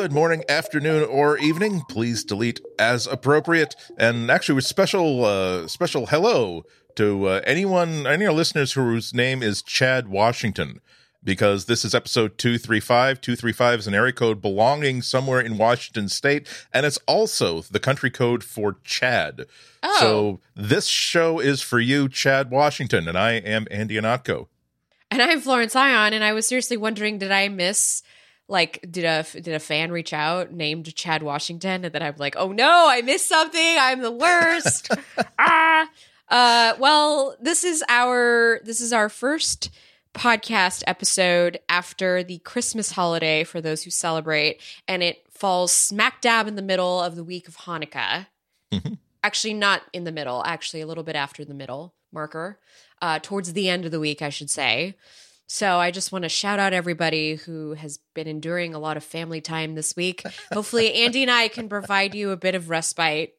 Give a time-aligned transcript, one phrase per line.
[0.00, 1.82] Good morning, afternoon, or evening.
[1.88, 3.74] Please delete as appropriate.
[3.96, 6.62] And actually, with special, uh, special hello
[6.94, 10.80] to uh, anyone, any of our listeners whose name is Chad Washington,
[11.24, 13.20] because this is episode 235.
[13.20, 18.08] 235 is an area code belonging somewhere in Washington state, and it's also the country
[18.08, 19.46] code for Chad.
[19.82, 19.96] Oh.
[19.98, 24.46] So this show is for you, Chad Washington, and I am Andy Ihnatko.
[25.10, 28.04] And I'm Florence Ion, and I was seriously wondering, did I miss
[28.48, 32.34] like did a did a fan reach out named Chad Washington, and then I'm like,
[32.36, 33.76] oh no, I missed something.
[33.78, 34.90] I'm the worst.
[35.38, 35.88] ah.
[36.30, 39.70] Uh, well, this is our this is our first
[40.14, 46.46] podcast episode after the Christmas holiday for those who celebrate, and it falls smack dab
[46.46, 48.26] in the middle of the week of Hanukkah.
[48.72, 48.98] Mhm.
[49.22, 50.42] Actually, not in the middle.
[50.44, 52.58] Actually, a little bit after the middle marker,
[53.00, 54.96] uh, towards the end of the week, I should say.
[55.50, 59.02] So I just want to shout out everybody who has been enduring a lot of
[59.02, 60.22] family time this week.
[60.52, 63.34] Hopefully, Andy and I can provide you a bit of respite.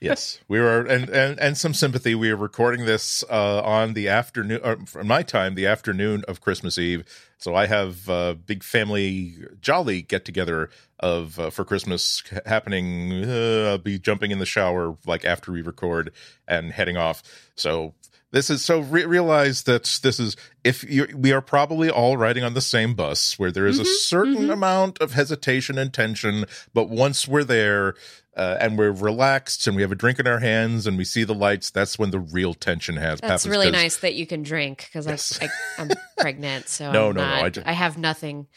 [0.00, 2.14] Yes, we are, and, and and some sympathy.
[2.14, 6.40] We are recording this uh, on the afternoon, or from my time, the afternoon of
[6.40, 7.04] Christmas Eve.
[7.38, 13.24] So I have a big family jolly get together of uh, for Christmas happening.
[13.24, 16.12] Uh, I'll be jumping in the shower like after we record
[16.48, 17.22] and heading off.
[17.54, 17.94] So
[18.34, 22.44] this is so re- realize that this is if you we are probably all riding
[22.44, 24.52] on the same bus where there is a Mhm, certain mhm.
[24.52, 27.94] amount of hesitation and tension, but once we're there
[28.36, 31.22] uh, and we're relaxed and we have a drink in our hands and we see
[31.22, 33.46] the lights, that's when the real tension has That's happens.
[33.48, 35.38] really nice that you can drink because Yes.
[35.40, 35.48] I,
[35.80, 38.48] I'm pregnant, so No, I'm no, no, I ju- I have nothing.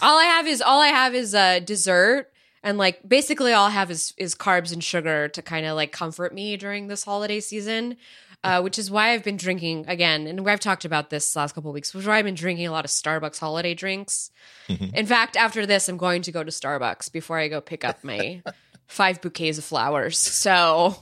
[0.00, 3.70] All I have is all I have is uh, dessert, and like basically all I
[3.70, 7.40] have is is carbs and sugar to kind of like comfort me during this holiday
[7.40, 7.98] season.
[8.44, 11.70] Uh, which is why I've been drinking again, and I've talked about this last couple
[11.70, 11.92] of weeks.
[11.92, 14.30] Which is why I've been drinking a lot of Starbucks holiday drinks.
[14.68, 14.94] Mhm.
[14.94, 18.04] In fact, after this, I'm going to go to Starbucks before I go pick up
[18.04, 18.42] my
[18.86, 20.18] five bouquets of flowers.
[20.18, 20.96] So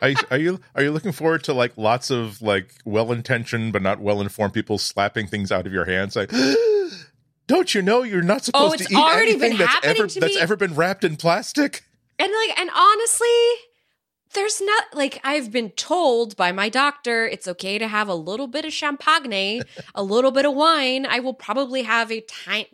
[0.00, 3.72] are, you, are you are you looking forward to like lots of like well intentioned
[3.72, 6.30] but not well informed people slapping things out of your hands like?
[7.48, 9.96] Don't you know you're not supposed Oh, it's to eat already anything been that's happening
[9.96, 11.84] ever that's ever been wrapped in plastic?
[12.18, 13.28] And like, and honestly,
[14.34, 18.46] there's not like I've been told by my doctor it's okay to have a little
[18.46, 19.62] bit of champagne,
[19.94, 21.06] a little bit of wine.
[21.06, 22.68] I will probably have a tiny.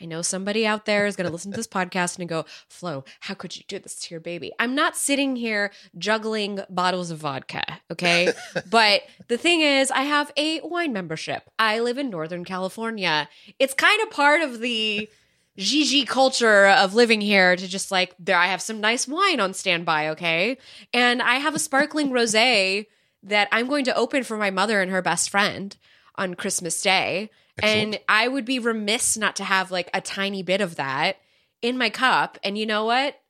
[0.00, 3.04] I know somebody out there is going to listen to this podcast and go, Flo,
[3.20, 4.50] how could you do this to your baby?
[4.58, 8.32] I'm not sitting here juggling bottles of vodka, okay?
[8.70, 11.48] but the thing is, I have a wine membership.
[11.56, 13.28] I live in Northern California.
[13.60, 15.08] It's kind of part of the
[15.56, 19.52] Gigi culture of living here to just like there I have some nice wine on
[19.52, 20.58] standby, okay?
[20.94, 22.86] And I have a sparkling rosé
[23.22, 25.76] that I'm going to open for my mother and her best friend
[26.16, 27.30] on Christmas Day.
[27.58, 27.94] Excellent.
[27.94, 31.16] And I would be remiss not to have like a tiny bit of that
[31.60, 32.38] in my cup.
[32.42, 33.20] And you know what?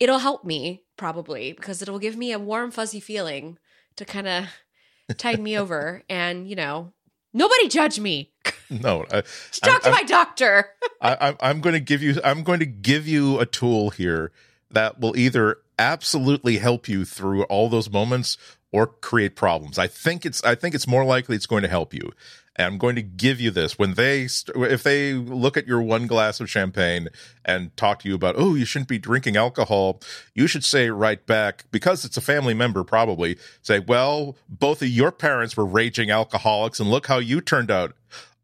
[0.00, 3.58] It'll help me probably because it'll give me a warm fuzzy feeling
[3.96, 4.44] to kind of
[5.18, 6.92] tide me over and, you know,
[7.32, 8.33] nobody judge me.
[8.70, 9.22] No, I,
[9.52, 10.70] Talk to I'm- my doctor.
[11.00, 14.32] I, I'm I'm going to give you I'm going to give you a tool here
[14.70, 18.36] that will either absolutely help you through all those moments
[18.72, 19.78] or create problems.
[19.78, 22.12] I think it's I think it's more likely it's going to help you.
[22.56, 25.82] And I'm going to give you this when they st- if they look at your
[25.82, 27.08] one glass of champagne
[27.44, 30.00] and talk to you about oh you shouldn't be drinking alcohol,
[30.34, 34.88] you should say right back because it's a family member probably say well both of
[34.88, 37.94] your parents were raging alcoholics and look how you turned out.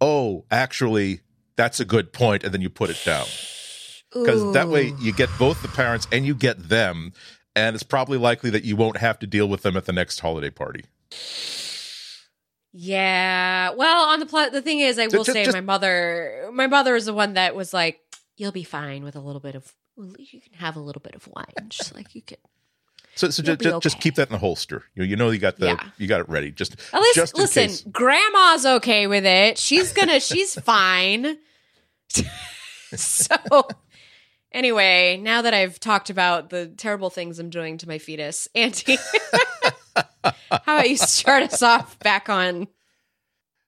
[0.00, 1.20] Oh, actually
[1.56, 3.26] that's a good point and then you put it down
[4.14, 7.12] because that way you get both the parents and you get them
[7.54, 10.20] and it's probably likely that you won't have to deal with them at the next
[10.20, 10.84] holiday party
[12.72, 13.70] Yeah.
[13.70, 16.66] Well, on the pl- the thing is, I will Just- say just- my mother, my
[16.66, 18.00] mother is the one that was like,
[18.36, 19.74] "You'll be fine with a little bit of.
[19.96, 22.38] You can have a little bit of wine, just like you can.
[23.20, 25.56] So, so just, be just, keep that in the holster you, you know you got
[25.58, 25.90] the Yeah.
[25.98, 27.84] you got it ready just At least just listen, case.
[27.90, 29.58] Grandma's okay with it.
[29.58, 30.20] She's gonna.
[30.20, 31.38] she's fine.
[32.94, 33.36] so."
[34.52, 38.96] Anyway, now that I've talked about the terrible things I'm doing to my fetus, Auntie,
[40.24, 40.32] how
[40.64, 42.66] about you start us off back on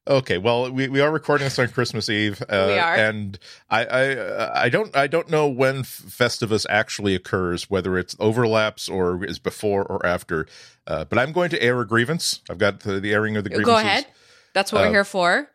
[0.04, 2.94] Okay, well, we, we are recording this on Christmas Eve, uh, We are.
[2.96, 3.38] and
[3.70, 9.24] I, I I don't I don't know when Festivus actually occurs, whether it's overlaps or
[9.24, 10.46] is before or after.
[10.88, 12.40] Uh, but I'm going to air a grievance.
[12.50, 13.72] I've got the, the airing of the grievances.
[13.74, 14.06] Go ahead.
[14.54, 15.48] That's what Uh, we're here for.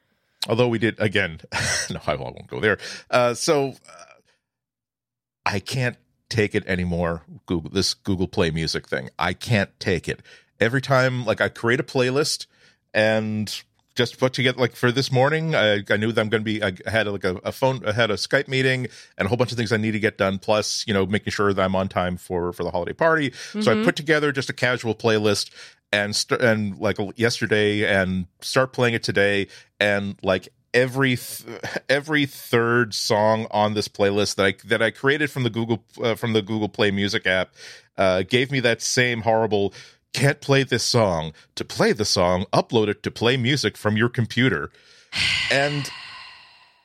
[0.48, 1.42] Although we did again,
[1.90, 2.78] no, I won't go there.
[3.12, 4.04] Uh, so uh,
[5.46, 5.98] I can't
[6.30, 7.24] take it anymore.
[7.48, 9.10] Google this Google Play Music thing.
[9.20, 10.22] I can't take it.
[10.58, 12.48] Every time, like I create a playlist,
[12.94, 13.62] and
[13.98, 15.56] just put together like for this morning.
[15.56, 16.64] I, I knew that I'm going to be.
[16.64, 17.84] I had like a, a, phone.
[17.86, 20.18] I had a Skype meeting and a whole bunch of things I need to get
[20.18, 20.38] done.
[20.40, 23.32] Plus, you know, making sure that I'm on time for for the holiday party.
[23.32, 23.62] Mm-hmm.
[23.62, 25.50] So I put together just a casual playlist
[25.92, 29.48] and st- and like yesterday and start playing it today
[29.80, 35.32] and like every th- every third song on this playlist that I that I created
[35.32, 37.54] from the Google uh, from the Google Play Music app
[37.98, 39.74] uh, gave me that same horrible
[40.18, 41.34] can't play this song.
[41.56, 44.72] To play the song, upload it to play music from your computer.
[45.52, 45.90] And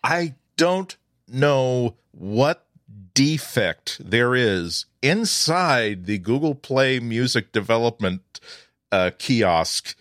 [0.04, 0.94] I don't
[1.26, 2.66] know what
[3.14, 8.40] defect there is inside the Google Play music development
[8.90, 9.96] uh, kiosk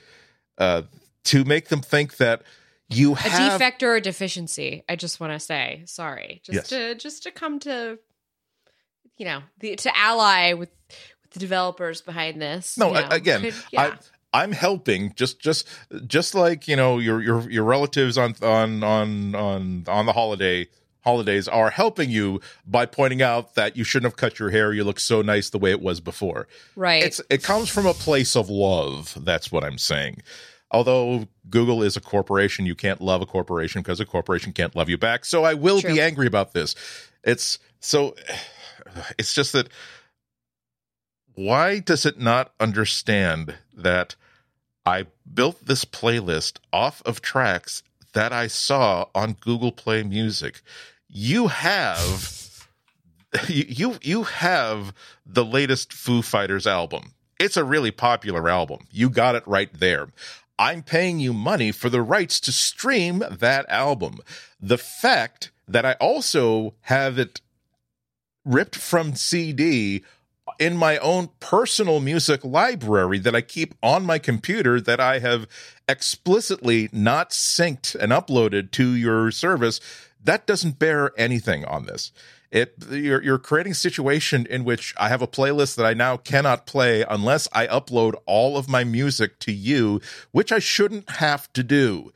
[0.58, 0.84] uh,
[1.24, 2.42] to make them think that
[2.90, 4.84] you have a defect or a deficiency.
[4.90, 6.68] I just want to say sorry, just yes.
[6.70, 7.98] to just to come to
[9.18, 10.80] you know the, to ally with with
[11.32, 12.78] the developers behind this.
[12.78, 13.82] No, know, again, yeah.
[14.34, 15.68] I, I'm helping just just
[16.08, 20.68] just like you know your your your relatives on on on on on the holiday
[21.04, 24.84] holidays are helping you by pointing out that you shouldn't have cut your hair you
[24.84, 28.36] look so nice the way it was before right it's it comes from a place
[28.36, 30.22] of love that's what i'm saying
[30.72, 34.90] although Google is a corporation, you can't love a corporation because a corporation can't love
[34.90, 35.26] you back.
[35.26, 35.94] So I will True.
[35.94, 36.76] be angry about this.
[37.24, 38.16] It's so
[39.18, 39.70] it's just that
[41.36, 44.16] why does it not understand that
[44.86, 47.84] I built this playlist off of tracks
[48.14, 50.62] that I saw on Google Play Music?
[51.08, 52.68] You have
[53.48, 54.94] you you have
[55.26, 57.14] the latest Foo Fighters album.
[57.40, 58.88] It's a really popular album.
[58.92, 60.10] You got it right there.
[60.60, 64.20] I'm paying you money for the rights to stream that album.
[64.60, 67.42] The fact that I also have it
[68.46, 70.04] ripped from CD
[70.60, 75.48] in my own personal music library that I keep on my computer that I have
[75.88, 79.80] explicitly not synced and uploaded to your service,
[80.24, 82.12] that doesn't bear anything on this.
[82.52, 86.18] It you're you're creating a situation in which I have a playlist that I now
[86.18, 90.02] cannot play unless I upload all of my music to you,
[90.32, 92.12] which I shouldn't have to do.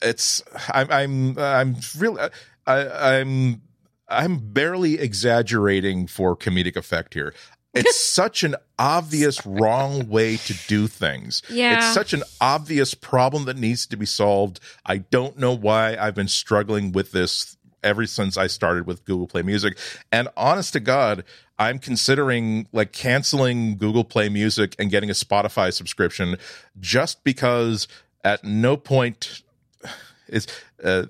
[0.00, 2.30] It's I'm I'm I'm really
[2.66, 3.62] I, I'm
[4.08, 7.34] I'm barely exaggerating for comedic effect here.
[7.74, 11.42] It's such an obvious wrong way to do things.
[11.48, 11.78] Yeah.
[11.78, 14.60] It's such an obvious problem that needs to be solved.
[14.84, 19.26] I don't know why I've been struggling with this ever since I started with Google
[19.26, 19.78] Play Music.
[20.10, 21.24] And honest to God,
[21.58, 26.36] I'm considering like canceling Google Play Music and getting a Spotify subscription
[26.80, 27.88] just because
[28.24, 29.42] at no point
[30.28, 30.46] is
[30.82, 31.04] uh,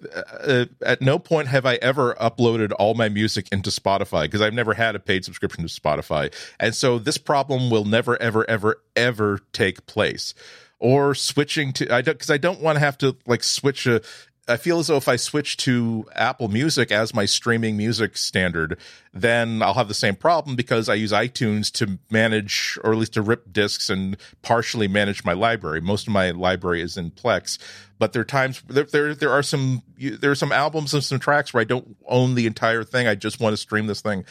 [0.46, 4.54] uh, at no point have I ever uploaded all my music into Spotify because I've
[4.54, 6.32] never had a paid subscription to Spotify.
[6.60, 10.34] And so this problem will never ever ever ever take place
[10.78, 14.02] or switching to I don't because I don't want to have to like switch a
[14.48, 18.78] I feel as though if I switch to Apple Music as my streaming music standard,
[19.12, 23.14] then I'll have the same problem because I use iTunes to manage, or at least
[23.14, 25.81] to rip discs and partially manage my library.
[25.81, 27.58] Most of my library is in Plex,
[27.98, 31.19] but there are times there there, there are some there are some albums and some
[31.19, 33.08] tracks where I don't own the entire thing.
[33.08, 34.25] I just want to stream this thing,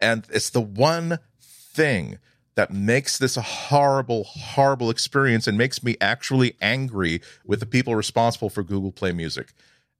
[0.00, 2.18] and it's the one thing
[2.56, 7.94] that makes this a horrible, horrible experience and makes me actually angry with the people
[7.94, 9.52] responsible for Google Play Music.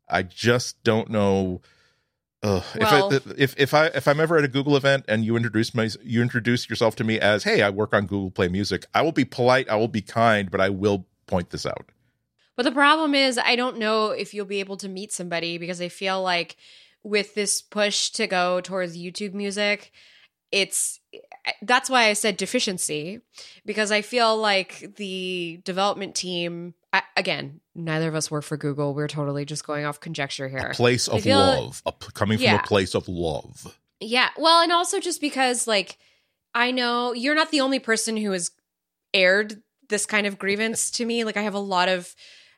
[0.08, 1.60] I just don't know.
[2.42, 2.64] Well,
[3.12, 5.74] if, I, if if I if I'm ever at a Google event and you introduce
[5.74, 9.02] my you introduce yourself to me as hey I work on Google Play Music I
[9.02, 11.90] will be polite I will be kind but I will point this out.
[12.54, 15.80] But the problem is I don't know if you'll be able to meet somebody because
[15.80, 16.56] I feel like
[17.02, 19.90] with this push to go towards YouTube music
[20.52, 21.00] it's
[21.62, 23.20] that's why I said deficiency
[23.64, 26.74] because I feel like the development team
[27.16, 30.58] again neither of us work for Google we're totally just going off conjecture here.
[30.58, 31.82] A place of love,
[32.14, 32.56] coming yeah.
[32.56, 33.76] from a place of love.
[34.00, 34.28] Yeah.
[34.36, 35.98] Well, and also just because like
[36.54, 38.50] I know you're not the only person who has
[39.12, 41.24] aired this kind of grievance to me.
[41.24, 42.14] Like I have a lot of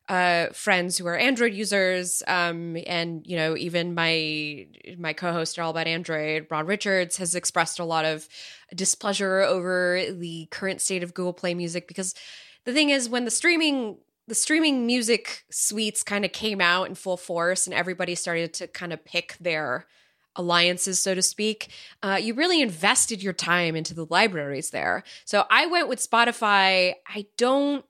[0.09, 4.67] uh, friends who are Android users, um, and you know, even my
[4.99, 8.29] my co-host All About Android, Ron Richards, has expressed a lot of
[8.75, 12.15] displeasure over the current state of Google Play Music because
[12.65, 16.95] the thing is, when the streaming the streaming music suites kind of came out in
[16.95, 19.87] full force, and everybody started to kind of pick their
[20.37, 21.69] alliances, so to speak,
[22.03, 25.03] uh, you really invested your time into the libraries there.
[25.25, 26.95] So I went with Spotify.
[27.07, 27.85] I don't.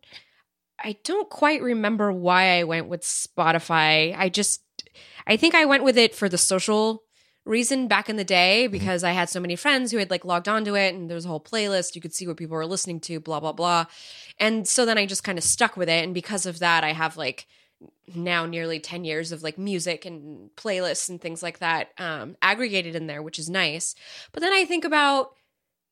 [0.82, 4.14] I don't quite remember why I went with Spotify.
[4.16, 4.62] I just
[5.26, 7.02] I think I went with it for the social
[7.44, 8.72] reason back in the day mm-hmm.
[8.72, 11.24] because I had so many friends who had like logged onto it and there was
[11.24, 11.94] a whole playlist.
[11.94, 13.86] You could see what people were listening to, blah, blah, blah.
[14.38, 16.04] And so then I just kind of stuck with it.
[16.04, 17.46] And because of that, I have like
[18.14, 22.94] now nearly 10 years of like music and playlists and things like that um, aggregated
[22.94, 23.94] in there, which is nice.
[24.32, 25.30] But then I think about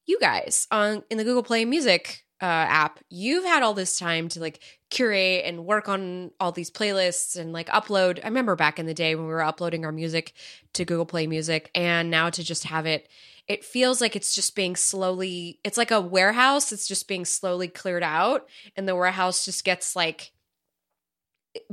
[0.07, 3.01] you guys on in the Google Play Music uh, app.
[3.09, 7.53] You've had all this time to like curate and work on all these playlists and
[7.53, 8.21] like upload.
[8.23, 10.33] I remember back in the day when we were uploading our music
[10.75, 13.09] to Google Play Music, and now to just have it.
[13.49, 16.73] It feels like it's just being slowly, it's like a warehouse.
[16.73, 18.49] It's just being slowly cleared out.
[18.77, 20.33] And the warehouse just gets like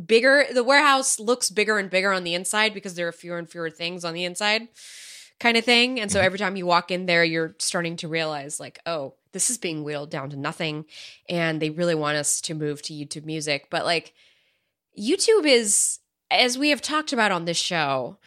[0.06, 3.50] bigger the warehouse looks bigger and bigger on the inside because there are fewer and
[3.50, 4.70] fewer things on the inside
[5.42, 6.26] kind of thing and so Mm-hmm.
[6.26, 9.84] every time you walk in there you're starting to realize like oh this is being
[9.84, 10.86] wheeled down to nothing
[11.28, 13.68] and they really want us to move to youtube music.
[13.70, 14.14] But like
[14.98, 16.00] youtube is
[16.32, 18.18] as we have talked about on this show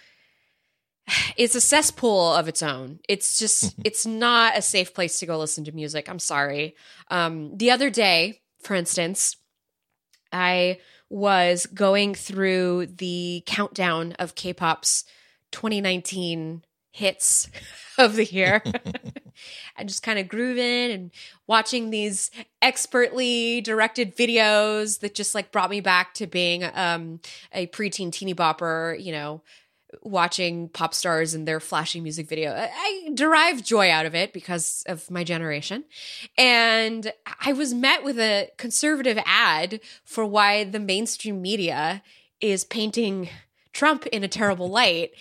[1.37, 3.01] it's a cesspool of its own.
[3.09, 6.09] It's just it's not a safe place to go listen to music.
[6.09, 6.75] I'm sorry.
[7.11, 9.37] Um the other day for instance
[10.33, 15.05] i was going through the countdown of K-pop's
[15.53, 17.49] 2019 hits
[17.99, 18.63] of the year
[19.77, 21.11] and just kind of grooving and
[21.47, 22.31] watching these
[22.63, 27.21] expertly directed videos that just like brought me back to being um,
[27.53, 29.43] a preteen teeny bopper, you know,
[30.03, 32.53] watching pop stars and their flashy music video.
[32.53, 35.85] I, I derive joy out of it because of my generation.
[36.37, 42.03] And I was met with a conservative ad for why the mainstream media
[42.41, 43.29] is painting
[43.73, 45.13] Trump in a terrible light.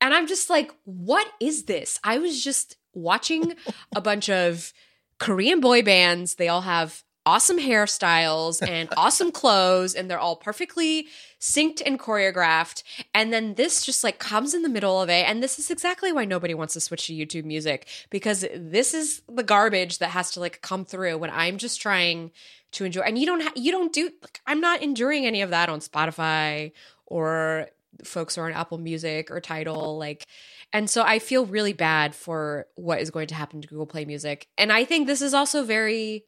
[0.00, 2.00] And I'm just like, what is this?
[2.02, 3.54] I was just watching
[3.94, 4.72] a bunch of
[5.18, 6.34] Korean boy bands.
[6.34, 11.06] They all have awesome hairstyles and awesome clothes, and they're all perfectly
[11.40, 12.82] synced and choreographed.
[13.14, 15.28] And then this just like comes in the middle of it.
[15.28, 19.22] And this is exactly why nobody wants to switch to YouTube music because this is
[19.28, 22.32] the garbage that has to like come through when I'm just trying
[22.72, 23.02] to enjoy.
[23.02, 25.80] And you don't, ha- you don't do, like, I'm not enduring any of that on
[25.80, 26.72] Spotify
[27.06, 27.68] or
[28.04, 29.98] folks who are on Apple Music or Tidal.
[29.98, 30.26] Like,
[30.72, 34.04] and so I feel really bad for what is going to happen to Google Play
[34.04, 34.46] Music.
[34.56, 36.24] And I think this is also very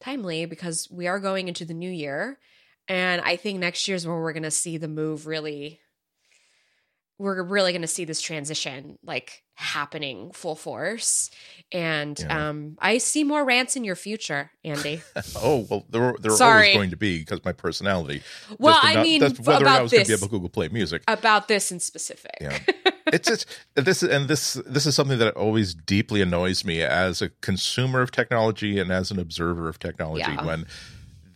[0.00, 2.38] timely because we are going into the new year.
[2.88, 5.80] And I think next year is where we're going to see the move really.
[7.18, 11.30] We're really going to see this transition like happening full force.
[11.72, 12.48] And Yeah.
[12.50, 15.00] um, I see more rants in your future, Andy.
[15.36, 16.66] Oh well, there there Sorry.
[16.68, 18.22] always going to be because my personality.
[18.58, 20.20] Well, I not- mean, that's whether not I about was going to be this.
[20.20, 21.02] able to Google Play Music.
[21.08, 22.36] About this in specific.
[22.40, 22.58] Yeah.
[23.12, 27.28] it's just this and this this is something that always deeply annoys me as a
[27.40, 30.44] consumer of technology and as an observer of technology Yeah.
[30.44, 30.66] when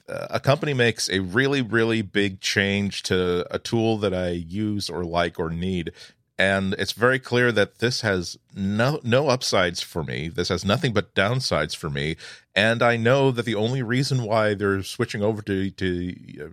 [0.09, 4.91] uh, a company makes a really really big change to a tool that I use
[4.91, 5.93] or like or need
[6.41, 10.93] and it's very clear that this has no no upsides for me this has nothing
[10.93, 12.17] but downsides for me
[12.57, 16.13] and I know that the only reason why they're switching over to to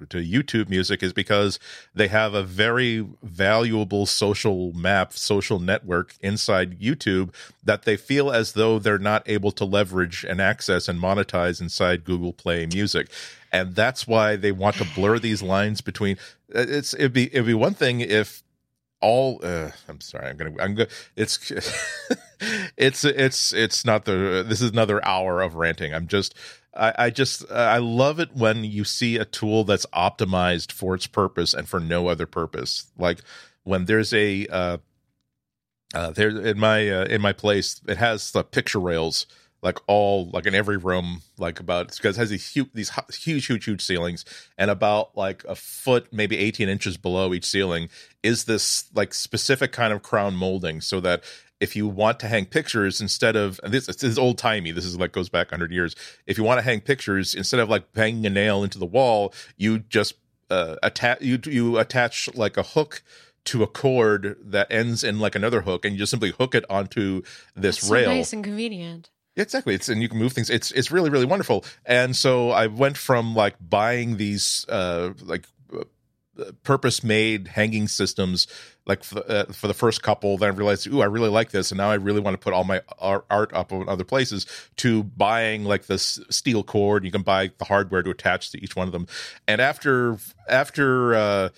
[0.10, 1.60] to YouTube music is because
[1.96, 8.54] they have a very valuable social map, social network inside YouTube that they feel as
[8.54, 13.10] though they're not able to leverage and access and monetize inside Google Play Music.
[13.52, 16.18] And that's why they want to blur these lines between
[16.54, 18.44] uh, it's it'd be it'd be one thing if
[19.02, 21.52] all uh, i'm sorry i'm gonna i'm gonna it's
[22.78, 26.34] it's it's it's not the this is another hour of ranting i'm just
[26.78, 31.08] I, I just I love it when you see a tool that's optimized for its
[31.08, 32.92] purpose and for no other purpose.
[32.98, 33.22] Like
[33.64, 34.78] when there's a uh,
[35.94, 39.26] uh, there in my uh, in my place, it has the picture rails
[39.62, 43.46] like all like in every room, like about because it has these huge these huge
[43.48, 44.26] huge huge ceilings,
[44.58, 47.90] and about like a foot, maybe eighteen inches below each ceiling
[48.24, 51.24] is this like specific kind of crown molding, so that
[51.60, 54.96] if you want to hang pictures instead of this, this is old timey this is
[54.96, 55.96] like goes back 100 years
[56.28, 59.34] if you want to hang pictures instead of like banging a nail into the wall
[59.58, 60.14] you just
[60.52, 63.02] uh, attach you you attach like a hook
[63.48, 66.66] to a cord that ends in like another hook and you just simply hook it
[66.70, 67.22] onto
[67.56, 69.10] this That's so rail nice and convenient.
[69.38, 69.76] Exactly.
[69.76, 70.50] It's and you can move things.
[70.50, 71.64] It's it's really really wonderful.
[71.86, 75.46] And so I went from like buying these uh like
[76.64, 78.46] purpose made hanging systems
[78.86, 81.72] like for, uh, for the first couple then i realized ooh i really like this
[81.72, 84.46] and now i really want to put all my ar- art up on other places
[84.76, 88.76] to buying like this steel cord you can buy the hardware to attach to each
[88.76, 89.08] one of them
[89.48, 90.18] and after
[90.48, 91.50] after uh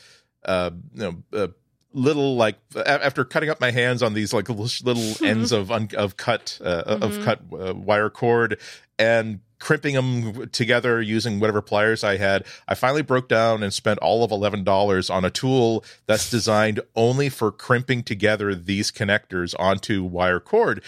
[0.45, 1.47] uh you know uh,
[1.93, 2.55] little like
[2.85, 4.69] after cutting up my hands on these like little,
[5.25, 7.23] ends of un, of cut uh, of Mhm.
[7.23, 8.59] cut uh, wire cord
[8.97, 13.99] and crimping them together using whatever pliers I had, I finally broke down and spent
[13.99, 19.53] all of eleven dollars on a tool that's designed only for crimping together these connectors
[19.59, 20.81] onto wire cord,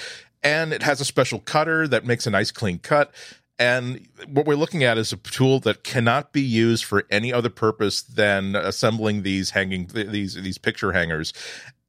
[0.44, 3.12] and it has a special cutter that makes a nice clean cut.
[3.62, 7.52] And what we're looking at is a tool that cannot be used for any other
[7.52, 11.32] purpose than assembling these hanging these these picture hangers.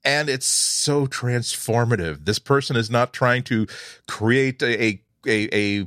[0.05, 2.27] And it's so transformative.
[2.27, 3.67] This person is not trying to
[4.07, 5.87] create a a a,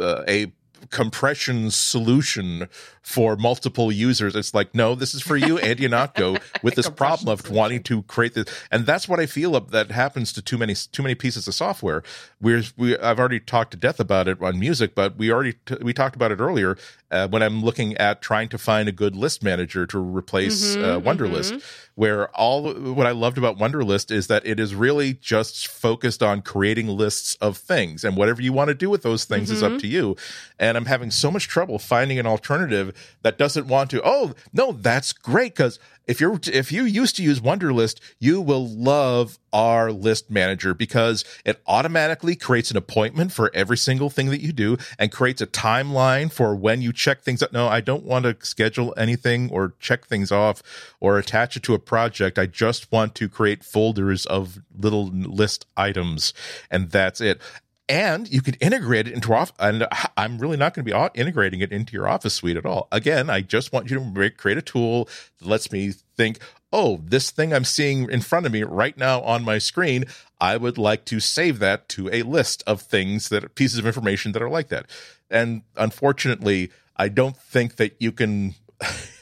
[0.00, 0.52] uh, a
[0.90, 2.68] compression solution
[3.02, 4.34] for multiple users.
[4.34, 7.56] It's like, no, this is for you, Andy Ihnatko, with this problem of solution.
[7.56, 8.46] wanting to create this.
[8.70, 12.02] And that's what I feel that happens to too many too many pieces of software.
[12.40, 15.76] We're, we I've already talked to death about it on music, but we already t-
[15.80, 16.76] we talked about it earlier
[17.10, 20.84] uh, when I'm looking at trying to find a good list manager to replace mm-hmm,
[20.84, 21.52] uh, Wunderlist.
[21.52, 21.85] Mm-hmm.
[21.96, 26.42] Where all what I loved about Wunderlist is that it is really just focused on
[26.42, 29.56] creating lists of things, and whatever you want to do with those things mm-hmm.
[29.56, 29.78] is up mm-hmm.
[29.78, 30.16] to you.
[30.58, 34.72] And I'm having so much trouble finding an alternative that doesn't want to oh no
[34.72, 39.90] that's great because if you're if you used to use wunderlist you will love our
[39.90, 44.76] list manager because it automatically creates an appointment for every single thing that you do
[44.98, 47.52] and creates a timeline for when you check things up.
[47.52, 50.62] No i don't want to schedule anything or check things off
[51.00, 52.38] or attach it to a project.
[52.38, 56.32] I just want to create folders of little list items
[56.70, 57.40] and that's it
[57.88, 61.60] and you can integrate it into off and i'm really not going to be integrating
[61.60, 62.88] it into your office suite at all.
[62.90, 66.38] Again i just want you to make, create a tool that lets me think
[66.72, 70.04] oh this thing i'm seeing in front of me right now on my screen
[70.40, 74.32] i would like to save that to a list of things that pieces of information
[74.32, 74.86] that are like that.
[75.30, 78.54] And unfortunately i don't think that you can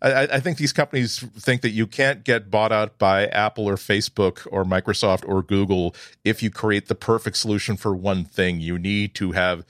[0.00, 3.76] I, I, think these companies think that you can't get bought out by Apple or
[3.76, 8.60] Facebook or Microsoft or Google if you create the perfect solution for one thing.
[8.60, 9.64] You need to have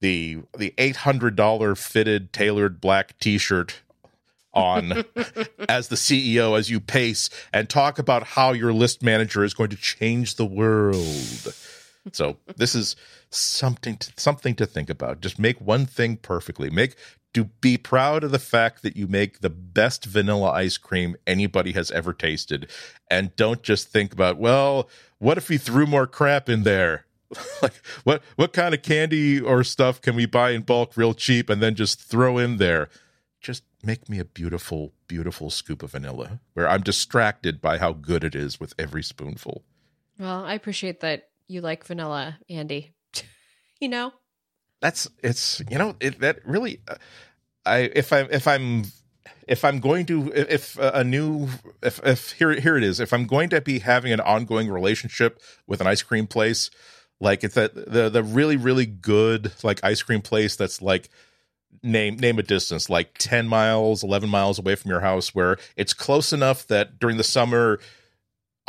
[0.00, 3.82] the the eight hundred dollar fitted tailored black T shirt
[4.52, 4.92] on
[5.68, 9.70] as the CEO as you pace and talk about how your list manager is going
[9.70, 11.54] to change the world.
[12.12, 12.96] So this is
[13.30, 15.20] something to, something to think about.
[15.20, 16.70] Just make one thing perfectly.
[16.70, 16.96] Make
[17.34, 21.72] to be proud of the fact that you make the best vanilla ice cream anybody
[21.72, 22.68] has ever tasted
[23.10, 27.06] and don't just think about well what if we threw more crap in there
[27.62, 31.48] like what what kind of candy or stuff can we buy in bulk real cheap
[31.48, 32.88] and then just throw in there
[33.40, 38.24] just make me a beautiful beautiful scoop of vanilla where i'm distracted by how good
[38.24, 39.62] it is with every spoonful
[40.18, 42.92] well i appreciate that you like vanilla andy.
[43.80, 44.12] You know?
[44.82, 46.96] That's it's you know it, that really uh,
[47.64, 48.84] i if i if i'm
[49.48, 51.48] if i'm going to if a new
[51.82, 53.00] if if here here it is.
[53.00, 56.70] If i'm going to be having an ongoing relationship with an ice cream place
[57.20, 61.08] like it's that the the really really good like ice cream place that's like
[61.82, 65.94] name name a distance like 10 miles 11 miles away from your house where it's
[65.94, 67.80] close enough that during the summer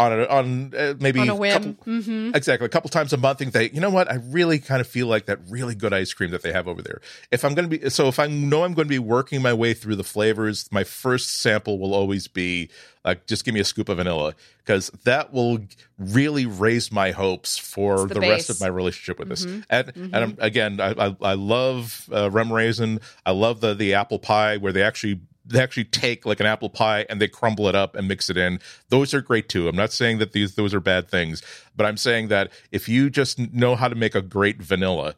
[0.02, 1.76] on a, on uh, maybe on a whim.
[1.76, 2.36] Couple, mm-hmm.
[2.36, 4.88] exactly a couple times a month think they you know what I really kind of
[4.88, 7.02] feel like that really good ice cream that they have over there.
[7.32, 9.54] If I'm going to be so if I know I'm going to be working my
[9.54, 12.70] way through the flavors, my first sample will always be
[13.04, 15.60] like just give me a scoop of vanilla because that will
[15.98, 19.56] really raise my hopes for the, the rest of my relationship with mm-hmm.
[19.58, 19.66] this.
[19.70, 20.16] And mm-hmm.
[20.16, 23.00] and again, I, I, I love uh, rum raisin.
[23.26, 26.70] I love the the apple pie where they actually they actually take like an apple
[26.70, 28.60] pie and they crumble it up and mix it in.
[28.90, 29.68] Those are great too.
[29.68, 31.42] I'm not saying that these those are bad things,
[31.76, 35.16] but I'm saying that if you just know how to make a great vanilla,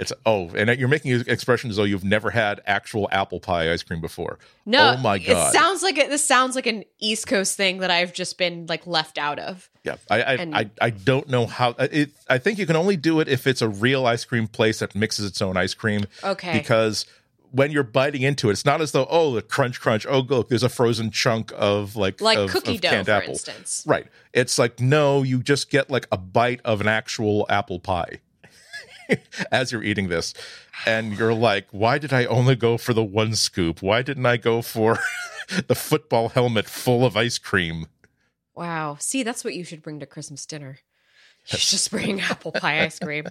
[0.00, 3.82] it's oh, and you're making expressions as though you've never had actual apple pie ice
[3.82, 4.38] cream before.
[4.64, 7.90] No, oh my god, it sounds like this sounds like an East Coast thing that
[7.90, 9.68] I've just been like left out of.
[9.84, 12.12] Yeah, I I, and, I, I don't know how uh, it.
[12.30, 14.94] I think you can only do it if it's a real ice cream place that
[14.94, 16.06] mixes its own ice cream.
[16.24, 17.04] Okay, because
[17.52, 20.48] when you're biting into it, it's not as though oh the crunch crunch oh look
[20.48, 23.30] there's a frozen chunk of like like of, cookie of dough for apple.
[23.30, 23.84] instance.
[23.86, 24.06] Right.
[24.32, 28.20] It's like no, you just get like a bite of an actual apple pie
[29.52, 30.34] as you're eating this,
[30.86, 33.82] and you're like, why did I only go for the one scoop?
[33.82, 34.98] Why didn't I go for
[35.66, 37.86] the football helmet full of ice cream?
[38.54, 38.96] Wow.
[39.00, 40.78] See, that's what you should bring to Christmas dinner.
[41.44, 43.26] Just bring apple pie ice cream.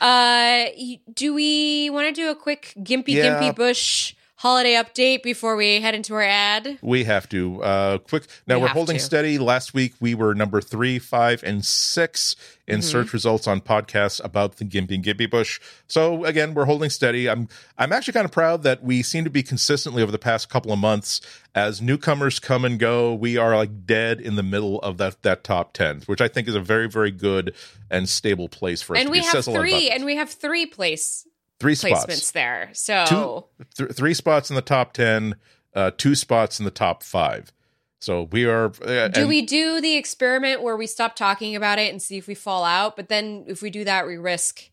[0.00, 0.64] Uh,
[1.12, 3.40] do we want to do a quick Gimpy yeah.
[3.40, 6.76] Gimpy Bush holiday update before we head into our ad?
[6.82, 7.62] We have to.
[7.62, 8.26] Uh, quick.
[8.44, 9.02] Now we are holding to.
[9.02, 9.38] steady.
[9.38, 12.34] Last week we were number three, five, and six
[12.66, 12.82] in mm-hmm.
[12.82, 15.60] search results on podcasts about the Gimpy and Gimpy Bush.
[15.86, 17.30] So again, we're holding steady.
[17.30, 20.48] I'm I'm actually kind of proud that we seem to be consistently over the past
[20.48, 21.20] couple of months
[21.54, 23.14] as newcomers come and go.
[23.14, 26.48] We are like dead in the middle of that that top ten, which I think
[26.48, 27.54] is a very very good
[27.92, 29.02] and stable place for us.
[29.02, 31.28] And we have three, and we have three place
[31.62, 32.70] three placements spots there.
[32.72, 35.36] So two, th- three spots in the top ten,
[35.74, 37.52] uh, two spots in the top five.
[38.00, 38.72] So we are.
[38.84, 42.26] Uh, do we do the experiment where we stop talking about it and see if
[42.26, 42.96] we fall out?
[42.96, 44.70] But then if we do that, we risk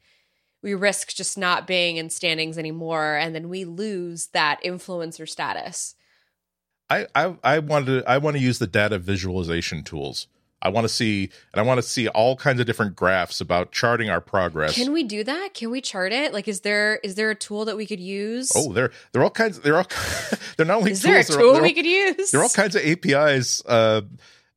[0.61, 5.95] we risk just not being in standings anymore and then we lose that influencer status.
[6.89, 10.27] I I, I want to I want to use the data visualization tools.
[10.61, 13.71] I want to see and I want to see all kinds of different graphs about
[13.71, 14.75] charting our progress.
[14.75, 15.53] Can we do that?
[15.53, 16.33] Can we chart it?
[16.33, 18.51] Like is there is there a tool that we could use?
[18.55, 19.59] Oh, they're they're all kinds.
[19.59, 19.87] They're all
[20.57, 21.27] they're not only is tools.
[21.27, 22.31] there a tool they're we all- could use?
[22.31, 23.63] There are all kinds of APIs.
[23.65, 24.01] Uh,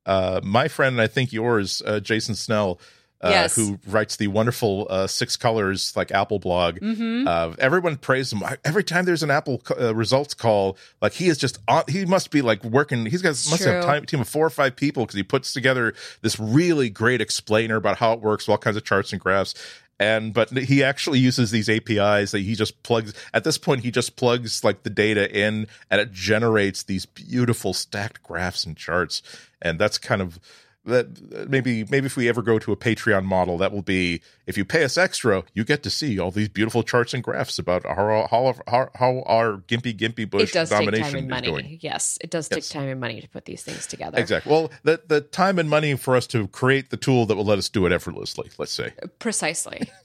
[0.05, 2.79] uh, my friend, and I think yours, uh, Jason Snell,
[3.23, 3.55] uh, Yes.
[3.55, 6.79] who writes the wonderful uh, Six Colors like Apple blog.
[6.79, 7.27] Mhm.
[7.27, 10.77] Uh, everyone praises him every time there's an Apple co- uh, results call.
[11.01, 11.83] Like he is just on.
[11.87, 13.05] He must be like working.
[13.05, 15.53] He's got must have a time, team of four or five people because he puts
[15.53, 19.53] together this really great explainer about how it works, all kinds of charts and graphs.
[19.99, 23.13] And but he actually uses these APIs that he just plugs.
[23.33, 27.73] At this point, he just plugs like the data in, and it generates these beautiful
[27.73, 29.21] stacked graphs and charts.
[29.61, 30.39] And that's kind of
[30.85, 34.21] that uh, maybe maybe if we ever go to a Patreon model, that will be
[34.47, 37.57] if you pay us extra, you get to see all these beautiful charts and graphs
[37.57, 41.25] about how how how, how our gimpy gimpy bush it does take domination time and
[41.25, 41.47] is money.
[41.47, 41.77] going.
[41.81, 42.67] Yes, it does Yes.
[42.69, 44.19] take time and money to put these things together.
[44.19, 44.51] Exactly.
[44.51, 47.57] Well, the the time and money for us to create the tool that will let
[47.59, 48.49] us do it effortlessly.
[48.57, 48.93] Let's say.
[49.19, 49.89] Precisely.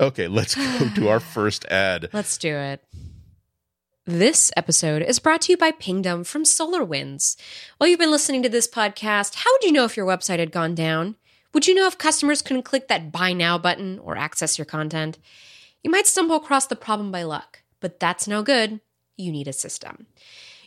[0.00, 2.08] Okay, let's go to our first ad.
[2.12, 2.82] Let's do it.
[4.10, 7.36] This episode is brought to you by Pingdom from SolarWinds.
[7.78, 10.50] While you've been listening to this podcast, how would you know if your website had
[10.50, 11.14] gone down?
[11.54, 15.16] Would you know if customers couldn't click that buy now button or access your content?
[15.84, 18.80] You might stumble across the problem by luck, but that's no good.
[19.16, 20.08] You need a system.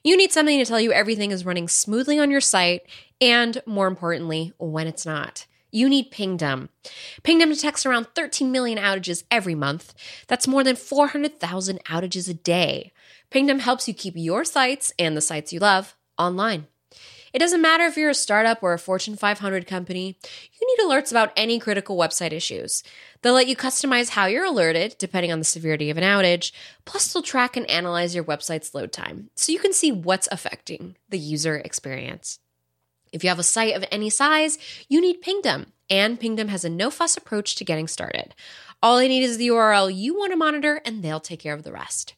[0.06, 2.84] You need something to tell you everything is running smoothly on your site
[3.20, 5.48] and, more importantly, when it's not.
[5.70, 6.70] You need Pingdom.
[7.24, 9.94] Pingdom detects around 13 million outages every month.
[10.28, 12.93] That's more than 400,000 outages a day.
[13.34, 16.68] Pingdom helps you keep your sites and the sites you love online.
[17.34, 20.20] It doesn't matter if you're a startup or a Fortune 500 company,
[20.54, 22.84] you need alerts about any critical website issues.
[23.24, 26.52] They'll let you customize how you're alerted, depending on the severity of an outage,
[26.86, 30.96] plus, they'll track and analyze your website's load time so you can see what's affecting
[31.10, 32.38] the user experience.
[33.12, 36.70] If you have a site of any size, you need Pingdom, and Pingdom has a
[36.70, 38.36] no fuss approach to getting started.
[38.84, 41.64] All they need is the URL you want to monitor, and they'll take care of
[41.64, 42.14] the rest.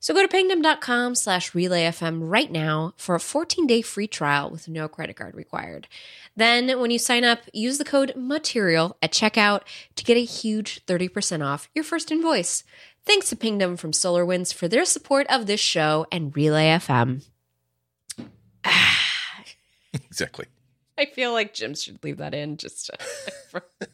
[0.00, 4.88] So go to pingdom.com slash relayfm right now for a 14-day free trial with no
[4.88, 5.88] credit card required.
[6.36, 9.62] Then when you sign up, use the code MATERIAL at checkout
[9.96, 12.62] to get a huge 30% off your first invoice.
[13.04, 17.24] Thanks to Pingdom from SolarWinds for their support of this show and Relay FM.
[19.94, 20.46] Exactly.
[20.98, 22.98] I feel like Jim should leave that in just to,
[23.50, 23.62] for,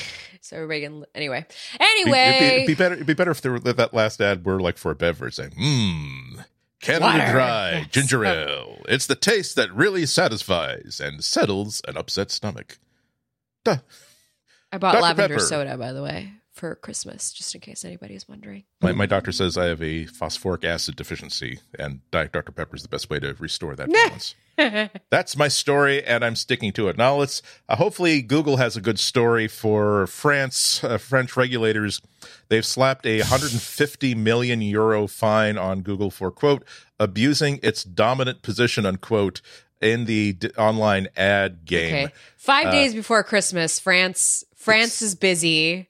[0.42, 1.04] so everybody can.
[1.14, 2.94] Anyway, Be- It'd be, anyway, it'd be better.
[2.94, 5.50] It'd be better if there were, that last ad were like for a beverage, saying,
[5.52, 6.44] "Mmm,
[6.82, 7.32] Canada Water.
[7.32, 7.86] Dry Yes.
[7.90, 8.82] ginger ale.
[8.88, 12.78] It's the taste that really satisfies and settles an upset stomach."
[13.64, 13.78] Duh.
[14.72, 15.02] I bought Dr.
[15.02, 15.46] lavender Pepper.
[15.46, 18.64] soda by the way for Christmas, just in case anybody is wondering.
[18.82, 22.82] My, my doctor says I have a phosphoric acid deficiency, and Diet Dr Pepper is
[22.82, 24.34] the best way to restore that balance.
[25.10, 26.98] That's my story, and I'm sticking to it.
[26.98, 27.40] Now let's.
[27.70, 30.84] Uh, hopefully, Google has a good story for France.
[30.84, 32.00] Uh, French regulators
[32.48, 36.64] they've slapped a 150 million euro fine on Google for quote
[37.00, 39.40] abusing its dominant position unquote
[39.80, 42.06] in the d- online ad game.
[42.06, 45.88] Okay, five Uh, days before Christmas, France France is busy.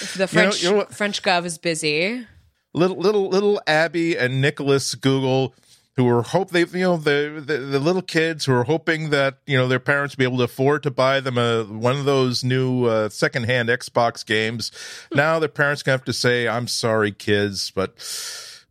[0.00, 0.84] The You know- French you know?
[0.86, 2.26] French gov is busy.
[2.74, 5.54] little little little Abby and Nicholas Google
[5.96, 9.38] who were hope they you know the, the the little kids who are hoping that
[9.46, 12.44] you know their parents be able to afford to buy them a one of those
[12.44, 14.70] new uh, secondhand Xbox games.
[15.14, 17.94] now their parents gonna have to say, "I'm sorry, kids, but."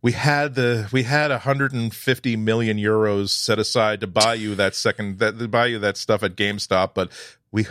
[0.02, 5.18] We had the we had 150 million euros set aside to buy you that second
[5.18, 7.10] that to buy you that stuff at GameStop, but
[7.50, 7.66] we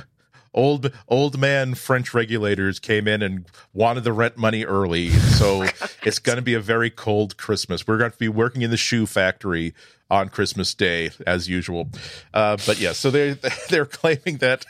[0.56, 5.10] old old man French regulators came in and wanted the rent money early.
[5.10, 5.64] So
[6.04, 7.86] it's going to be a very cold Christmas.
[7.86, 9.76] We're going to be working in the shoe factory
[10.10, 11.90] on Christmas Day as usual.
[12.34, 13.34] Uh, but yeah, so they
[13.70, 14.66] they're claiming that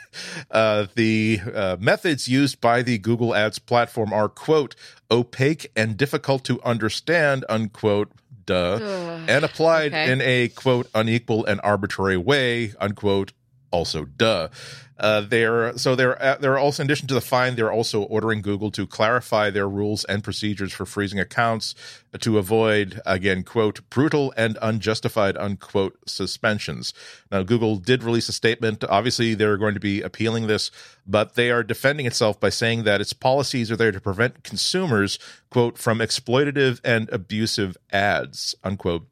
[0.51, 4.75] uh, the uh, methods used by the Google Ads platform are quote
[5.11, 8.11] opaque and difficult to understand unquote.
[8.47, 10.11] Duh, Ugh, and applied okay.
[10.11, 13.33] in a quote unequal and arbitrary way unquote
[13.71, 14.49] also duh
[14.97, 18.41] uh, they're so they're uh, they're also in addition to the fine they're also ordering
[18.41, 21.75] google to clarify their rules and procedures for freezing accounts
[22.21, 26.93] to avoid again quote brutal and unjustified unquote suspensions.
[27.29, 28.83] Now google did release a statement.
[28.85, 30.71] Obviously they're going to be appealing this
[31.05, 35.19] but they are defending itself by saying that its policies are there to prevent consumers
[35.49, 39.07] quote from exploitative and abusive ads unquote.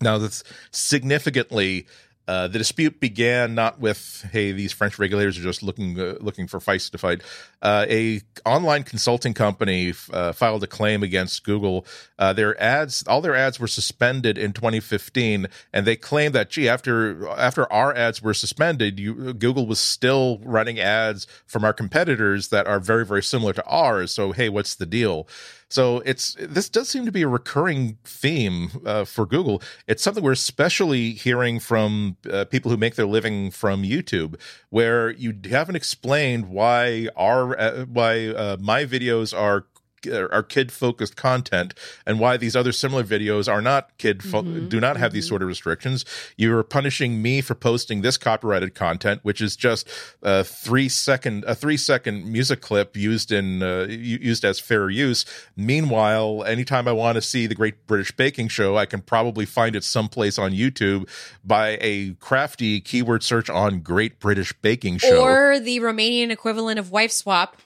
[0.00, 1.86] Now that's significantly
[2.28, 6.48] Uh, the dispute began not with hey these French regulators are just looking uh, looking
[6.48, 7.22] for fights to fight.
[7.62, 11.86] Uh, a online consulting company uh, filed a claim against Google.
[12.18, 16.68] Uh, their ads, all their ads were suspended in 2015, and they claimed that gee
[16.68, 22.48] after after our ads were suspended, you, Google was still running ads from our competitors
[22.48, 24.12] that are very very similar to ours.
[24.12, 25.28] So hey, what's the deal?
[25.68, 29.62] So it's this does seem to be a recurring theme uh, for Google.
[29.88, 35.10] It's something we're especially hearing from uh, people who make their living from YouTube, where
[35.10, 39.66] you haven't explained why our uh, why uh, my videos are
[40.10, 41.74] are kid focused content
[42.06, 45.14] and why these other similar videos are not kid fo- mm-hmm, do not have mm-hmm.
[45.14, 46.04] these sort of restrictions.
[46.36, 49.88] You're punishing me for posting this copyrighted content which is just
[50.22, 55.24] a three second a three second music clip used in uh, used as fair use.
[55.56, 59.76] Meanwhile anytime i want to see the great british baking show i can probably find
[59.76, 61.08] it someplace on youtube
[61.44, 65.22] by a crafty keyword search on great british baking show.
[65.22, 67.56] Or the romanian equivalent of wife swap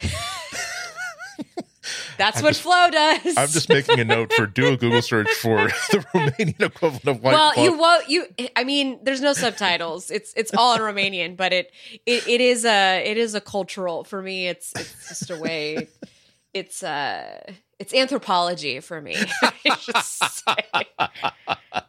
[2.16, 3.36] That's I'm what just, Flo does.
[3.36, 7.22] I'm just making a note for do a Google search for the Romanian equivalent of
[7.22, 7.32] white.
[7.32, 7.64] Well, club.
[7.64, 8.08] you won't.
[8.08, 10.10] You, I mean, there's no subtitles.
[10.10, 11.72] It's it's all in Romanian, but it,
[12.06, 14.48] it it is a it is a cultural for me.
[14.48, 15.88] It's it's just a way.
[16.52, 19.16] It's uh it's anthropology for me.
[19.78, 20.44] just,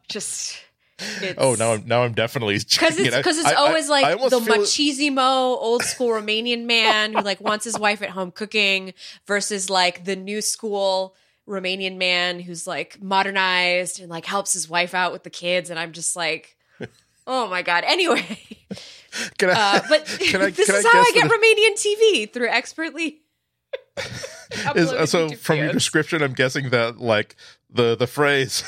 [0.10, 0.58] just
[1.00, 4.06] it's, oh, now I'm now I'm definitely because it's because it's I, always I, like
[4.06, 8.94] I the machismo old school Romanian man who like wants his wife at home cooking
[9.28, 11.16] versus like the new school
[11.48, 15.78] Romanian man who's like modernized and like helps his wife out with the kids, and
[15.78, 16.56] I'm just like,
[17.28, 17.84] oh my god.
[17.86, 18.26] Anyway,
[19.38, 22.50] can I, uh, but can I, this can is how I get Romanian TV through
[22.50, 23.22] expertly.
[24.76, 27.36] is, so from your description, I'm guessing that like
[27.70, 28.64] the the phrase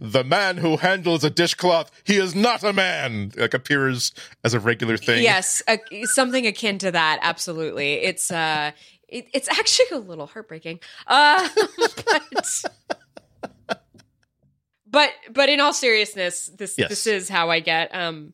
[0.00, 4.60] the man who handles a dishcloth, he is not a man, like appears as a
[4.60, 5.22] regular thing.
[5.22, 7.18] Yes, a, something akin to that.
[7.22, 7.94] Absolutely.
[7.94, 8.72] It's uh,
[9.08, 10.80] it, it's actually a little heartbreaking.
[11.06, 11.48] Uh,
[12.04, 12.64] but.
[14.86, 16.88] But but in all seriousness, this yes.
[16.88, 18.32] this is how I get um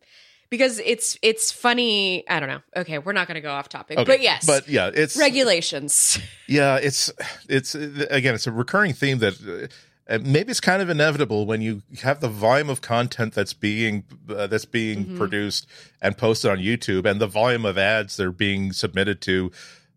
[0.51, 2.29] because it's it's funny.
[2.29, 2.61] I don't know.
[2.77, 4.05] Okay, we're not going to go off topic, okay.
[4.05, 6.19] but yes, but yeah, it's regulations.
[6.49, 7.13] Yeah, it's
[7.49, 9.69] it's again, it's a recurring theme that uh,
[10.19, 14.47] maybe it's kind of inevitable when you have the volume of content that's being uh,
[14.47, 15.17] that's being mm-hmm.
[15.17, 15.67] produced
[16.03, 19.53] and posted on YouTube and the volume of ads that are being submitted to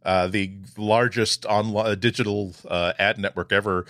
[0.06, 3.86] uh, the largest online uh, digital uh, ad network ever.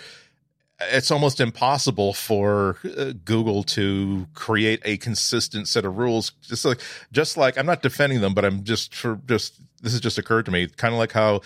[0.80, 6.30] It's almost impossible for uh, Google to create a consistent set of rules.
[6.42, 6.80] Just like,
[7.12, 10.46] just like I'm not defending them, but I'm just for just this has just occurred
[10.46, 10.68] to me.
[10.68, 11.42] Kind of like how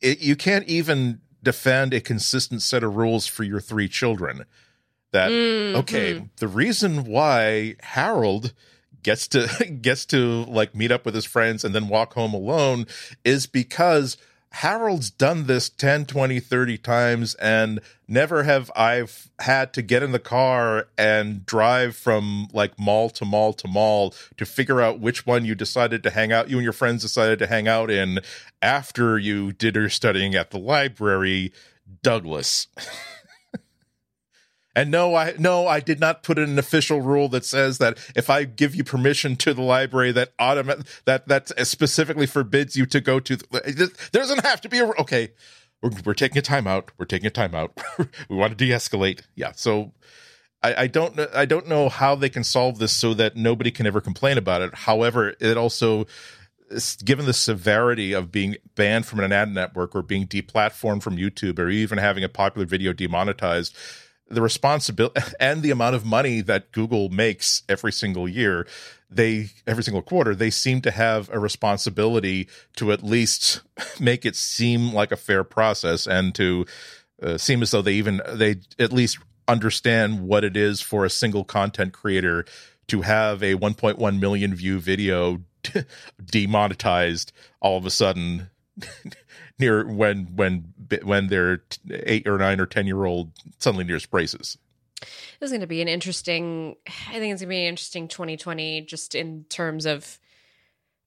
[0.00, 4.44] it, you can't even defend a consistent set of rules for your three children.
[5.12, 5.78] That mm-hmm.
[5.78, 8.52] okay, the reason why Harold
[9.02, 9.48] gets to
[9.82, 12.86] gets to like meet up with his friends and then walk home alone
[13.24, 14.16] is because
[14.52, 20.10] Harold's done this 10, 20, 30 times, and never have I've had to get in
[20.12, 25.24] the car and drive from like mall to mall to mall to figure out which
[25.24, 28.18] one you decided to hang out, you and your friends decided to hang out in
[28.60, 31.52] after you did your studying at the library,
[32.02, 32.66] Douglas.
[34.80, 37.98] And no, I no, I did not put in an official rule that says that
[38.16, 42.86] if I give you permission to the library, that automatic that that specifically forbids you
[42.86, 43.36] to go to.
[43.36, 45.32] The, there doesn't have to be a okay.
[45.82, 46.88] We're, we're taking a timeout.
[46.96, 47.72] We're taking a timeout.
[48.30, 49.20] we want to de-escalate.
[49.34, 49.52] Yeah.
[49.54, 49.92] So
[50.62, 51.28] I, I don't know.
[51.34, 54.62] I don't know how they can solve this so that nobody can ever complain about
[54.62, 54.74] it.
[54.74, 56.06] However, it also
[57.04, 61.58] given the severity of being banned from an ad network or being deplatformed from YouTube
[61.58, 63.76] or even having a popular video demonetized,
[64.30, 68.66] the responsibility and the amount of money that Google makes every single year,
[69.10, 73.60] they every single quarter, they seem to have a responsibility to at least
[74.00, 76.64] make it seem like a fair process and to
[77.22, 81.10] uh, seem as though they even they at least understand what it is for a
[81.10, 82.44] single content creator
[82.86, 85.40] to have a 1.1 million view video
[86.24, 88.48] demonetized all of a sudden
[89.60, 94.58] near when when when their eight or nine or ten year old suddenly nears braces.
[95.00, 96.76] This is going to be an interesting.
[96.86, 100.18] I think it's going to be an interesting 2020, just in terms of.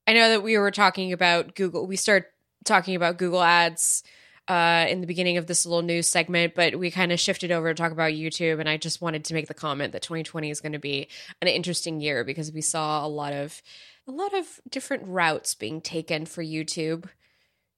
[0.06, 1.88] I know that we were talking about Google.
[1.88, 2.34] We start
[2.66, 4.04] talking about Google Ads
[4.48, 7.74] uh, in the beginning of this little news segment, but we kind of shifted over
[7.74, 8.60] to talk about YouTube.
[8.60, 11.08] And I just wanted to make the comment that 2020 is going to be
[11.42, 13.62] an interesting year because we saw a lot of
[14.08, 17.06] a lot of different routes being taken for YouTube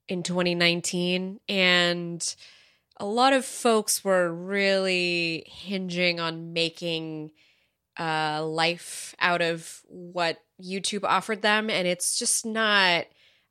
[0.07, 2.35] in 2019 and
[2.97, 7.31] a lot of folks were really hinging on making
[7.99, 11.69] uh, life out of what YouTube offered them.
[11.69, 13.05] And it's just not,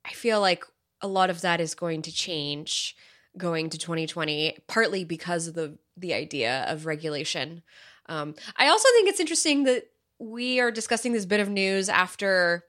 [0.04, 0.64] I feel like
[1.00, 2.96] a lot of that is going to change
[3.36, 7.62] going to 2020, partly because of the, the idea of regulation.
[8.06, 9.84] Um, I also think it's interesting that
[10.18, 12.64] we are discussing this bit of news after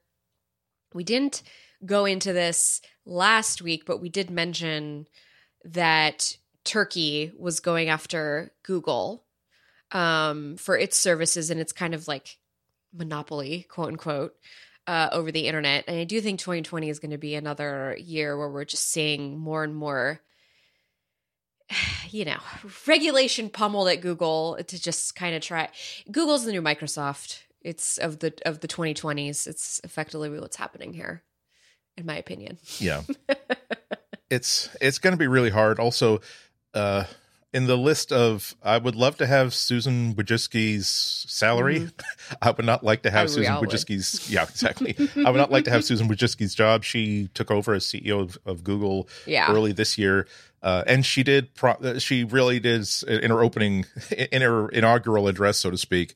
[0.93, 1.43] we didn't
[1.85, 5.07] go into this last week, but we did mention
[5.63, 9.23] that Turkey was going after Google
[9.91, 12.37] um, for its services and its kind of like
[12.93, 14.35] monopoly, quote unquote,
[14.87, 15.85] uh, over the internet.
[15.87, 19.37] And I do think 2020 is going to be another year where we're just seeing
[19.37, 20.21] more and more,
[22.09, 22.39] you know,
[22.87, 25.69] regulation pummeled at Google to just kind of try.
[26.11, 27.41] Google's the new Microsoft.
[27.61, 29.47] It's of the of the 2020s.
[29.47, 31.23] It's effectively what's happening here,
[31.97, 32.57] in my opinion.
[32.79, 33.03] Yeah,
[34.29, 35.79] it's it's going to be really hard.
[35.79, 36.21] Also,
[36.73, 37.05] uh,
[37.55, 40.87] in the list of I would love to have Susan Wojcicki's
[41.29, 41.79] salary.
[41.79, 42.33] Mm-hmm.
[42.41, 44.95] I would not like to have Susan Wojcicki's yeah, exactly.
[45.25, 46.83] I would not like to have Susan Wojcicki's job.
[46.83, 49.49] She took over as CEO of, of Google yeah.
[49.49, 50.27] early this year.
[50.61, 53.85] Uh, and she did pro- uh, she really did in her opening
[54.31, 56.15] in her inaugural address so to speak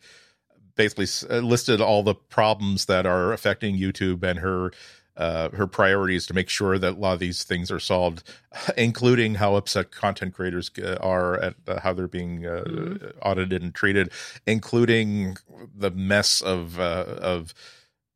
[0.76, 4.72] basically uh, listed all the problems that are affecting YouTube and her
[5.20, 8.24] uh, her priorities to make sure that a lot of these things are solved,
[8.78, 13.20] including how upset content creators are at uh, how they're being uh, mm-hmm.
[13.22, 14.12] audited and treated,
[14.48, 15.38] including
[15.76, 17.54] the mess of uh, of.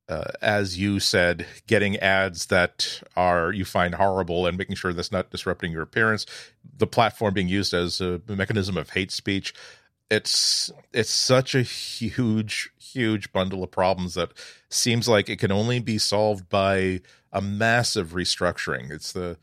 [0.09, 5.13] Uh, as you said, getting ads that are you find horrible and making sure that's
[5.13, 6.25] not disrupting your appearance.
[6.77, 9.53] The platform being used as a mechanism of hate speech.
[10.11, 14.31] It's it's such a huge huge bundle of problems that
[14.69, 17.01] seems like it can only be solved by
[17.31, 18.91] a massive restructuring.
[18.91, 19.37] It's the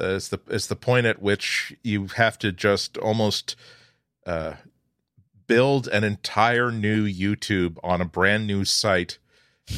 [0.00, 3.54] uh, it's the it's the point at which you have to just almost
[4.26, 4.54] uh,
[5.46, 9.18] build an entire new YouTube on a brand new site,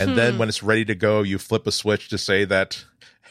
[0.01, 0.17] and hmm.
[0.17, 2.85] then when it's ready to go, you flip a switch to say that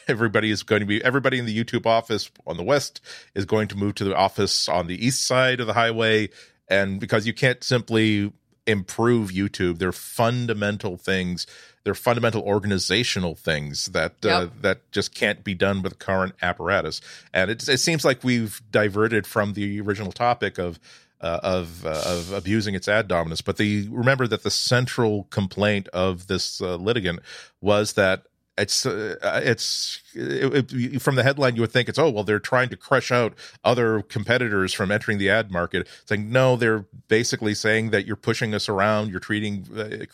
[0.08, 3.00] everybody is going to be everybody in the YouTube office on the west
[3.34, 6.28] is going to move to the office on the east side of the highway,
[6.68, 8.32] and because you can't simply
[8.66, 9.78] improve YouTube.
[9.78, 11.46] They're fundamental things.
[11.84, 14.42] They're fundamental organizational things that uh, yep.
[14.42, 17.00] uh, that just can't be done with current apparatus.
[17.32, 20.80] And it, it seems like we've diverted from the original topic of
[21.20, 23.40] uh, of uh, of abusing its ad dominance.
[23.40, 27.20] But the remember that the central complaint of this uh, litigant
[27.60, 28.24] was that
[28.58, 32.38] it's uh, it's it, it, from the headline you would think it's oh well they're
[32.38, 36.86] trying to crush out other competitors from entering the ad market it's like no they're
[37.08, 40.06] basically saying that you're pushing us around you're treating uh,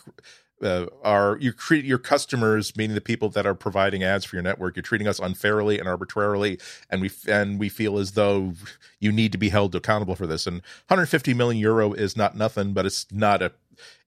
[0.63, 4.43] uh, are you treat your customers, meaning the people that are providing ads for your
[4.43, 8.53] network, you're treating us unfairly and arbitrarily, and we and we feel as though
[8.99, 10.47] you need to be held accountable for this.
[10.47, 13.51] And 150 million euro is not nothing, but it's not a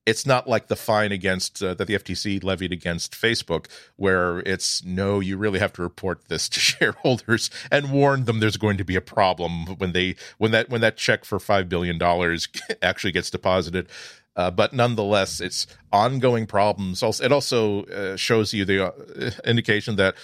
[0.07, 3.66] it's not like the fine against uh, that the FTC levied against Facebook,
[3.97, 8.57] where it's no, you really have to report this to shareholders and warn them there's
[8.57, 11.99] going to be a problem when they when that when that check for five billion
[11.99, 12.49] dollars
[12.83, 13.88] actually gets deposited.
[14.37, 17.03] Uh, but nonetheless, it's ongoing problems.
[17.03, 20.14] Also, it also uh, shows you the uh, indication that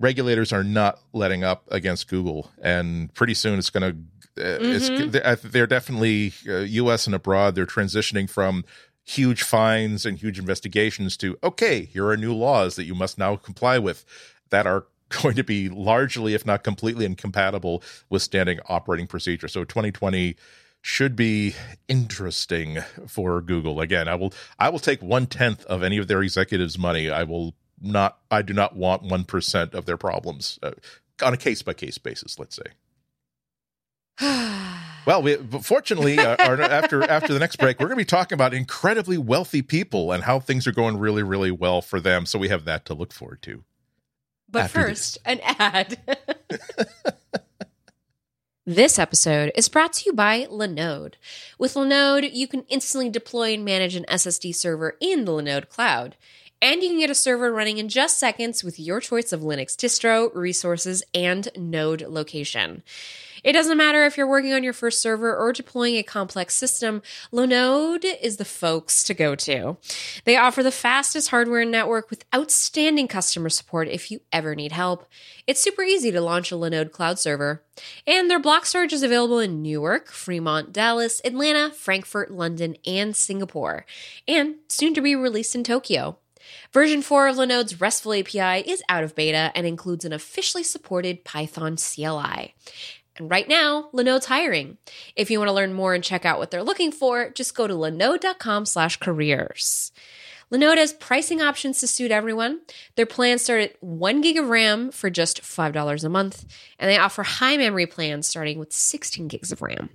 [0.00, 3.96] regulators are not letting up against Google, and pretty soon it's going to
[4.36, 5.20] mm-hmm.
[5.26, 7.06] it's they're definitely uh, U.S.
[7.06, 7.54] and abroad.
[7.54, 8.64] They're transitioning from
[9.04, 13.36] huge fines and huge investigations to okay, here are new laws that you must now
[13.36, 14.04] comply with
[14.50, 14.86] that are
[15.22, 19.48] going to be largely, if not completely, incompatible with standing operating procedure.
[19.48, 20.36] So 2020
[20.80, 21.54] should be
[21.88, 23.80] interesting for Google.
[23.80, 27.10] Again, I will I will take one tenth of any of their executives' money.
[27.10, 28.18] I will not.
[28.30, 30.72] I do not want one percent of their problems uh,
[31.22, 32.38] on a case by case basis.
[32.38, 32.72] Let's say.
[35.06, 38.36] well, we, fortunately, uh, our, after after the next break, we're going to be talking
[38.36, 42.26] about incredibly wealthy people and how things are going really, really well for them.
[42.26, 43.64] So we have that to look forward to.
[44.48, 45.38] But first, this.
[45.38, 45.98] an ad.
[48.66, 51.16] This episode is brought to you by Linode.
[51.58, 56.16] With Linode, you can instantly deploy and manage an SSD server in the Linode cloud.
[56.64, 59.76] And you can get a server running in just seconds with your choice of Linux
[59.76, 62.82] distro, resources, and node location.
[63.44, 67.02] It doesn't matter if you're working on your first server or deploying a complex system,
[67.30, 69.76] Linode is the folks to go to.
[70.24, 74.72] They offer the fastest hardware and network with outstanding customer support if you ever need
[74.72, 75.06] help.
[75.46, 77.62] It's super easy to launch a Linode cloud server.
[78.06, 83.84] And their block storage is available in Newark, Fremont, Dallas, Atlanta, Frankfurt, London, and Singapore,
[84.26, 86.16] and soon to be released in Tokyo.
[86.72, 91.24] Version 4 of Linode's RESTful API is out of beta and includes an officially supported
[91.24, 92.54] Python CLI.
[93.16, 94.78] And right now, Linode's hiring.
[95.14, 97.66] If you want to learn more and check out what they're looking for, just go
[97.66, 98.64] to linode.com
[100.54, 102.60] Linode has pricing options to suit everyone.
[102.94, 106.44] Their plans start at 1 gig of RAM for just $5 a month,
[106.78, 109.90] and they offer high memory plans starting with 16 gigs of RAM.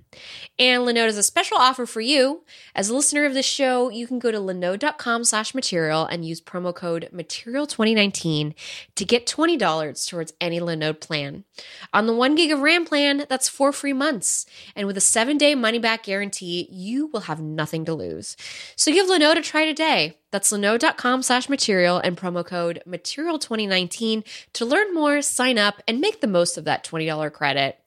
[0.58, 2.44] And Linode has a special offer for you.
[2.74, 6.42] As a listener of this show, you can go to linode.com slash material and use
[6.42, 8.52] promo code material2019
[8.96, 11.44] to get $20 towards any Linode plan.
[11.94, 14.44] On the 1 gig of RAM plan, that's four free months.
[14.76, 18.36] And with a seven day money back guarantee, you will have nothing to lose.
[18.76, 20.18] So give Linode a try today.
[20.30, 26.20] That's linode.com slash material and promo code material2019 to learn more, sign up, and make
[26.20, 27.78] the most of that $20 credit.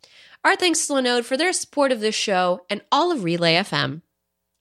[0.43, 4.01] Our thanks to Linode for their support of this show and all of Relay FM.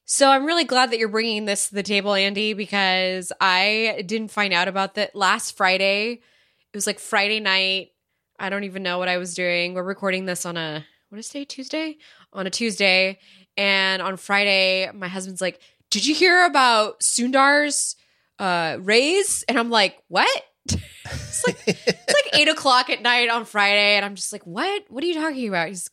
[0.04, 4.30] So I'm really glad that you're bringing this to the table, Andy, because I didn't
[4.30, 6.12] find out about that last Friday.
[6.12, 7.92] It was like Friday night.
[8.38, 9.74] I don't even know what I was doing.
[9.74, 11.44] We're recording this on a what is today?
[11.44, 11.98] Tuesday?
[12.32, 13.18] On a Tuesday.
[13.56, 15.60] And on Friday, my husband's like,
[15.92, 17.96] Did you hear about Sundar's
[18.38, 19.44] uh raise?
[19.46, 20.42] And I'm like, What?
[20.66, 24.84] it's like it's like eight o'clock at night on Friday, and I'm just like, What?
[24.88, 25.68] What are you talking about?
[25.68, 25.90] He's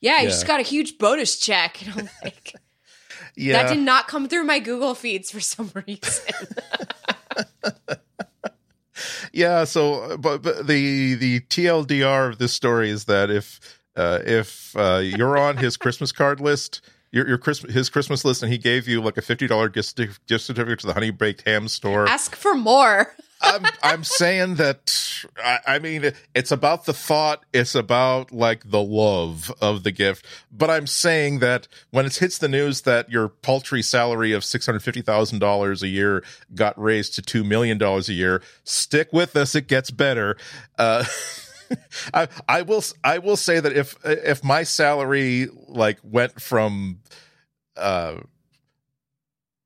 [0.00, 0.30] yeah, he Yeah.
[0.30, 1.80] just got a huge bonus check.
[1.86, 2.54] And I'm like,
[3.36, 3.62] Yeah.
[3.62, 6.24] that did not come through my Google feeds for some reason.
[9.32, 13.60] Yeah, so but, but the the TLDR of this story is that if
[13.94, 16.80] uh, if uh, you're on his Christmas card list,
[17.16, 19.96] your your Christmas his Christmas list, and he gave you like a fifty dollar gift
[19.96, 23.14] gift certificate to the Honey Baked Ham store, Ask for more.
[23.40, 28.82] I'm I'm saying that I, I mean it's about the thought, it's about like the
[28.82, 30.26] love of the gift.
[30.50, 34.66] But I'm saying that when it hits the news that your paltry salary of six
[34.66, 36.22] hundred fifty thousand dollars a year
[36.54, 40.36] got raised to two million dollars a year, stick with us; it gets better.
[40.78, 41.04] Uh,
[42.14, 47.00] I I will I will say that if if my salary like went from
[47.76, 48.16] uh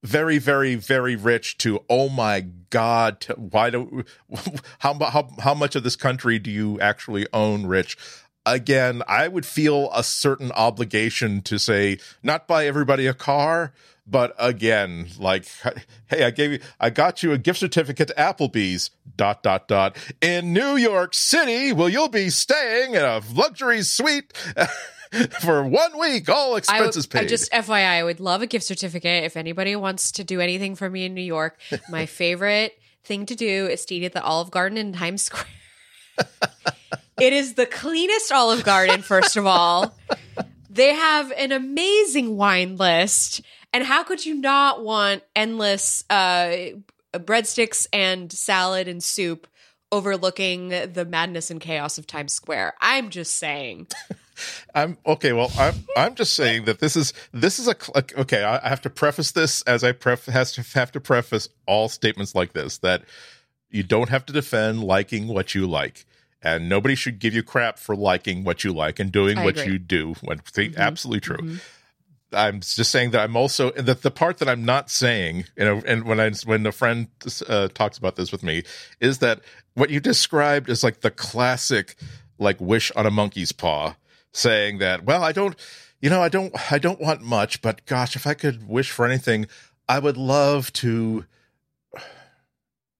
[0.02, 2.40] very very very rich to oh my
[2.70, 4.04] god why do
[4.78, 7.96] how how how much of this country do you actually own rich?
[8.46, 13.74] Again i would feel a certain obligation to say not buy everybody a car
[14.10, 15.46] but again like
[16.08, 19.96] hey i gave you i got you a gift certificate to applebee's dot dot dot
[20.20, 24.32] in new york city well you'll be staying in a luxury suite
[25.40, 28.64] for one week all I, expenses paid I just FYI, I would love a gift
[28.64, 31.58] certificate if anybody wants to do anything for me in New York.
[31.88, 35.46] My favorite thing to do is to eat at the Olive Garden in Times Square.
[37.20, 39.94] it is the cleanest Olive Garden, first of all.
[40.68, 43.40] They have an amazing wine list.
[43.72, 46.56] And how could you not want endless uh,
[47.12, 49.46] breadsticks and salad and soup
[49.92, 52.74] overlooking the madness and chaos of Times Square?
[52.80, 53.86] I'm just saying.
[54.74, 55.32] I'm okay.
[55.32, 57.76] Well, I'm I'm just saying that this is this is a
[58.20, 58.42] okay.
[58.42, 61.88] I I have to preface this as I pref has to have to preface all
[61.88, 63.02] statements like this that
[63.70, 66.06] you don't have to defend liking what you like,
[66.42, 69.58] and nobody should give you crap for liking what you like and doing I what
[69.58, 69.72] agree.
[69.74, 70.14] you do.
[70.22, 70.76] When Mhm.
[70.76, 71.36] absolutely true.
[71.36, 71.60] Mhm.
[72.32, 75.82] I'm just saying that I'm also the the part that I'm not saying, you know,
[75.86, 77.08] and when I when a friend
[77.48, 78.62] uh, talks about this with me,
[79.00, 79.40] is that
[79.74, 81.96] what you described is like the classic,
[82.38, 83.96] like wish on a monkey's paw,
[84.32, 85.56] saying that, well, I don't,
[86.00, 89.04] you know, I don't, I don't want much, but gosh, if I could wish for
[89.04, 89.46] anything,
[89.88, 91.24] I would love to,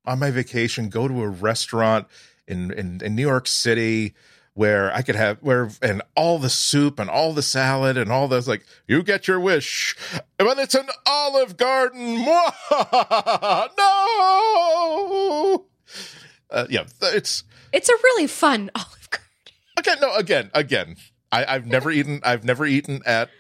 [0.05, 2.07] on my vacation, go to a restaurant
[2.47, 4.15] in in, in New York City
[4.55, 8.29] where I could have where and all the soup and all the salad and all
[8.29, 9.97] those like you get your wish,
[10.39, 12.25] but it's an Olive Garden.
[13.79, 15.67] no,
[16.51, 19.29] uh, yeah, it's It's a really fun Olive Garden.
[19.77, 19.99] again.
[20.01, 20.97] No, again, again.
[21.33, 22.21] I, I've never eaten.
[22.25, 23.31] I've never eaten at.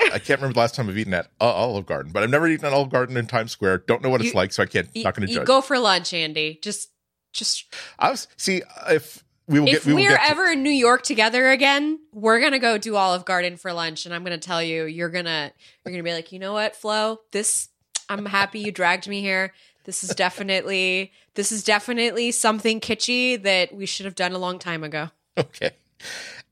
[0.00, 2.46] I can't remember the last time I've eaten at uh, Olive Garden, but I've never
[2.48, 3.78] eaten at Olive Garden in Times Square.
[3.88, 4.88] Don't know what it's You- like, so I can't.
[4.94, 5.46] You, not going to you judge.
[5.46, 6.58] go for lunch, Andy.
[6.62, 6.90] Just,
[7.32, 9.86] just I was see if we will if get.
[9.86, 13.24] we we're get to- ever in New York together again, we're gonna go do Olive
[13.24, 15.52] Garden for lunch, and I'm gonna tell you, you're gonna,
[15.84, 17.68] you're gonna be like, you know what, Flo, this,
[18.08, 19.52] I'm happy you dragged me here.
[19.84, 24.58] This is definitely, this is definitely something kitschy that we should have done a long
[24.58, 25.10] time ago.
[25.36, 25.70] Okay.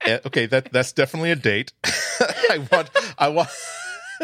[0.07, 1.73] Eh, okay, that that's definitely a date.
[2.51, 3.49] I want I want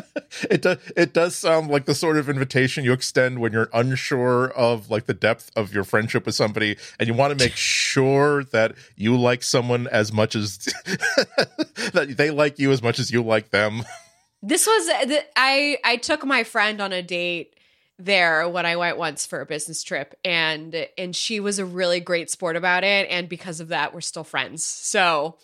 [0.50, 4.50] it does it does sound like the sort of invitation you extend when you're unsure
[4.50, 8.44] of like the depth of your friendship with somebody and you want to make sure
[8.44, 10.58] that you like someone as much as
[11.92, 13.82] that they like you as much as you like them.
[14.44, 14.90] This was
[15.36, 17.54] I I took my friend on a date
[17.96, 22.00] there when I went once for a business trip and and she was a really
[22.00, 24.64] great sport about it and because of that we're still friends.
[24.64, 25.36] So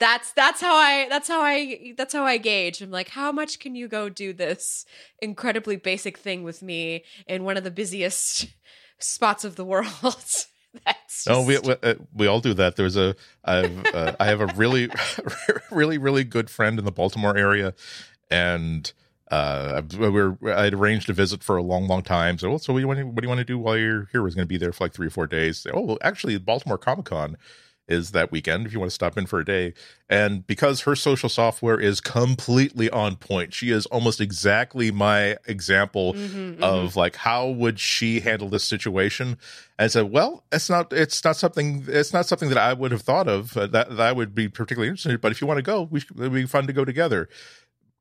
[0.00, 2.80] that's that's how I that's how I that's how I gauge.
[2.80, 4.84] I'm like, how much can you go do this
[5.20, 8.46] incredibly basic thing with me in one of the busiest
[8.98, 9.86] spots of the world?
[10.84, 12.76] that's No, we just- we, uh, we all do that.
[12.76, 14.88] There's a I've uh, I have a really
[15.70, 17.74] really really good friend in the Baltimore area,
[18.30, 18.92] and
[19.30, 22.38] uh, we we're I'd arranged a visit for a long long time.
[22.38, 23.76] So, oh, so what do you want to, what do you want to do while
[23.76, 24.22] you're here?
[24.22, 25.66] I was going to be there for like three or four days.
[25.72, 27.36] Oh, well, actually, Baltimore Comic Con
[27.90, 29.74] is that weekend if you want to stop in for a day.
[30.08, 36.14] And because her social software is completely on point, she is almost exactly my example
[36.14, 36.62] Mhm, mhm.
[36.62, 39.36] of like how would she handle this situation
[39.78, 42.92] and I said well it's not it's not something it's not something that i would
[42.92, 45.46] have thought of uh, that, that i would be particularly interested in but if you
[45.46, 47.28] want to go we should, it'd be fun to go together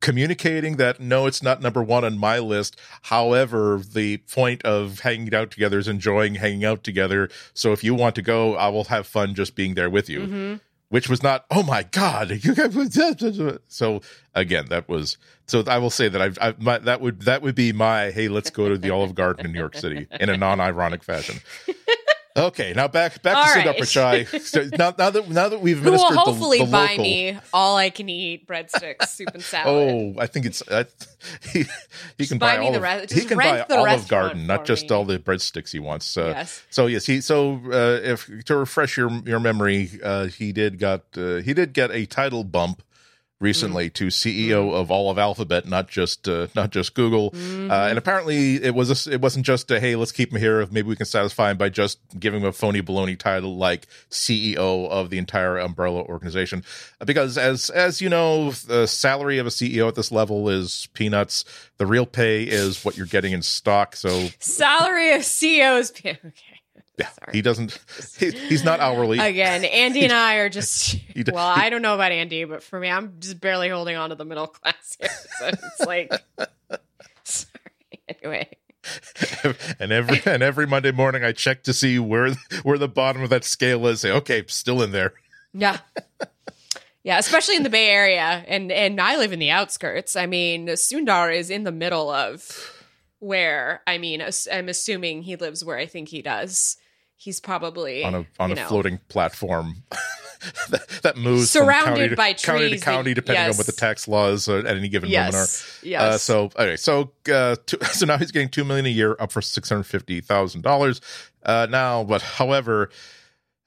[0.02, 2.80] communicating that no it's not number one on my list.
[3.04, 7.30] However the point of hanging out together is enjoying hanging out together.
[7.54, 10.22] So if you want to go i will have fun just being there with you.
[10.22, 10.60] Mhm.
[10.90, 12.32] which was not oh my god.
[12.44, 12.74] You guys
[13.68, 14.02] so
[14.34, 17.56] again that was so i will say that i've, I've my, that would that would
[17.56, 20.38] be my hey let's go to the olive garden in new york city in a
[20.38, 21.40] non-ironic fashion
[22.40, 23.68] okay now back back All to right.
[23.68, 26.66] sundar pichai so now, now that now that we've Who will administered the- hopefully the,
[26.66, 30.16] buy local, me all I can eat breadsticks, soup and salad.
[30.18, 30.84] Oh, I think it's uh,
[31.52, 31.66] he,
[32.18, 34.90] he can buy buy, me all the of, he can buy Olive Garden, not just
[34.90, 34.96] me.
[34.96, 36.18] all the breadsticks he wants.
[36.18, 36.64] Uh, yes.
[36.70, 41.04] So yes, he so uh, if to refresh your your memory, uh, he did got
[41.18, 42.84] uh, he did get a title bump
[43.40, 47.32] recently to CEO of all of Alphabet, not just uh, not just Google.
[47.32, 47.72] Mm-hmm.
[47.72, 50.66] Uh, and apparently, it was a, it wasn't just a hey, let's keep him here.
[50.72, 54.90] Maybe we can satisfy him by just giving him a phony baloney title like CEO
[54.90, 56.64] of the entire umbrella organization.
[57.06, 61.46] Because as as you know, the salary of a CEO at this level is peanuts.
[61.78, 63.96] The real pay is what you're getting in stock.
[63.96, 65.94] So Salary of CEOs.
[66.00, 66.59] Okay.
[67.00, 67.32] Yeah, Sorry.
[67.34, 67.80] he doesn't.
[68.18, 69.20] He, he's not hourly.
[69.20, 70.96] Again, Andy and I are just.
[71.10, 73.96] He d- well, I don't know about Andy, but for me, I'm just barely holding
[73.98, 75.10] on to the middle class here.
[75.40, 76.14] So it's like.
[77.24, 77.50] Sorry.
[78.08, 78.50] Anyway.
[79.80, 82.34] and every and every Monday morning, I check to see where
[82.64, 84.02] where the bottom of that scale is.
[84.02, 85.14] Say, okay, still in there.
[85.54, 85.80] Yeah.
[87.04, 90.16] Yeah, especially in the Bay Area, and and I live in the outskirts.
[90.16, 92.86] I mean, Sundar is in the middle of
[93.20, 93.82] where.
[93.88, 94.22] I mean,
[94.52, 96.78] I'm assuming he lives where I think he does.
[97.22, 99.84] He's probably on a on a know, floating platform
[100.70, 104.08] that, that moves Surrounded county to, by county to county depending on what the tax
[104.08, 105.40] laws at any given moment are.
[105.40, 106.02] Yes, yes.
[106.02, 109.34] Uh, so okay, so uh, two, so now he's getting two million a year, up
[109.34, 111.02] for six hundred fifty thousand dollars.
[111.44, 112.90] Uh, now, but however,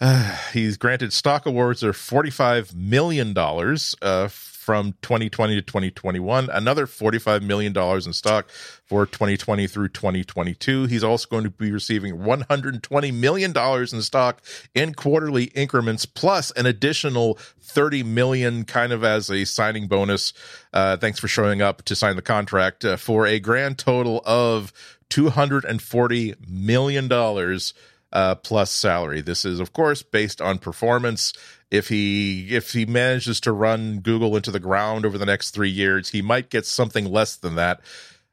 [0.00, 4.28] uh, he's granted stock awards of forty five million dollars uh,
[4.62, 6.48] from twenty twenty to twenty twenty one.
[6.50, 10.86] Another forty five million dollars in stock for twenty twenty through twenty twenty two.
[10.86, 14.40] He's also going to be receiving one hundred twenty million dollars in stock
[14.72, 20.32] in quarterly increments, plus an additional thirty million, kind of as a signing bonus.
[20.72, 24.72] Uh, thanks for showing up to sign the contract uh, for a grand total of
[25.08, 27.74] two hundred and forty million dollars
[28.12, 29.20] uh, plus salary.
[29.20, 31.32] This is, of course, based on performance.
[31.70, 35.70] If he if he manages to run Google into the ground over the next three
[35.70, 37.80] years, he might get something less than that.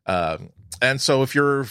[0.06, 0.50] Um,
[0.82, 1.66] and so, if you're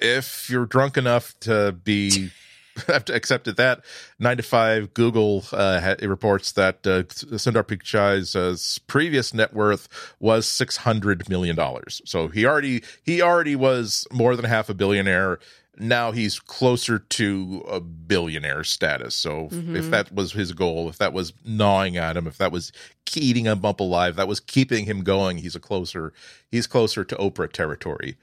[0.00, 2.30] if you're drunk enough to be
[2.88, 3.84] have to accept it that
[4.18, 9.88] nine to five Google uh, reports that uh, Sundar Pichai's uh, previous net worth
[10.18, 12.02] was six hundred million dollars.
[12.04, 15.38] So he already he already was more than half a billionaire.
[15.78, 19.14] Now he's closer to a billionaire status.
[19.14, 22.52] So if- if that was his goal, if that was gnawing at him, if that
[22.52, 22.70] was
[23.16, 26.12] eating him up alive, that was keeping him going, he's a closer
[26.50, 28.16] he's closer to Oprah territory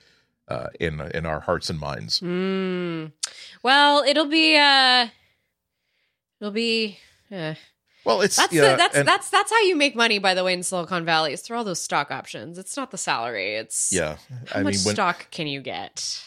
[0.47, 2.20] uh, in in our hearts and minds.
[2.20, 3.12] Mm.
[3.64, 5.08] Well, it'll be uh
[6.39, 6.97] it'll be
[7.32, 7.56] uh,
[8.04, 10.43] Well, it's that's yeah, the, that's and- that's that's how you make money by the
[10.43, 11.34] way in Silicon Valley.
[11.34, 12.58] It's through all those stock options.
[12.58, 13.56] It's not the salary.
[13.56, 14.18] It's yeah.
[14.47, 16.22] how I much mean, when, stock can you get?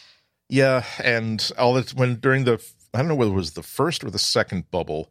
[0.49, 4.05] Yeah, and all that when during the I don't know whether it was the first
[4.05, 5.11] or the second bubble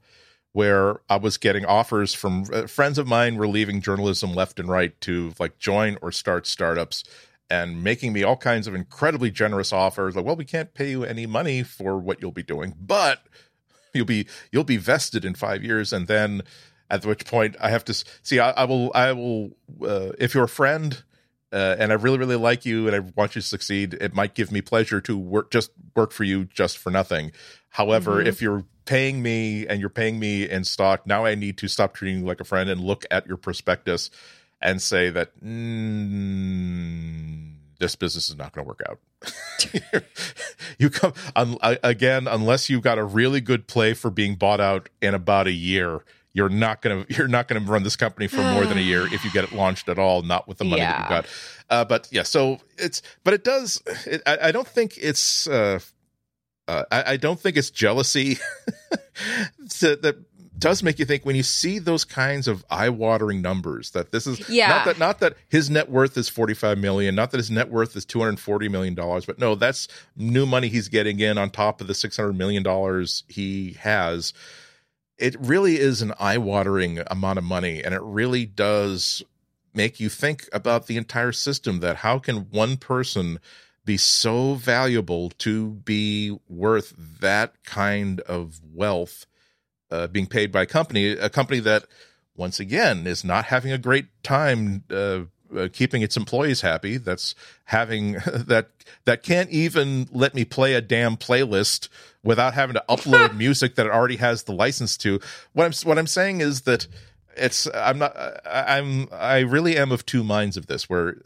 [0.54, 4.70] where I was getting offers from uh, friends of mine were leaving journalism left and
[4.70, 7.04] right to like join or start startups
[7.50, 11.04] and making me all kinds of incredibly generous offers like well we can't pay you
[11.04, 13.26] any money for what you'll be doing but
[13.94, 16.44] you'll be you'll be vested in 5 years and then
[16.90, 20.46] at which point I have to see I, I will I will uh, if you're
[20.46, 21.04] a friend
[21.54, 23.96] uh, and I really, really like you, and I want you to succeed.
[24.02, 27.32] It might give me pleasure to work just work for you just for nothing.
[27.70, 28.28] However, Mhm.
[28.28, 31.94] if you're paying me and you're paying me in stock, now I need to stop
[31.94, 34.10] treating you like a friend and look at your prospectus
[34.62, 39.00] and say that mm, this business is not going to work out.
[40.80, 44.90] you come un, again unless you've got a really good play for being bought out
[45.02, 46.04] in about a year.
[46.34, 49.24] You're not gonna you're not gonna run this company for more than a year if
[49.24, 51.04] you get it launched at all, not with the money that Yeah.
[51.04, 51.26] you got.
[51.70, 53.82] Uh, but yeah, so it's but it does.
[54.06, 55.48] It, I, I don't think it's.
[55.48, 55.80] Uh,
[56.68, 58.38] uh, I, I don't think it's jealousy
[59.82, 60.16] that, that
[60.58, 64.48] does make you think when you see those kinds of eye-watering numbers that this is
[64.50, 64.70] Yeah.
[64.70, 67.96] not that not that his net worth is 45 million not that his net worth
[67.98, 71.88] is 240 million dollars but no that's new money he's getting in on top of
[71.88, 74.32] the 600 million dollars he has
[75.24, 79.24] it really is an eye-watering amount of money and it really does
[79.74, 83.40] make you think about the entire system that how can one person
[83.86, 89.26] be so valuable to be worth that kind of wealth
[89.90, 91.86] uh, being paid by a company, a company that
[92.36, 95.22] once again is not having a great time uh,
[95.56, 96.98] uh, keeping its employees happy.
[96.98, 97.34] That's
[97.66, 98.72] having that
[99.06, 101.88] that can't even let me play a damn playlist
[102.24, 105.20] without having to upload music that it already has the license to.
[105.54, 106.88] What I'm what I'm saying is that
[107.36, 108.16] it's I'm not
[108.46, 111.18] I'm I really am of two minds of this where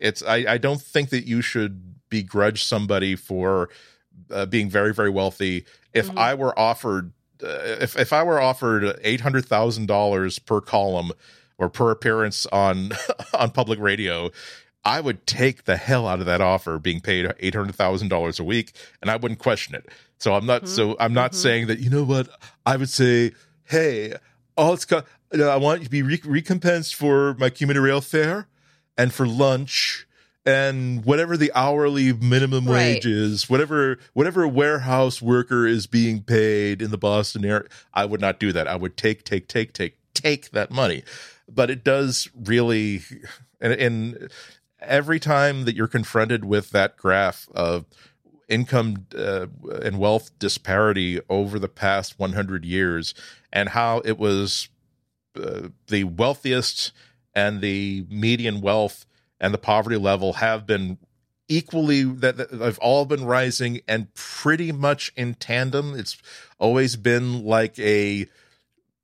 [0.00, 3.68] it's I I don't think that you should begrudge somebody for
[4.30, 6.18] uh, being very very wealthy if Mhm.
[6.18, 7.12] I were offered
[7.42, 7.48] uh,
[7.80, 11.12] if if I were offered eight hundred thousand dollars per column
[11.58, 12.92] or per appearance on
[13.34, 14.30] on public radio,
[14.84, 18.38] I would take the hell out of that offer, being paid eight hundred thousand dollars
[18.38, 18.72] a week,
[19.02, 19.88] and I wouldn't question it.
[20.20, 20.62] So I'm not.
[20.64, 20.68] Mhm.
[20.68, 21.36] So I'm not Mhm.
[21.36, 21.80] saying that.
[21.80, 22.28] You know what?
[22.64, 23.32] I would say,
[23.64, 24.14] hey,
[24.56, 25.06] all it's got.
[25.32, 28.46] I want you to be re- recompensed for my community rail fare
[28.98, 30.06] and for lunch
[30.44, 32.94] and whatever the hourly minimum Right.
[32.96, 37.64] wage is, whatever whatever warehouse worker is being paid in the Boston area,
[37.94, 38.66] I would not do that.
[38.68, 41.02] I would take take take take take that money.
[41.48, 43.02] But it does really
[43.60, 44.30] and, and
[44.80, 47.84] every time that you're confronted with that graph of
[48.50, 49.46] income uh,
[49.82, 53.14] and wealth disparity over the past 100 years
[53.52, 54.68] and how it was
[55.40, 56.92] uh, the wealthiest
[57.34, 59.06] and the median wealth
[59.40, 60.98] and the poverty level have been
[61.48, 65.94] equally that have all been rising and pretty much in tandem.
[65.98, 66.16] It's
[66.58, 68.26] always been like a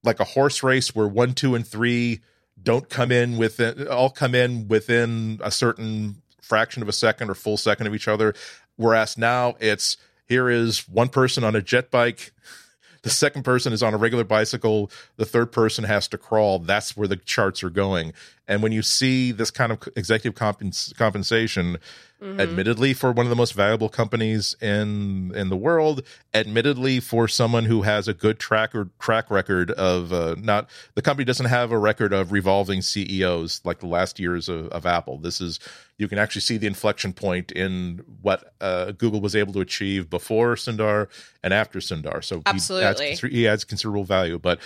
[0.03, 2.20] like a horse race where one two and three
[2.62, 7.34] don't come in within all come in within a certain fraction of a second or
[7.34, 8.34] full second of each other
[8.77, 9.97] whereas now it's
[10.27, 12.33] here is one person on a jet bike
[13.07, 16.59] the second person is on a regular bicycle the third person has to crawl.
[16.59, 18.12] That's where the charts are going.
[18.49, 21.79] And when you see this kind of executive compens- compensation
[22.21, 22.41] Mhm.
[22.41, 26.03] admittedly for one of the most valuable companies in in the world
[26.33, 31.03] admittedly for someone who has a good track or track record of uh, not the
[31.03, 35.19] company doesn't have a record of revolving CEOs like the last years of, of Apple
[35.19, 35.61] this is
[35.99, 40.09] you can actually see the inflection point in what uh, Google was able to achieve
[40.09, 41.09] before Sundar
[41.43, 43.05] and after Sundar so Absolutely.
[43.05, 44.59] he adds, he adds considerable value but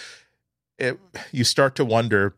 [0.78, 1.01] it,
[1.32, 2.36] you start to wonder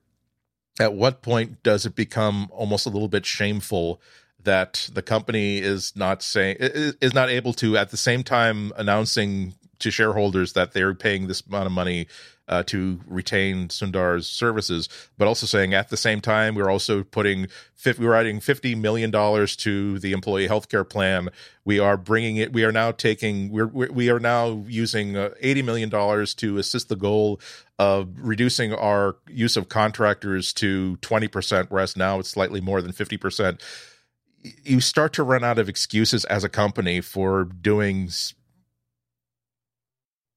[0.81, 4.01] at what point does it become almost a little bit shameful
[4.45, 9.55] that the company is not saying is not able to at the same time announcing
[9.79, 12.07] to shareholders that they're paying this amount of money
[12.49, 17.47] uh, to retain Sundar's services, but also saying at the same time we're also putting
[17.77, 21.31] 50, we're adding fifty million dollars to the employee healthcare plan.
[21.65, 22.53] We are bringing it.
[22.53, 23.51] We are now taking.
[23.51, 27.41] We're, we're now using uh, eighty million dollars to assist the goal
[27.79, 32.93] of reducing our use of contractors to twenty percent, whereas now it's slightly more than
[32.93, 33.63] fifty percent
[34.65, 38.11] you start to run out of excuses as a company for doing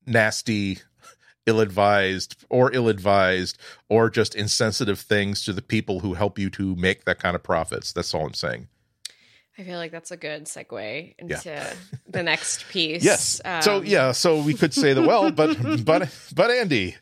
[0.05, 0.79] nasty
[1.47, 3.57] ill-advised or ill-advised
[3.89, 7.43] or just insensitive things to the people who help you to make that kind of
[7.43, 7.93] profits.
[7.93, 8.67] That's all i'm saying.
[9.57, 11.73] I feel like that's a good segue into
[12.09, 13.03] the next piece.
[13.03, 13.41] yes.
[13.61, 16.95] So Um, yeah so we could say that well but but but andy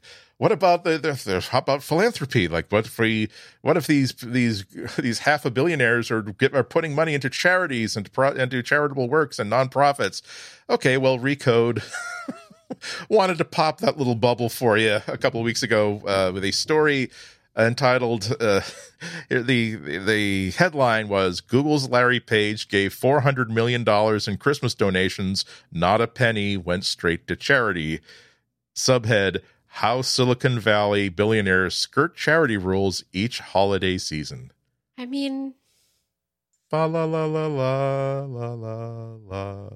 [0.43, 2.49] what about the, the, the how about philanthropy?
[2.49, 3.29] Like what if we
[3.61, 4.65] what if these these
[4.97, 9.07] these half a billionaires are get, are putting money into charities and pro, into charitable
[9.07, 10.21] works and nonprofits?
[10.69, 11.81] Okay well recode
[13.09, 16.43] wanted to pop that little bubble for you a couple of weeks ago uh, with
[16.43, 17.09] a story
[17.57, 18.59] entitled uh,
[19.29, 25.45] the the headline was Google's Larry Page gave 400 million dollars in Christmas donations.
[25.71, 28.01] Not a penny went straight to charity.
[28.75, 29.41] Subhead
[29.77, 34.51] how Silicon Valley billionaires skirt charity rules each holiday season.
[34.99, 35.55] I mean,
[36.69, 39.69] Fa la la la la la la la.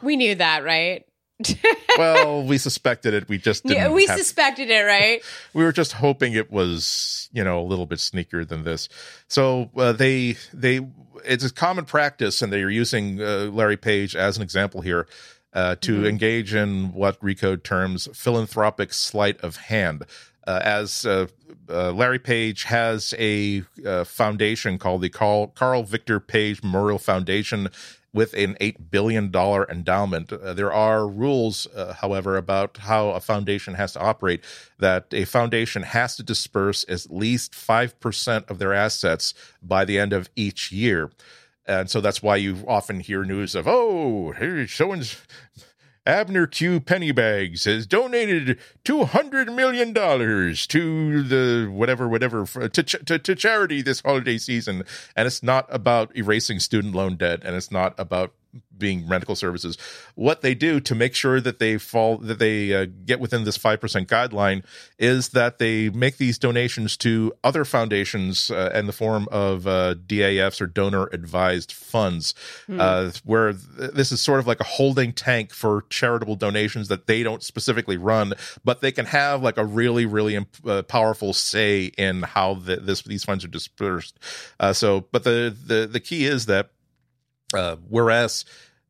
[0.00, 1.04] We knew that, right?
[1.98, 3.28] well we suspected it.
[3.28, 5.22] We just didn't yeah, we have- suspected it, right?
[5.54, 8.88] we were just hoping it was you know a little bit sneakier than this.
[9.28, 10.80] So uh, they they
[11.24, 15.06] it's a common practice and they're using uh, larry page as an example here
[15.52, 16.08] uh, to Mhm.
[16.08, 20.04] engage in what recode terms philanthropic sleight of hand
[20.46, 21.26] uh, as uh,
[21.68, 27.68] uh, Larry Page has a uh, foundation called the Carl, Carl Victor Page Memorial Foundation
[28.12, 30.32] with an $8 billion endowment.
[30.32, 34.42] Uh, there are rules, uh, however, about how a foundation has to operate,
[34.78, 39.32] that a foundation has to disperse at least 5% of their assets
[39.62, 41.10] by the end of each year.
[41.66, 44.34] And so that's why you often hear news of, oh,
[44.66, 45.16] someone's
[46.06, 46.80] Abner Q.
[46.80, 53.82] Pennybags has donated two hundred million dollars to the whatever, whatever to, to to charity
[53.82, 54.82] this holiday season,
[55.14, 58.32] and it's not about erasing student loan debt, and it's not about
[58.76, 59.78] being medical services.
[60.14, 63.56] What they do to make sure that they fall that they uh, get within this
[63.56, 64.64] five percent guideline
[64.98, 69.94] is that they make these donations to other foundations uh, in the form of uh,
[70.06, 72.34] DAFs or donor advised funds,
[72.66, 72.80] hmm.
[72.80, 77.06] Uh, where th- this is sort of like a holding tank for charitable donations that
[77.06, 78.32] they don't specifically run,
[78.64, 82.76] but they can have like a really really imp- uh, powerful say in how the,
[82.76, 84.18] this these funds are dispersed.
[84.58, 86.70] Uh, so, but the the the key is that
[87.54, 88.44] uh, whereas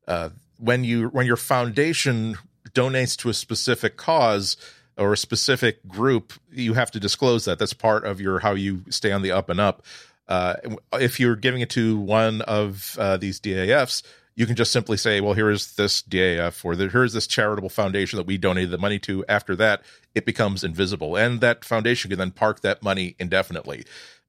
[0.06, 2.36] uh, when you when your foundation
[2.70, 4.56] donates to a specific cause
[4.96, 7.58] or a specific group, you have to disclose that.
[7.58, 9.84] That's part of your how you stay on the up and up.
[10.28, 10.54] Uh,
[10.92, 14.02] if you're giving it to one of uh, these DAFs,
[14.36, 17.68] you can just simply say, "Well, here is this DAF, or here is this charitable
[17.68, 19.82] foundation that we donated the money to." After that,
[20.14, 23.84] it becomes invisible, and that foundation can then park that money indefinitely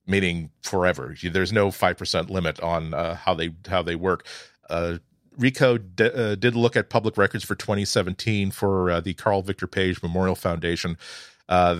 [0.06, 1.16] meaning forever.
[1.22, 4.26] There's no five percent limit on uh, how they how they work.
[4.70, 4.98] Uh,
[5.38, 9.68] Rico d- uh, did look at public records for 2017 for uh, the Carl Victor
[9.68, 10.98] Page Memorial Foundation.
[11.50, 11.80] Uh,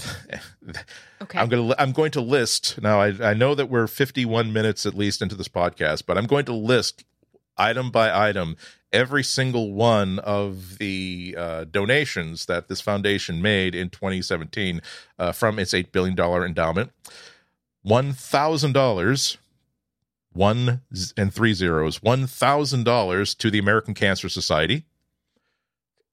[1.22, 1.40] okay.
[1.40, 3.02] I'm going to I'm going to list now.
[3.02, 6.46] I, I know that we're 51 minutes at least into this podcast, but I'm going
[6.46, 7.06] to list
[7.58, 8.58] item by item
[8.92, 14.82] every single one of the uh, donations that this foundation made in 2017
[15.18, 16.92] uh, from its eight billion dollar endowment
[17.84, 19.38] one thousand dollars,
[20.34, 20.82] one
[21.18, 24.86] and three zeros, one thousand dollars to the American Cancer Society.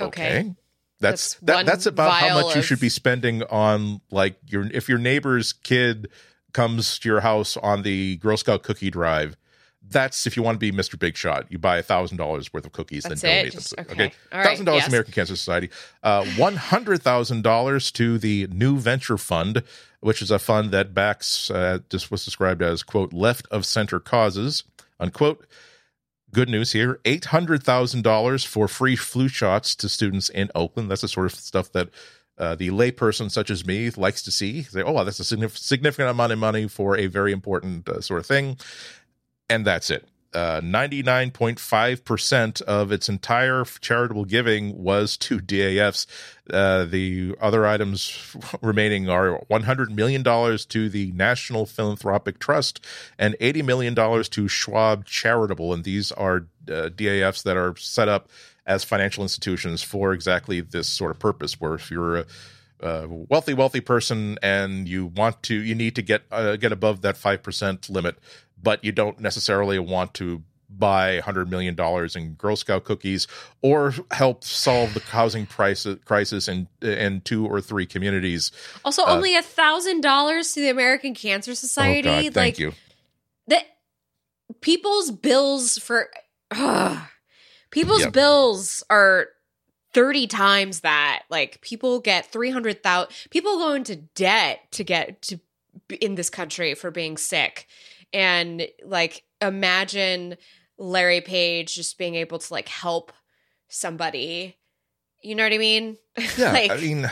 [0.01, 0.39] Okay.
[0.41, 0.55] okay.
[1.01, 2.57] That's that's, that, that's about how much of...
[2.57, 6.09] you should be spending on like your if your neighbor's kid
[6.53, 9.37] comes to your house on the Girl Scout cookie drive
[9.91, 10.99] that's if you want to be Mr.
[10.99, 13.87] Big Shot, you buy a thousand dollars worth of cookies and donate Just, them.
[13.91, 14.89] Okay, thousand dollars yes.
[14.89, 15.71] American Cancer Society,
[16.03, 19.63] uh, one hundred thousand dollars to the New Venture Fund,
[20.01, 24.01] which is a fund that backs uh, just was described as quote left of center
[24.01, 24.65] causes
[25.01, 25.47] unquote.
[26.33, 30.91] Good news here: eight hundred thousand dollars for free flu shots to students in Oakland.
[30.91, 31.89] That's the sort of stuff that
[32.37, 34.63] uh, the layperson such as me likes to see.
[34.63, 38.27] Say, oh, that's a significant amount of money for a very important uh, sort of
[38.27, 38.59] thing
[39.49, 40.09] and that's it.
[40.35, 46.07] Uh, 99.5% of its entire charitable giving was to DAFs.
[46.51, 52.85] Uh, the other items remaining are $100 million to the National Philanthropic Trust
[53.19, 55.73] and $80 million to Schwab Charitable.
[55.73, 58.29] And these are uh, DAFs that are set up
[58.67, 62.27] as financial institutions for exactly this sort of purpose, where if you're a
[62.81, 67.01] a wealthy, wealthy person, and you want to, you need to get uh, get above
[67.01, 68.19] that five percent limit
[68.63, 71.77] but you don't necessarily want to buy $100 million
[72.15, 73.27] in Girl Scout cookies
[73.63, 78.53] or help solve the housing price, crisis in, in two or three communities.
[78.85, 82.09] Also, uh, only a $1,000 to the American Cancer Society.
[82.09, 82.73] Oh God, thank like, you.
[83.49, 83.65] That
[84.61, 86.11] people's bills for
[86.51, 87.03] uh,
[87.71, 88.13] people's yep.
[88.13, 89.29] bills are
[89.95, 91.23] 30 times that.
[91.31, 95.41] Like people get 300,000 people go into debt to get to
[96.01, 97.67] in this country for being sick
[98.13, 100.37] and like imagine
[100.79, 103.13] Larry Page just being able to like help
[103.69, 104.57] somebody.
[105.21, 105.97] You know what I mean?
[106.37, 107.09] Yeah, like, I mean,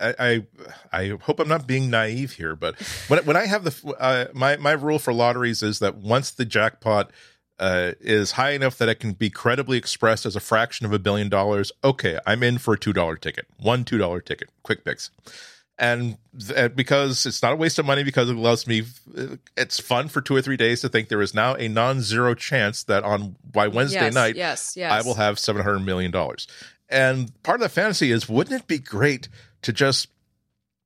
[0.00, 0.46] I, I,
[0.90, 4.56] I hope I'm not being naive here, but when when I have the uh, my
[4.56, 7.10] my rule for lotteries is that once the jackpot
[7.58, 10.98] uh, is high enough that it can be credibly expressed as a fraction of a
[10.98, 14.82] billion dollars, okay, I'm in for a two dollar ticket, one two dollar ticket, quick
[14.82, 15.10] picks
[15.78, 18.84] and th- because it's not a waste of money because it allows me
[19.56, 22.84] it's fun for two or three days to think there is now a non-zero chance
[22.84, 24.90] that on by wednesday yes, night yes, yes.
[24.90, 26.46] i will have 700 million dollars
[26.88, 29.28] and part of the fantasy is wouldn't it be great
[29.62, 30.08] to just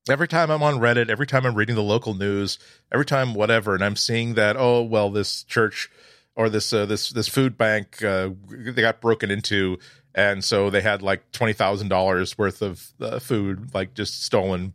[0.08, 2.58] every time i'm on reddit every time i'm reading the local news
[2.92, 5.88] every time whatever and i'm seeing that oh well this church
[6.34, 9.78] or this uh, this this food bank uh, they got broken into
[10.14, 14.72] and so they had like twenty thousand dollars worth of uh, food like just stolen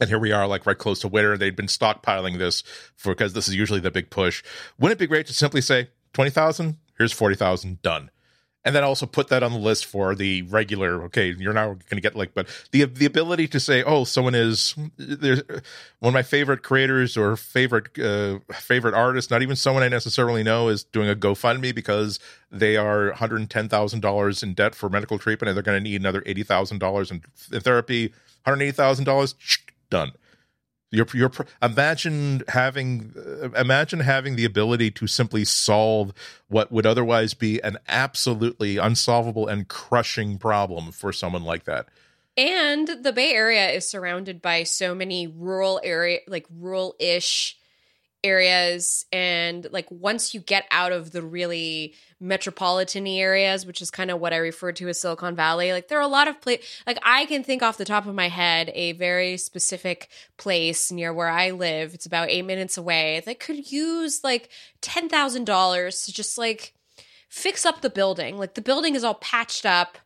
[0.00, 1.36] and here we are like right close to winter.
[1.36, 2.62] They'd been stockpiling this
[2.96, 4.42] for because this is usually the big push.
[4.78, 8.10] Wouldn't it be great to simply say 20000 here's 40000 done?
[8.66, 11.96] And then also put that on the list for the regular okay you're now going
[11.96, 15.42] to get like but the the ability to say oh someone is there's
[15.98, 20.42] one of my favorite creators or favorite uh, favorite artists not even someone i necessarily
[20.42, 22.18] know is doing a gofundme because
[22.50, 27.10] they are $110000 in debt for medical treatment and they're going to need another $80000
[27.10, 27.22] in,
[27.52, 28.14] in therapy.
[28.46, 29.34] $180000
[29.94, 30.12] done
[30.94, 36.12] you're, you're imagine having uh, imagine having the ability to simply solve
[36.48, 41.88] what would otherwise be an absolutely unsolvable and crushing problem for someone like that.
[42.36, 47.58] And the Bay Area is surrounded by so many rural area like rural-ish
[48.24, 54.10] areas and like once you get out of the really metropolitan areas which is kind
[54.10, 56.82] of what i refer to as silicon valley like there are a lot of place
[56.86, 60.08] like i can think off the top of my head a very specific
[60.38, 64.48] place near where i live it's about eight minutes away that could use like
[64.80, 66.72] $10000 to just like
[67.28, 69.98] fix up the building like the building is all patched up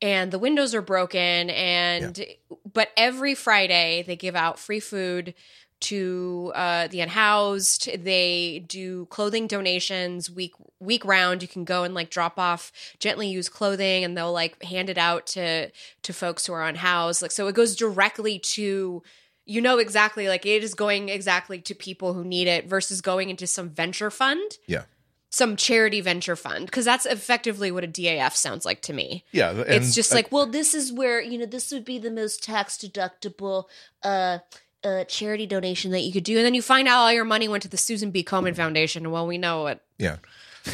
[0.00, 2.56] and the windows are broken and yeah.
[2.72, 5.34] but every friday they give out free food
[5.80, 8.02] to uh, the unhoused.
[8.02, 11.42] They do clothing donations week week round.
[11.42, 14.98] You can go and like drop off gently used clothing, and they'll like hand it
[14.98, 15.70] out to
[16.02, 17.22] to folks who are unhoused.
[17.22, 19.02] Like so, it goes directly to
[19.44, 23.30] you know exactly like it is going exactly to people who need it versus going
[23.30, 24.58] into some venture fund.
[24.66, 24.82] Yeah.
[25.28, 29.24] Some charity venture fund because that's effectively what a DAF sounds like to me.
[29.32, 32.12] Yeah, it's just I, like, well, this is where you know this would be the
[32.12, 33.64] most tax deductible
[34.02, 34.38] uh
[34.86, 37.48] a charity donation that you could do, and then you find out all your money
[37.48, 38.22] went to the Susan B.
[38.22, 39.10] Komen Foundation.
[39.10, 39.80] Well, we know it.
[39.98, 40.16] Yeah,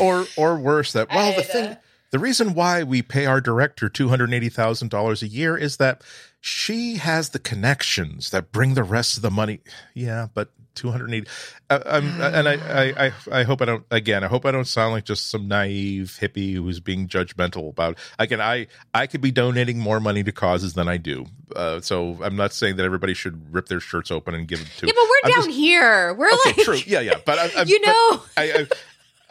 [0.00, 1.76] or or worse, that well, the thing,
[2.10, 5.78] the reason why we pay our director two hundred eighty thousand dollars a year is
[5.78, 6.02] that
[6.40, 9.60] she has the connections that bring the rest of the money.
[9.94, 11.28] Yeah, but 280
[11.70, 14.66] uh, I'm, and I, I, I i hope i don't again i hope i don't
[14.66, 19.30] sound like just some naive hippie who's being judgmental about again i i could be
[19.30, 23.14] donating more money to causes than i do uh, so i'm not saying that everybody
[23.14, 25.58] should rip their shirts open and give them to yeah but we're I'm down just,
[25.58, 28.66] here we're okay, like true yeah yeah but I, I, you know I, I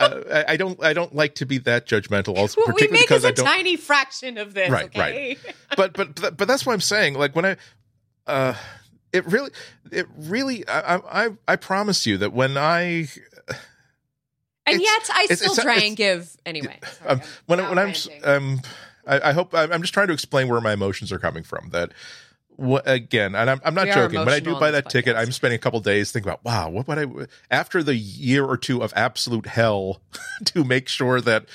[0.02, 0.84] uh, I don't.
[0.84, 2.36] I don't like to be that judgmental.
[2.36, 4.70] Also, what particularly we make because is a tiny fraction of this.
[4.70, 5.00] Right, okay?
[5.00, 5.56] right.
[5.78, 7.14] but but but that's what I'm saying.
[7.14, 7.58] Like when I,
[8.26, 8.56] uh,
[9.14, 9.52] it really
[9.92, 13.08] it really I, I i promise you that when i
[14.66, 16.80] and yet i still it's, try and give anyway.
[17.00, 17.94] Sorry, um, when, when i'm
[18.24, 18.62] um
[19.06, 21.92] I, I, hope i'm just trying to explain where my emotions are coming from that
[22.86, 24.20] again and i'm, I'm not joking.
[24.20, 26.88] When i do buy that ticket i'm spending a couple days thinking about wow what
[26.88, 30.02] would i after the year or two of absolute hell
[30.46, 31.48] to make sure that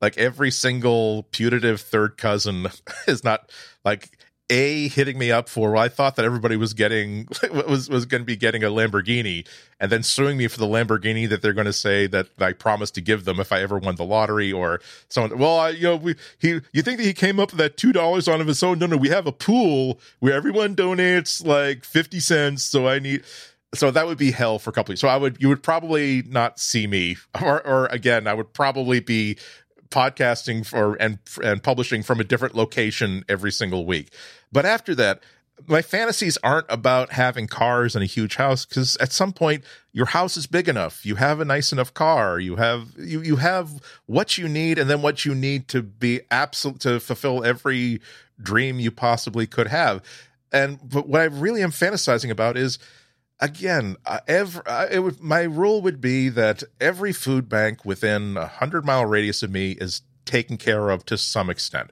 [0.00, 2.68] like every single putative third cousin
[3.06, 3.50] is not
[3.84, 4.18] like
[4.50, 8.20] a hitting me up for well, I thought that everybody was getting was was going
[8.20, 9.46] to be getting a Lamborghini
[9.80, 12.94] and then suing me for the Lamborghini that they're going to say that I promised
[12.96, 15.96] to give them if I ever won the lottery or someone well I you know
[15.96, 18.78] we he you think that he came up with that two dollars on his own?
[18.78, 23.24] No no we have a pool where everyone donates like 50 cents so I need
[23.74, 26.22] so that would be hell for a couple of so I would you would probably
[26.22, 29.38] not see me or or again I would probably be
[29.94, 34.12] podcasting for and and publishing from a different location every single week.
[34.50, 35.22] But after that,
[35.68, 40.06] my fantasies aren't about having cars and a huge house because at some point your
[40.06, 41.06] house is big enough.
[41.06, 42.40] You have a nice enough car.
[42.40, 46.22] You have you you have what you need and then what you need to be
[46.30, 48.00] absolute to fulfill every
[48.42, 50.02] dream you possibly could have.
[50.52, 52.78] And but what i really am fantasizing about is
[53.44, 58.36] again, uh, every, uh, it would, my rule would be that every food bank within
[58.36, 61.90] a hundred mile radius of me is taken care of to some extent.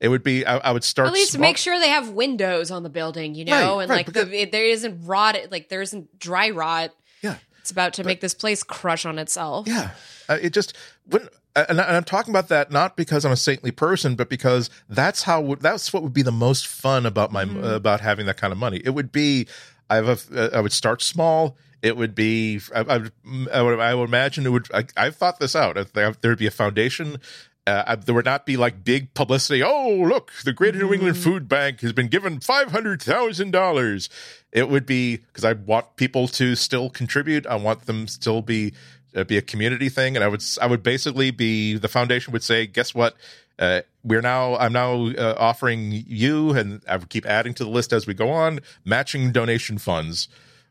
[0.00, 0.44] It would be.
[0.44, 3.34] I, I would start at least small- make sure they have windows on the building,
[3.34, 6.50] you know, right, and right, like because, the, there isn't rot, like there isn't dry
[6.50, 6.92] rot.
[7.20, 9.66] Yeah, it's about to but, make this place crush on itself.
[9.66, 9.90] Yeah,
[10.28, 10.76] uh, it just
[11.06, 15.24] when and, I'm talking about that not because I'm a saintly person, but because that's
[15.24, 17.64] how that's what would be the most fun about my mm-hmm.
[17.64, 18.80] about having that kind of money.
[18.84, 19.48] It would be
[19.90, 21.56] I have a, I would start small.
[21.82, 23.12] It would be I, I, would,
[23.52, 25.76] I would I would imagine it would I, I've thought this out.
[25.92, 27.18] There would be a foundation.
[27.66, 29.62] Uh, there would not be like big publicity.
[29.62, 31.24] Oh, look, the Greater New England mm-hmm.
[31.24, 34.08] Food Bank has been given five hundred thousand dollars.
[34.52, 37.46] It would be because I want people to still contribute.
[37.46, 38.72] I want them still be
[39.14, 42.44] uh, be a community thing, and I would I would basically be the foundation would
[42.44, 43.16] say, guess what?
[43.58, 47.70] Uh, we're now i'm now uh, offering you and i would keep adding to the
[47.70, 50.28] list as we go on matching donation funds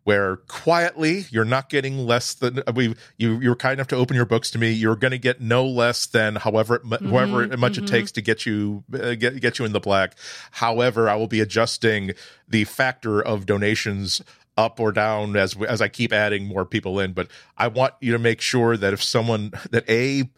[0.07, 4.15] where quietly you're not getting less than uh, we you you're kind enough to open
[4.15, 7.73] your books to me you're going to get no less than however mm-hmm, however much
[7.73, 7.83] mm-hmm.
[7.83, 10.15] it takes to get you uh, get get you in the black
[10.51, 12.13] however i will be adjusting
[12.47, 14.21] the factor of donations
[14.57, 17.27] up or down as as I keep adding more people in but
[17.57, 20.29] I want you to make sure that if someone that a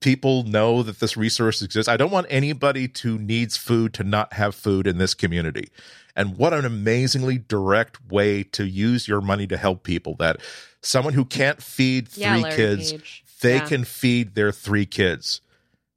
[0.00, 1.88] people know that this resource exists.
[1.88, 5.68] I don't want anybody to needs food to not have food in this community.
[6.14, 10.40] And what an amazingly direct way to use your money to help people that
[10.82, 12.94] someone who can't feed three Yeah, kids,
[13.40, 13.66] they Yeah.
[13.66, 15.40] can feed their three kids.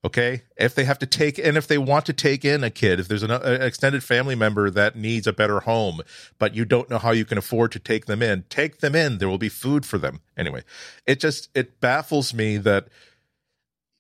[0.06, 0.44] Okay.
[0.58, 3.08] If they have to take, and if they want to take in a kid, if
[3.08, 6.02] there's an, an extended family member that needs a better home,
[6.38, 9.18] but you don't know how you can afford to take them in, take them in.
[9.18, 10.22] There will be food for them.
[10.38, 10.64] Anyway,
[11.06, 12.88] it just, it baffles me that,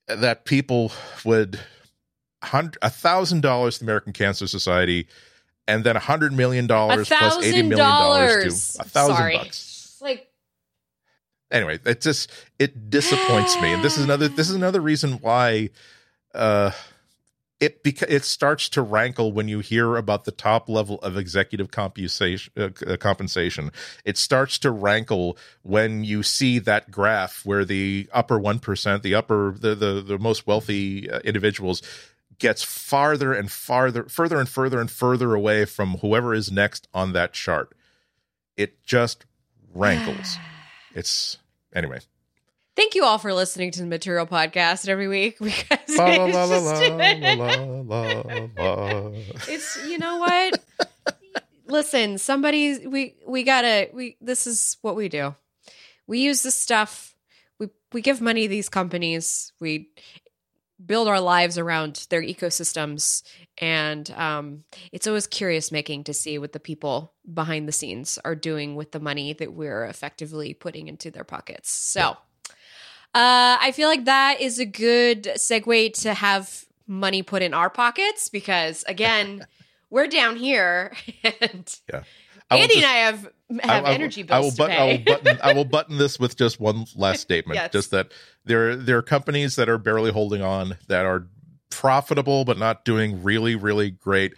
[0.08, 0.92] that people
[1.26, 1.60] would
[2.82, 5.08] a thousand dollars to the American Cancer Society
[5.68, 9.69] and then a hundred million dollars plus eighty million dollars to a thousand bucks
[11.52, 13.74] anyway it just it disappoints me.
[13.74, 15.70] And this is another this is another reason why
[16.34, 16.72] uh
[17.60, 21.72] it beca- it starts to rankle when you hear about the top level of executive
[21.72, 23.72] compensation uh, uh, compensation.
[24.06, 29.56] It starts to rankle when you see that graph where the upper 1% the upper
[29.58, 31.82] the the, the most wealthy uh, individuals
[32.38, 37.12] gets farther and farther further and further and further away from whoever is next on
[37.14, 37.76] that chart.
[38.56, 39.26] It just
[39.74, 40.38] rankles
[40.96, 41.38] it's
[41.74, 42.00] anyway.
[42.76, 45.98] Thank you all for listening to the Material Podcast every week because it's,
[46.50, 46.84] just-
[49.50, 50.60] it's you know what?
[51.68, 55.36] Listen, somebody we we gotta we this is what we do.
[56.08, 57.14] We use this stuff.
[57.60, 59.52] We we give money to these companies.
[59.60, 59.90] We
[60.84, 63.24] build our lives around their ecosystems.
[63.58, 68.36] And um, it's always curious making to see what the people behind the scenes are
[68.36, 71.72] doing with the money that we're effectively putting into their pockets.
[71.72, 77.54] So uh, I feel like that is a good segue to have money put in
[77.54, 79.46] our pockets because again,
[79.90, 82.04] we're down here and will
[82.52, 83.30] Andy just- and I have
[83.64, 85.40] have I- energy I will bills button, I will button.
[85.42, 87.56] I will button this with just one last statement.
[87.56, 87.72] Yes.
[87.72, 88.12] Just that
[88.46, 91.28] there there are companies that are barely holding on that are
[91.70, 94.34] profitable but not doing really really great.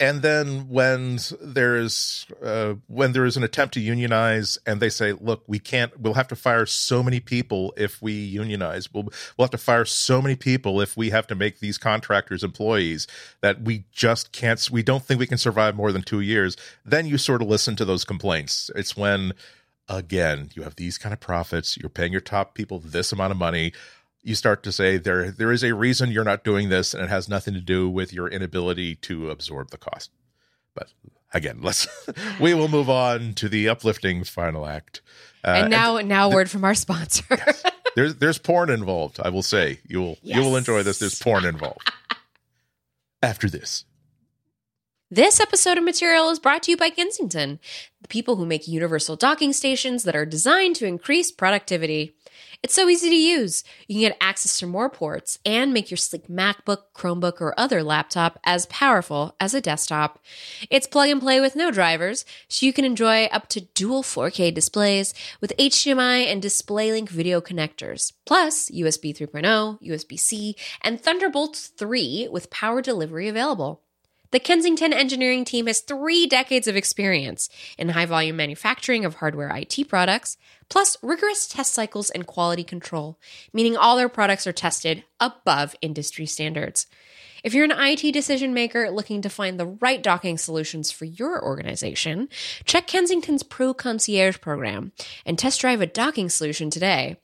[0.00, 5.12] And then when there's uh, when there is an attempt to unionize, and they say,
[5.12, 5.98] "Look, we can't.
[6.00, 8.92] We'll have to fire so many people if we unionize.
[8.92, 9.04] We'll
[9.36, 13.06] we'll have to fire so many people if we have to make these contractors employees
[13.40, 14.68] that we just can't.
[14.68, 17.76] We don't think we can survive more than two years." Then you sort of listen
[17.76, 18.72] to those complaints.
[18.74, 19.32] It's when
[19.88, 21.76] again you have these kind of profits.
[21.76, 23.72] You're paying your top people this amount of money
[24.24, 27.10] you start to say there there is a reason you're not doing this and it
[27.10, 30.10] has nothing to do with your inability to absorb the cost.
[30.74, 30.92] But
[31.32, 31.86] again let's
[32.40, 35.02] we will move on to the uplifting final act.
[35.44, 37.38] Uh, and now now word from our sponsor.
[37.96, 39.78] there's there's porn involved i will say.
[39.86, 40.98] You will you will enjoy this.
[40.98, 41.92] There's porn involved.
[43.22, 43.84] After this.
[45.10, 47.60] This episode of Material is brought to you by Kensington,
[48.02, 52.14] the people who make universal docking stations that are designed to increase productivity.
[52.62, 53.64] It's so easy to use.
[53.86, 57.82] You can get access to more ports and make your sleek MacBook, Chromebook, or other
[57.82, 60.18] laptop as powerful as a desktop.
[60.70, 64.52] It's plug and play with no drivers, so you can enjoy up to dual 4K
[64.52, 72.28] displays with HDMI and DisplayLink video connectors, plus USB 3.0, USB C, and Thunderbolt 3
[72.30, 73.83] with power delivery available.
[74.34, 79.56] The Kensington engineering team has three decades of experience in high volume manufacturing of hardware
[79.56, 80.36] IT products,
[80.68, 83.16] plus rigorous test cycles and quality control,
[83.52, 86.88] meaning all their products are tested above industry standards.
[87.44, 91.44] If you're an IT decision maker looking to find the right docking solutions for your
[91.44, 92.30] organization,
[92.64, 94.92] check Kensington's Pro Concierge program
[95.26, 97.18] and test drive a docking solution today.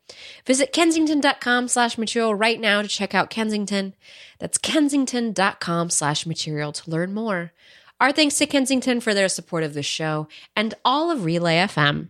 [0.45, 3.95] Visit kensington.com slash material right now to check out Kensington.
[4.39, 7.53] That's kensington.com slash material to learn more.
[7.99, 12.09] Our thanks to Kensington for their support of this show and all of Relay FM.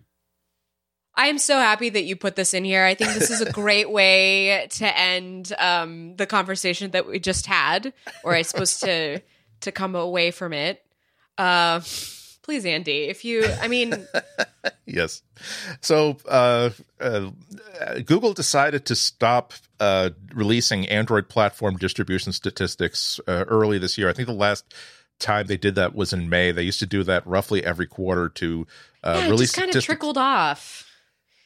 [1.21, 2.83] I am so happy that you put this in here.
[2.83, 7.47] I think this is a great way to end um, the conversation that we just
[7.47, 7.93] had,
[8.25, 9.21] or I supposed to
[9.61, 10.83] to come away from it.
[11.37, 11.81] Uh,
[12.41, 14.07] please, Andy, if you, I mean,
[14.87, 15.23] yes
[15.81, 17.31] so uh, uh,
[18.05, 24.13] google decided to stop uh, releasing android platform distribution statistics uh, early this year i
[24.13, 24.65] think the last
[25.19, 28.29] time they did that was in may they used to do that roughly every quarter
[28.29, 28.67] to
[29.05, 30.90] uh, yeah, it release kind of trickled off.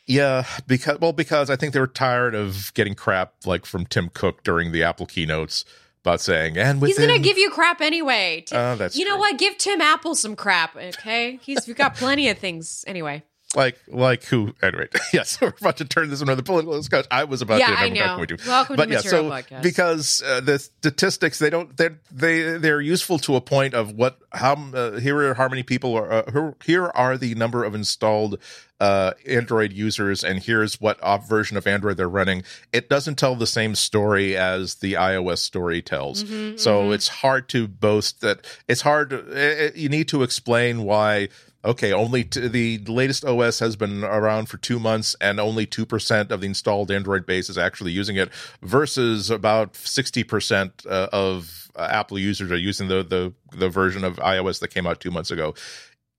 [0.06, 4.10] Yeah, because well, because I think they were tired of getting crap like from Tim
[4.12, 5.64] Cook during the Apple keynotes
[6.02, 8.44] about saying and He's gonna give you crap anyway.
[8.52, 9.38] Oh, that's you know what?
[9.38, 11.38] Give Tim Apple some crap, okay?
[11.42, 13.22] He's we've got plenty of things anyway.
[13.56, 17.24] Like like who anyway yes we're about to turn this into the political discussion i
[17.24, 18.24] was about Yeah, to I and I'm not know.
[18.26, 18.48] going to.
[18.48, 19.62] Welcome but to yeah so Podcast.
[19.62, 24.18] because uh, the statistics they don't they're they they're useful to a point of what
[24.32, 28.38] how uh, here are how many people are uh, here, are the number of installed
[28.80, 32.42] uh android users and here's what op version of android they're running
[32.72, 36.94] it doesn't tell the same story as the ios story tells Mhm, so mhm.
[36.94, 39.18] it's hard to boast that it's hard to,
[39.66, 41.28] it, you need to explain why
[41.64, 46.30] okay only t- the latest os has been around for two months and only 2%
[46.30, 48.30] of the installed android base is actually using it
[48.62, 54.16] versus about 60% uh, of uh, apple users are using the, the the version of
[54.16, 55.54] ios that came out two months ago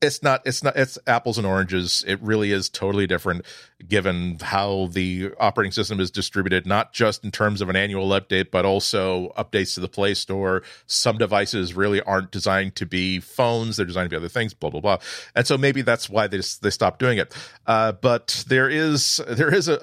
[0.05, 2.03] it's not it's not it's apples and oranges.
[2.07, 3.45] It really is totally different
[3.87, 8.49] given how the operating system is distributed not just in terms of an annual update
[8.51, 10.63] but also updates to the play store.
[10.85, 13.77] Some devices really aren't designed to be phones.
[13.77, 14.97] They're designed to be other things blah blah blah.
[15.35, 17.35] And so maybe that's why they they stopped doing it.
[17.65, 19.75] Uh, but there is there is a,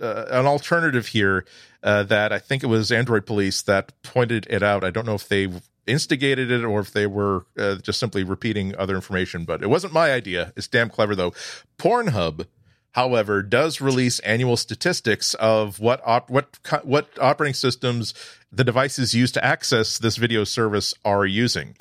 [0.00, 1.44] a, a an alternative here
[1.82, 4.82] uh, that I think it was Android Police that pointed it out.
[4.82, 5.48] I don't know if they
[5.86, 9.92] instigated it or if they were uh, just simply repeating other information, but it wasn't
[9.92, 10.52] my idea.
[10.56, 11.32] It's damn clever though.
[11.78, 12.46] Pornhub,
[12.92, 18.14] however, does release annual statistics of what op- what what operating systems
[18.50, 21.76] the devices used to access this video service are using,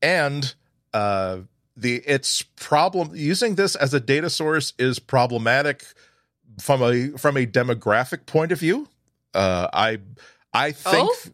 [0.00, 0.54] and
[0.92, 1.38] uh,
[1.76, 5.84] the its problem using this as a data source is problematic
[6.60, 8.88] from a from a demographic point of view.
[9.34, 9.98] Uh, I
[10.52, 11.30] I think Oh?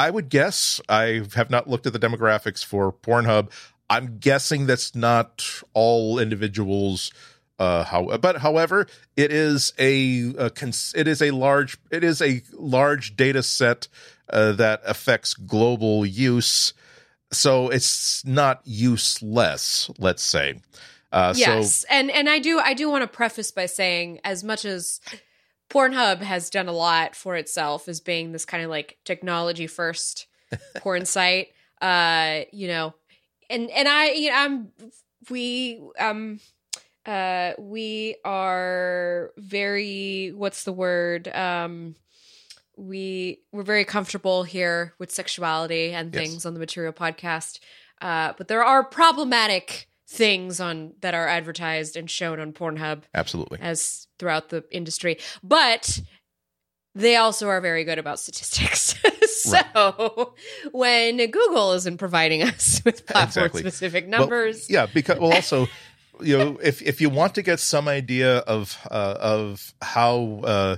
[0.00, 3.50] I would guess I have not looked at the demographics for Pornhub.
[3.90, 5.44] I'm guessing that's not
[5.74, 7.12] all individuals.
[7.58, 8.86] Uh, how, but however,
[9.18, 13.88] it is a, a cons- it is a large it is a large data set
[14.30, 16.72] uh, that affects global use,
[17.30, 19.90] so it's not useless.
[19.98, 20.60] Let's say.
[21.12, 24.42] Uh, yes, So and and I do I do want to preface by saying as
[24.42, 25.00] much as
[25.70, 30.26] Pornhub has done a lot for itself as being this kind of like technology first
[30.78, 31.48] porn site,
[31.80, 32.94] uh, you know,
[33.48, 34.68] and and I you know I'm
[35.30, 36.40] we um
[37.06, 41.28] uh we are very what's the word?
[41.28, 41.94] Um
[42.76, 46.22] we we're very comfortable here with sexuality and Yes.
[46.30, 47.60] things on the material podcast.
[48.00, 53.58] Uh but there are problematic things on that are advertised and shown on Pornhub absolutely.
[53.60, 56.00] as throughout the industry but
[56.96, 58.96] they also are very good about statistics
[59.42, 60.34] so
[60.72, 63.60] when google isn't providing us with platform Exactly.
[63.70, 65.68] specific Well, numbers yeah, because well, also,
[66.20, 70.40] you know, if if you want to get some idea of uh, of how.
[70.44, 70.76] Uh,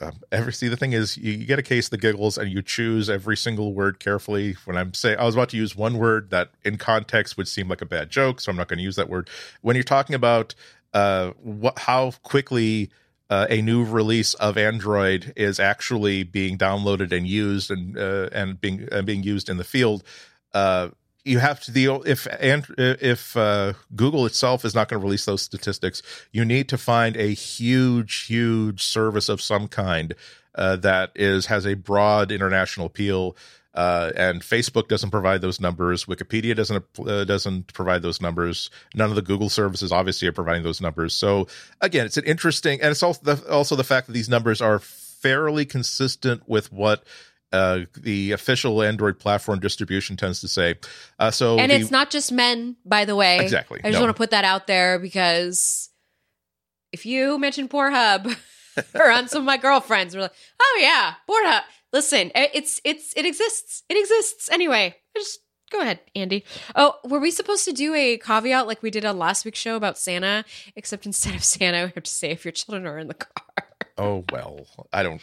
[0.00, 2.62] um, every see the thing is you, get a case of the giggles and you
[2.62, 6.30] choose every single word carefully when i'm saying i was about to use one word
[6.30, 8.96] that in context would seem like a bad joke so i'm not going to use
[8.96, 9.28] that word
[9.62, 10.54] when you're talking about
[10.92, 12.90] uh what how quickly
[13.30, 18.60] uh, a new release of Android is actually being downloaded and used and uh, and
[18.60, 20.02] being and being used in the field.
[20.52, 20.90] Uh,
[21.24, 25.24] you have to the if and if uh, Google itself is not going to release
[25.24, 26.02] those statistics,
[26.32, 30.14] you need to find a huge, huge service of some kind
[30.54, 33.36] uh, that is has a broad international appeal.
[33.74, 36.04] Uh, and Facebook doesn't provide those numbers.
[36.04, 38.70] Wikipedia doesn't uh, doesn't provide those numbers.
[38.94, 41.12] None of the Google services obviously are providing those numbers.
[41.12, 41.48] So
[41.80, 44.78] again, it's an interesting, and it's also the, also the fact that these numbers are
[44.78, 47.02] fairly consistent with what
[47.54, 50.74] uh, the official Android platform distribution tends to say.
[51.18, 53.80] Uh, so and the- it's not just men by the way exactly.
[53.84, 54.06] I just no.
[54.06, 55.90] want to put that out there because
[56.92, 58.36] if you mention Pornhub
[58.94, 61.62] or on some of my girlfriends, we're like, oh yeah, Pornhub.
[61.92, 63.84] Listen, it's it's it exists.
[63.88, 64.96] It exists anyway.
[65.16, 65.38] Just
[65.70, 66.44] go ahead, Andy.
[66.74, 69.76] Oh, were we supposed to do a caveat like we did on last week's show
[69.76, 70.44] about Santa?
[70.74, 73.68] Except instead of Santa, we have to say if your children are in the car.
[73.96, 75.22] Oh well, I don't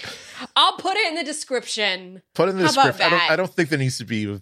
[0.56, 2.22] I'll put it in the description.
[2.34, 3.02] put in the How script.
[3.02, 3.32] I don't.
[3.32, 4.40] I don't think there needs to be.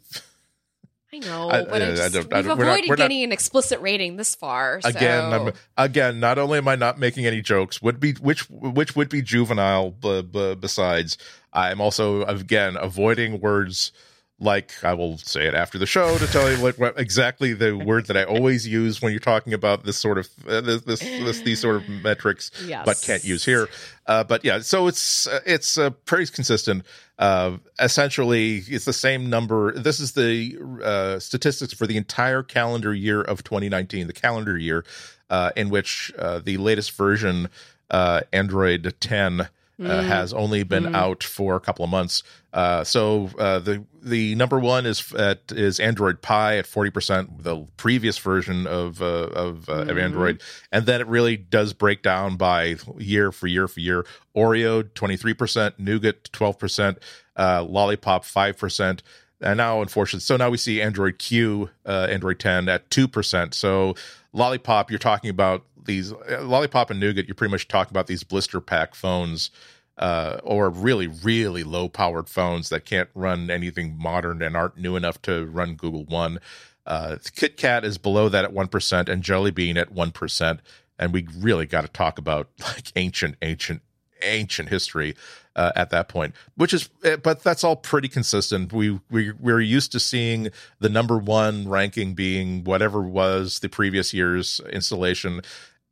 [1.11, 3.31] I know, I- but I- I just, don't- I we've not- avoided not- getting an
[3.31, 4.79] explicit rating this far.
[4.83, 6.19] Again, I'm, again.
[6.19, 9.89] Not only am I not making any jokes, would be which which would be juvenile.
[9.91, 11.17] B- b- besides,
[11.51, 13.91] I'm also again avoiding words
[14.39, 17.75] like I will say it after the show to tell you what, what exactly the
[17.75, 20.99] word that I always use when you're talking about this sort of uh, this, this,
[20.99, 22.83] this these sort of metrics, yes.
[22.85, 23.67] but can't use here.
[24.07, 26.85] Uh, but yeah, so it's uh, it's uh, pretty consistent.
[27.17, 29.73] Uh, essentially, it's the same number.
[29.73, 34.85] This is the uh, statistics for the entire calendar year of 2019, the calendar year
[35.29, 37.49] uh, in which uh, the latest version,
[37.91, 39.49] uh, Android 10,
[39.81, 42.23] uh, has only been out for a couple of months.
[42.51, 47.43] Uh, so uh, the the number one is at, is Android Pie at forty percent,
[47.43, 50.41] the previous version of uh, of, uh, of Android,
[50.71, 54.05] and then it really does break down by year for year for year.
[54.35, 56.99] Oreo twenty three percent, Nougat twelve percent,
[57.35, 59.03] uh, Lollipop five percent.
[59.41, 63.53] And now, unfortunately, so now we see Android Q, uh, Android 10 at 2%.
[63.53, 63.95] So,
[64.33, 68.23] Lollipop, you're talking about these, uh, Lollipop and Nougat, you're pretty much talking about these
[68.23, 69.51] blister pack phones
[69.97, 74.95] uh, or really, really low powered phones that can't run anything modern and aren't new
[74.95, 76.39] enough to run Google One.
[76.85, 80.59] Uh, KitKat is below that at 1% and Jelly Bean at 1%.
[80.97, 83.81] And we really got to talk about like ancient, ancient,
[84.21, 85.15] ancient history
[85.55, 88.71] uh, at that point, which is, eh, but that's all pretty consistent.
[88.71, 90.49] We we we're used to seeing
[90.79, 95.41] the number one ranking being whatever was the previous year's installation,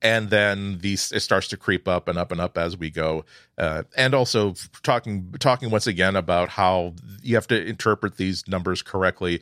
[0.02, 3.26] and then these it starts to creep up and up and up as we go.
[3.58, 4.54] Uh, and also
[4.84, 9.42] talking talking once again about how you have to interpret these numbers correctly.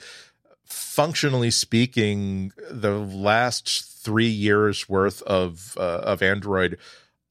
[0.63, 6.77] Functionally speaking, the last three years worth of uh, of Android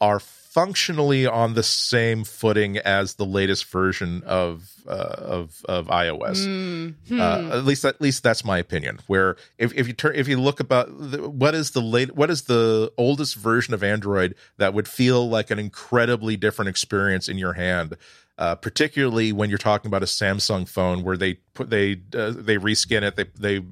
[0.01, 0.21] are
[0.55, 6.47] functionally on the same footing as the latest version of uh, of of iOS.
[6.47, 7.21] Mm-hmm.
[7.21, 9.01] Uh, at least at least that's my opinion.
[9.09, 12.31] Where if, if you turn if you look about the, what is the late what
[12.31, 17.37] is the oldest version of Android that would feel like an incredibly different experience in
[17.37, 17.97] your hand.
[18.37, 22.57] Uh, particularly when you're talking about a Samsung phone where they put they uh, they
[22.57, 23.65] reskin it, they they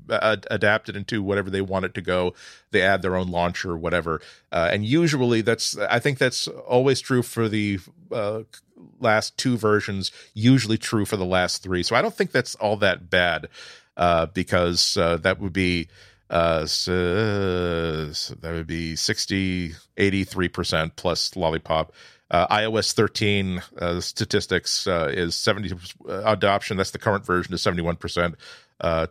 [0.53, 2.33] adapt it into whatever they want it to go.
[2.71, 4.21] They add their own launcher, whatever.
[4.53, 7.81] Uh, and usually, that's I think that's always true for the
[8.13, 8.43] uh,
[9.01, 10.13] last two versions.
[10.33, 11.83] Usually true for the last three.
[11.83, 13.49] So I don't think that's all that bad
[13.97, 15.89] uh, because that would be.
[16.31, 21.93] Uh, so, so that would be 60, 83% plus lollipop.
[22.33, 25.75] Uh, iOS 13 uh, statistics uh, is 70
[26.09, 26.79] adoption.
[26.79, 28.37] That's the current version is 71 percent.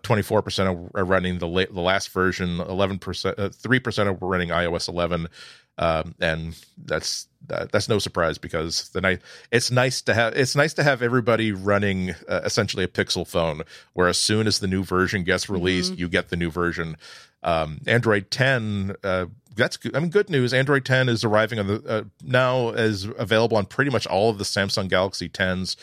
[0.01, 2.59] Twenty four percent are running the la- the last version.
[2.59, 5.29] Eleven percent, three percent are running iOS 11,
[5.77, 9.21] um, and that's that, that's no surprise because the night
[9.51, 13.61] it's nice to have it's nice to have everybody running uh, essentially a Pixel phone.
[13.93, 16.01] Where as soon as the new version gets released, mm-hmm.
[16.01, 16.97] you get the new version.
[17.43, 19.95] Um, Android 10 uh, that's good.
[19.95, 20.53] I mean, good news.
[20.53, 24.37] Android 10 is arriving on the uh, now is available on pretty much all of
[24.37, 25.75] the Samsung Galaxy 10s.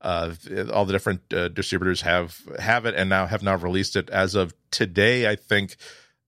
[0.00, 0.34] Uh,
[0.72, 4.34] all the different uh, distributors have have it and now have now released it as
[4.34, 5.30] of today.
[5.30, 5.76] I think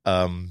[0.07, 0.51] um,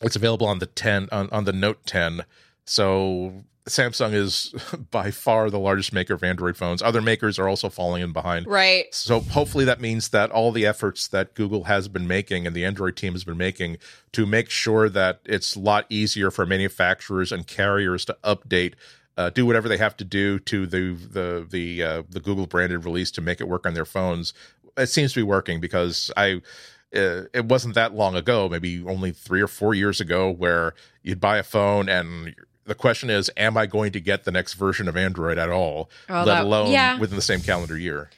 [0.00, 2.24] it's available on the 10 on, on the Note 10.
[2.64, 4.54] So Samsung is
[4.90, 6.82] by far the largest maker of Android phones.
[6.82, 8.46] Other makers are also falling in behind.
[8.46, 8.92] Right.
[8.94, 12.64] So hopefully that means that all the efforts that Google has been making and the
[12.64, 13.78] Android team has been making
[14.12, 18.74] to make sure that it's a lot easier for manufacturers and carriers to update
[19.16, 22.84] uh, do whatever they have to do to the the the uh, the Google branded
[22.84, 24.32] release to make it work on their phones.
[24.76, 26.40] It seems to be working because I
[26.94, 31.20] uh, it wasn't that long ago, maybe only three or four years ago, where you'd
[31.20, 32.34] buy a phone and
[32.64, 35.90] the question is, am I going to get the next version of Android at all,
[36.08, 36.98] oh, let that, alone yeah.
[36.98, 38.10] within the same calendar year?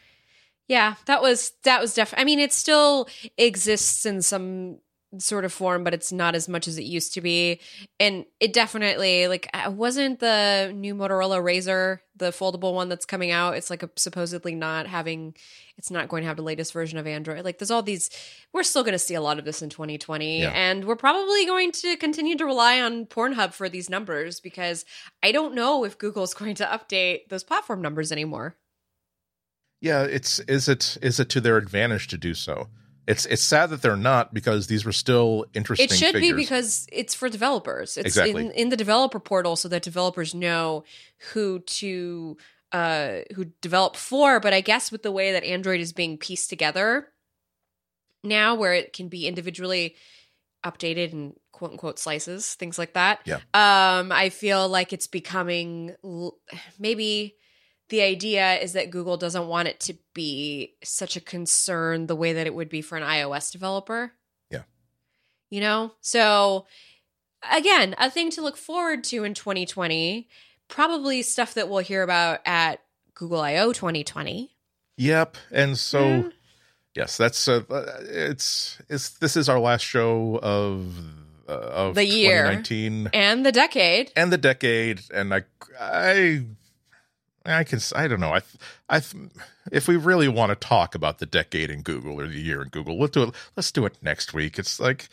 [0.67, 2.23] Yeah, that was that was definitely.
[2.23, 4.79] I mean, it still exists in some
[5.19, 7.61] sort of form, but it's not as much as it used to be.
[7.99, 13.31] And it definitely like uh, wasn't the new Motorola Razr the foldable one that's coming
[13.31, 13.57] out.
[13.57, 15.35] It's like a, supposedly not having.
[15.77, 17.45] It's not going to have the latest version of Android.
[17.45, 18.11] Like there's all these.
[18.53, 20.51] We're still going to see a lot of this in 2020, yeah.
[20.51, 24.85] and we're probably going to continue to rely on Pornhub for these numbers because
[25.23, 28.57] I don't know if Google's going to update those platform numbers anymore.
[29.81, 32.69] Yeah, it's is it is it to their advantage to do so?
[33.07, 35.85] It's it's sad that they're not because these were still interesting.
[35.85, 36.33] It should figures.
[36.33, 37.97] be because it's for developers.
[37.97, 38.47] It's exactly.
[38.47, 40.85] in, in the developer portal so that developers know
[41.33, 42.37] who to
[42.73, 44.41] uh who develop for.
[44.41, 47.09] But I guess with the way that Android is being pieced together
[48.23, 49.97] now, where it can be individually
[50.65, 53.21] updated and quote unquote slices, things like that.
[53.27, 53.37] Yeah.
[53.53, 56.39] Um, I feel like it's becoming l-
[56.79, 57.37] maybe
[57.89, 62.33] the idea is that Google doesn't want it to be such a concern the way
[62.33, 64.13] that it would be for an iOS developer.
[64.51, 64.63] Yeah.
[65.51, 65.93] You know?
[66.01, 66.67] So
[67.51, 70.29] again, a thing to look forward to in 2020,
[70.69, 72.81] probably stuff that we'll hear about at
[73.15, 74.51] Google I/O 2020.
[74.97, 75.37] Yep.
[75.51, 76.33] And so mm.
[76.95, 77.63] yes, that's uh,
[78.03, 80.97] it's it's this is our last show of
[81.49, 84.13] uh, of the year 2019 and the decade.
[84.17, 85.43] And the decade and I
[85.79, 86.45] I
[87.47, 88.35] I can I don't know.
[88.35, 88.43] I
[88.89, 89.03] I
[89.71, 92.69] if we really want to talk about the decade in Google or the year in
[92.69, 94.59] Google let's do it let's do it next week.
[94.59, 95.09] It's like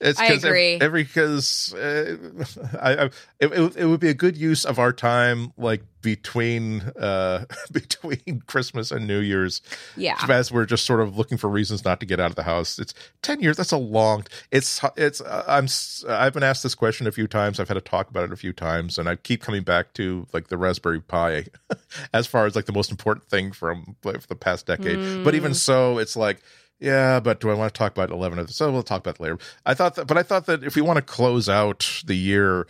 [0.00, 0.78] It's I agree.
[0.80, 2.16] Every because uh,
[2.80, 3.04] I, I
[3.40, 8.42] it, it, it would be a good use of our time, like between uh between
[8.46, 9.60] Christmas and New Year's,
[9.96, 10.16] Yeah.
[10.28, 12.78] as we're just sort of looking for reasons not to get out of the house.
[12.78, 13.56] It's ten years.
[13.56, 14.24] That's a long.
[14.52, 15.20] It's it's.
[15.20, 15.66] uh, I'm.
[16.08, 17.58] I've been asked this question a few times.
[17.58, 20.28] I've had to talk about it a few times, and I keep coming back to
[20.32, 21.46] like the Raspberry Pi,
[22.14, 25.24] as far as like the most important thing from like, the past decade.
[25.24, 26.38] But even so, it's like.
[26.80, 28.52] Yeah, but do I want to talk about eleven of the?
[28.52, 29.38] So we'll talk about it later.
[29.66, 32.66] I thought that, but I thought that if we want to close out the year,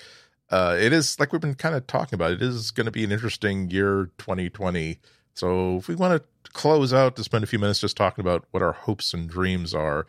[0.51, 2.33] uh, it is like we've been kind of talking about.
[2.33, 4.99] It is going to be an interesting year, 2020.
[5.35, 8.47] So if we want to close out to spend a few minutes just talking about
[8.51, 10.07] what our hopes and dreams are,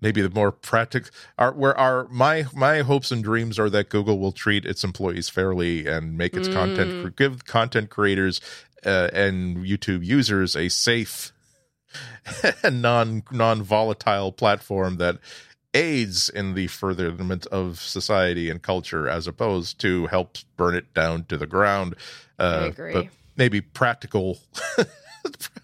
[0.00, 4.18] maybe the more practical, our where our my my hopes and dreams are that Google
[4.18, 8.40] will treat its employees fairly and make its content give content creators
[8.86, 11.33] uh, and YouTube users a safe
[12.70, 15.18] non non volatile platform that
[15.74, 21.24] aids in the furtherment of society and culture as opposed to helps burn it down
[21.24, 21.94] to the ground.
[22.38, 22.92] Uh, I agree.
[22.92, 23.06] But
[23.36, 24.38] maybe practical.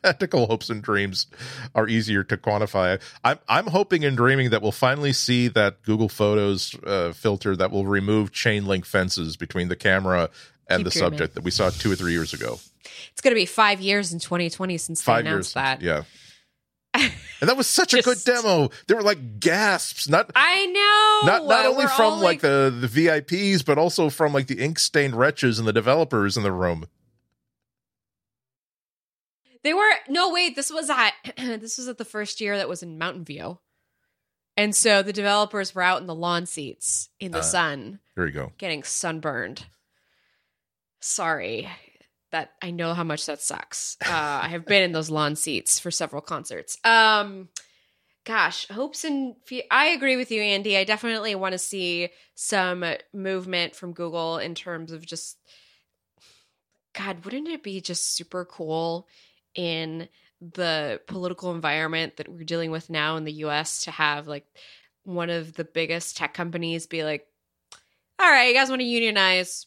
[0.03, 1.27] practical hopes and dreams
[1.75, 3.01] are easier to quantify.
[3.23, 7.71] I'm I'm hoping and dreaming that we'll finally see that Google Photos uh, filter that
[7.71, 10.31] will remove chain link fences between the camera
[10.69, 11.11] and Keep the dreaming.
[11.11, 12.59] subject that we saw two or three years ago.
[13.13, 15.83] It's going to be five years in 2020 since Five they years, announced that.
[15.83, 16.03] yeah.
[16.95, 18.69] And that was such a good demo.
[18.87, 21.31] There were like gasps, not I know.
[21.33, 24.59] not not only we're from all, like, the the VIPs, but also from like the
[24.63, 26.87] ink stained wretches and the developers in the room.
[29.63, 30.57] They were no wait.
[30.57, 33.59] This was at this was at the first year that was in Mountain View,
[34.57, 37.43] and so the developers were out in the lawn seats in the Uh.
[37.43, 38.53] sun, There you go.
[38.59, 39.67] getting sunburned.
[41.01, 41.69] Sorry,
[42.31, 43.97] that I know how much that sucks.
[44.05, 46.79] Uh, I have been in those lawn seats for several concerts.
[46.85, 47.49] Um,
[48.25, 50.77] gosh, hopes and fe- I agree with you, Andy.
[50.77, 55.37] I definitely want to see some movement from Google in terms of just
[56.95, 59.07] God, wouldn't it be just super cool
[59.55, 60.09] in
[60.41, 64.47] the political environment that we're dealing with now in the US to have like
[65.05, 67.27] one of the biggest tech companies be like,
[68.19, 69.67] all right, you guys want to unionize?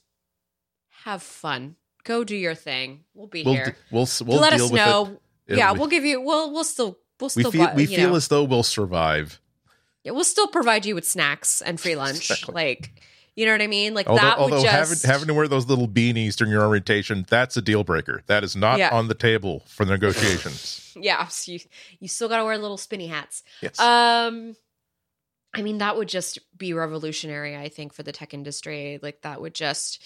[1.03, 1.75] Have fun.
[2.03, 3.03] Go do your thing.
[3.13, 3.77] We'll be We'll here.
[3.91, 5.19] we'll we'll Let deal us with know.
[5.47, 5.57] it.
[5.57, 6.19] Yeah, be- we'll give you.
[6.21, 9.39] We'll we'll still we'll we still feel bu- we feel know, as though we'll survive.
[10.03, 12.29] yeah, we'll still provide you with snacks and free lunch.
[12.31, 12.53] Exactly.
[12.53, 12.91] Like
[13.35, 13.93] you know what I mean?
[13.93, 16.65] Like Although, that would although just having having to wear those little beanies during your
[16.65, 18.21] orientation, that's a deal breaker.
[18.27, 18.89] That is not Yeah.
[18.93, 20.93] on the table for the negotiations.
[20.99, 21.27] yeah.
[21.27, 21.59] So you
[21.99, 23.43] you still got to wear little spinny hats.
[23.61, 23.79] yes.
[23.79, 24.55] Um,
[25.55, 27.55] I mean, that would just be revolutionary.
[27.55, 30.03] I think for the tech industry, like that would just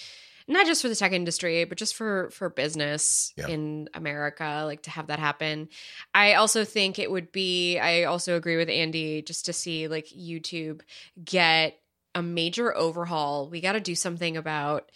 [0.48, 3.48] not just for the tech industry, but just for for business Yeah.
[3.48, 5.69] in America, like to have that happen.
[6.14, 7.78] I also think it would be.
[7.80, 10.82] I also agree with Andy just to see like YouTube
[11.24, 11.80] get
[12.15, 13.49] a major overhaul.
[13.49, 14.90] We got to do something about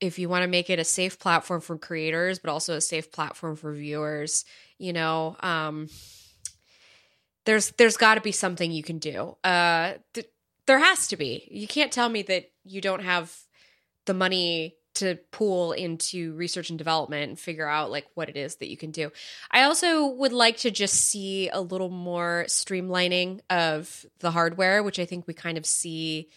[0.00, 3.12] if you want to make it a safe platform for creators, but also a safe
[3.12, 4.44] platform for viewers.
[4.78, 5.88] You know, um,
[7.44, 9.36] there's there's got to be something you can do.
[9.42, 10.28] Uh, th-
[10.66, 11.48] there has to be.
[11.50, 13.36] You can't tell me that you don't have
[14.06, 18.56] the money to pool into research and development and figure out like what it is
[18.56, 19.10] that you can do.
[19.50, 24.98] I also would like to just see a little more streamlining of the hardware, which
[24.98, 26.28] I think we kind of see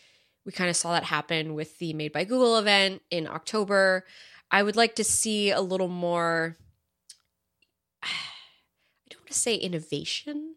[0.46, 4.06] we kind of saw that happen with the Made by Google event in October.
[4.52, 6.56] I would like to see a little more
[8.04, 8.08] I
[9.10, 10.55] don't want to say innovation,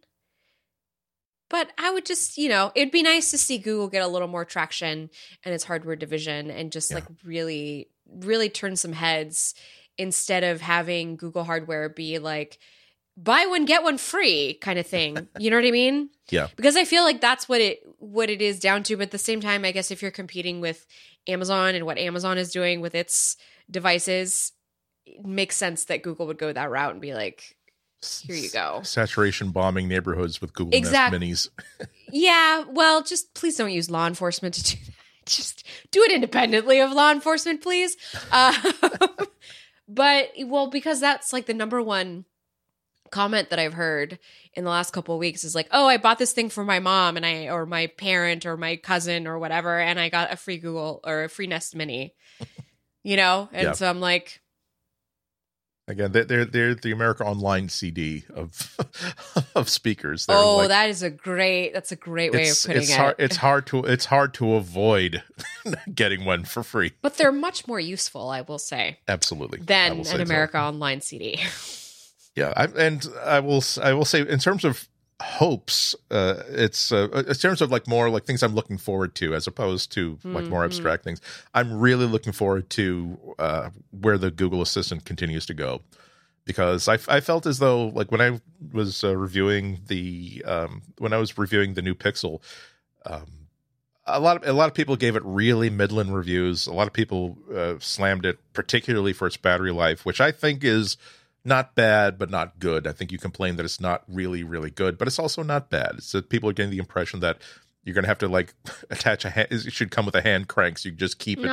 [1.50, 4.28] but I would just, you know, it'd be nice to see Google get a little
[4.28, 5.10] more traction
[5.44, 6.96] in its hardware division and just Yeah.
[6.96, 9.54] like really, really turn some heads
[9.96, 12.58] instead of having Google hardware be like,
[13.16, 15.26] buy one, get one free kind of thing.
[15.38, 16.10] you know what I mean?
[16.30, 16.48] Yeah.
[16.54, 18.96] Because I feel like that's what it what it is down to.
[18.96, 20.86] But at the same time, I guess if you're competing with
[21.26, 23.36] Amazon and what Amazon is doing with its
[23.70, 24.52] devices,
[25.04, 27.56] it makes sense that Google would go that route and be like,
[28.02, 28.80] here you go.
[28.84, 31.50] Saturation bombing neighborhoods with Google Exact- Nest
[31.80, 31.88] Minis.
[32.10, 34.94] Yeah, well, just please don't use law enforcement to do that.
[35.26, 37.98] Just do it independently of law enforcement, please.
[38.32, 38.54] Uh,
[39.88, 42.24] but well, because that's like the number one
[43.10, 44.18] comment that I've heard
[44.54, 46.78] in the last couple of weeks is like, "Oh, I bought this thing for my
[46.78, 50.36] mom and I or my parent or my cousin or whatever, and I got a
[50.36, 52.14] free Google or a free Nest Mini."
[53.02, 53.72] You know, and Yeah.
[53.72, 54.40] so I'm like,
[55.88, 58.76] Again, they're they're, the America Online CD of
[59.54, 60.26] of speakers.
[60.26, 61.72] They're "Oh, like- that is a great.
[61.72, 64.52] That's a great way of putting it's it." hard it's hard to it's hard to
[64.54, 65.22] avoid
[65.94, 66.92] getting one for free.
[67.00, 69.60] but they're much more useful, I will say, Absolutely.
[69.60, 70.30] Than say an so.
[70.30, 71.40] America Online CD.
[72.36, 74.86] Yeah, I, and I will I will say in terms of
[75.20, 79.34] hopes uh it's uh in terms of like more like things i'm looking forward to
[79.34, 80.66] as opposed to like more Mhm.
[80.66, 81.20] abstract things
[81.54, 85.80] i'm really looking forward to uh where the google assistant continues to go
[86.44, 88.40] because i, I felt as though like when i
[88.72, 92.40] was uh, reviewing the um when i was reviewing the new pixel
[93.04, 93.48] um
[94.06, 96.92] a lot of a lot of people gave it really middling reviews a lot of
[96.92, 100.96] people uh, slammed it particularly for its battery life which i think is
[101.48, 102.86] not bad, but not good.
[102.86, 105.92] I think you complain that it's not really, really good, but it's also not bad.
[105.96, 107.38] It's that people are getting the impression that
[107.84, 108.54] you're going to have to like
[108.90, 109.48] attach a hand.
[109.50, 111.46] It should come with a hand crank, so you just keep it.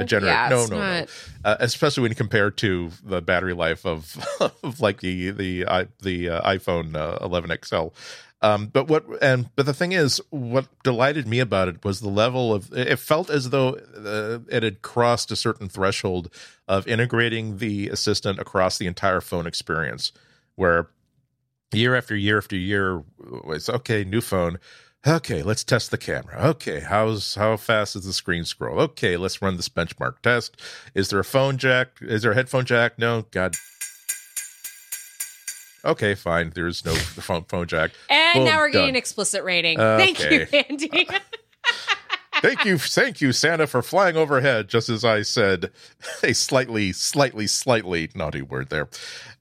[0.00, 0.32] A generator.
[0.32, 1.06] yeah, No, no, no.
[1.44, 4.16] Uh, especially when you compare to the battery life of,
[4.62, 7.88] of like the the i the uh, iPhone uh, 11 XL.
[8.42, 12.08] Um, but what and but the thing is, what delighted me about it was the
[12.08, 12.72] level of.
[12.72, 16.28] It felt as though uh, it had crossed a certain threshold
[16.66, 20.10] of integrating the assistant across the entire phone experience,
[20.56, 20.88] where
[21.72, 23.04] year after year after year,
[23.46, 24.58] it's okay, new phone.
[25.06, 26.48] Okay, let's test the camera.
[26.48, 28.80] Okay, how's how fast is the screen scroll?
[28.80, 30.60] Okay, let's run this benchmark test.
[30.94, 31.98] Is there a phone jack?
[32.00, 32.98] Is there a headphone jack?
[32.98, 33.26] No.
[33.30, 33.54] God.
[35.84, 36.52] Okay, fine.
[36.54, 37.90] There's no phone phone jack.
[38.08, 38.88] And Boom, now we're getting done.
[38.90, 39.80] an explicit rating.
[39.80, 41.08] Uh, Thank you, Andy.
[42.42, 44.68] Thank you, thank you, Santa, for flying overhead.
[44.68, 45.70] Just as I said,
[46.24, 48.88] a slightly, slightly, slightly naughty word there.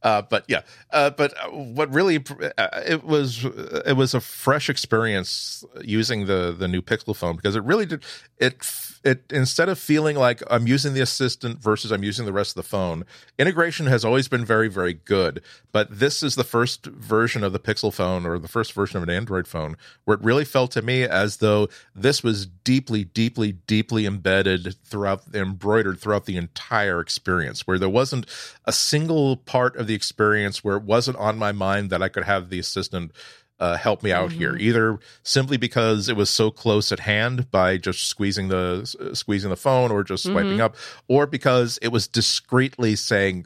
[0.03, 0.61] Uh, but yeah,
[0.91, 2.23] uh, but uh, what really
[2.57, 3.45] uh, it was
[3.85, 8.03] it was a fresh experience using the the new Pixel phone because it really did
[8.37, 8.65] it
[9.03, 12.63] it instead of feeling like I'm using the assistant versus I'm using the rest of
[12.63, 13.05] the phone.
[13.37, 17.59] Integration has always been very very good, but this is the first version of the
[17.59, 20.81] Pixel phone or the first version of an Android phone where it really felt to
[20.81, 27.65] me as though this was deeply, deeply, deeply embedded throughout, embroidered throughout the entire experience,
[27.65, 28.25] where there wasn't
[28.65, 32.25] a single part of the experience where it wasn't on my mind that I could
[32.25, 33.11] have the assistant
[33.59, 37.77] uh, help me out here, either simply because it was so close at hand by
[37.77, 40.75] just squeezing the uh, squeezing the phone or just swiping up,
[41.07, 43.45] or because it was discreetly saying,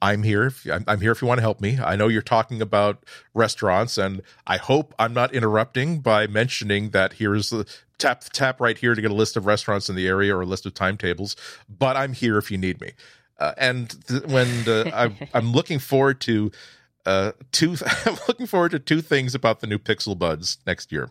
[0.00, 0.46] I'm here.
[0.46, 1.78] If, I'm, I'm here if you want to help me.
[1.84, 3.04] I know you're talking about
[3.34, 7.66] restaurants, and I hope I'm not interrupting by mentioning that here's the
[8.00, 10.46] tap tap right here to get a list of restaurants in the area or a
[10.46, 11.36] list of timetables.
[11.68, 12.92] But I'm here if you need me.
[13.38, 16.50] Uh, and th- when uh, I, I'm looking forward to
[17.06, 21.10] uh, two, I'm looking forward to two things about the new Pixel Buds next year.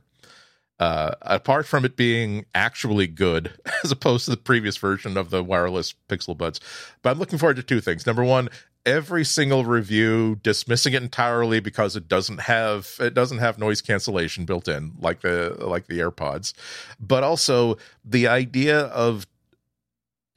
[0.79, 3.51] Uh, apart from it being actually good
[3.83, 6.61] as opposed to the previous version of the wireless Pixel Buds,
[7.01, 8.05] but I'm looking forward to two things.
[8.05, 8.47] Number one,
[8.85, 14.45] every single review dismissing it entirely because it doesn't have it doesn't have noise cancellation
[14.45, 16.53] built in like the like the AirPods,
[16.99, 19.27] but also the idea of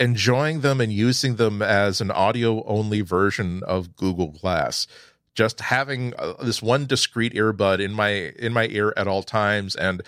[0.00, 4.86] enjoying them and using them as an audio only version of Google Glass.
[5.34, 9.74] Just having uh, this one discrete earbud in my in my ear at all times
[9.74, 10.02] and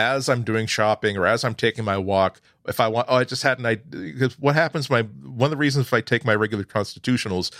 [0.00, 3.24] as i'm doing shopping or as i'm taking my walk if i want oh i
[3.24, 6.24] just had an idea because what happens my one of the reasons if i take
[6.24, 7.50] my regular constitutionals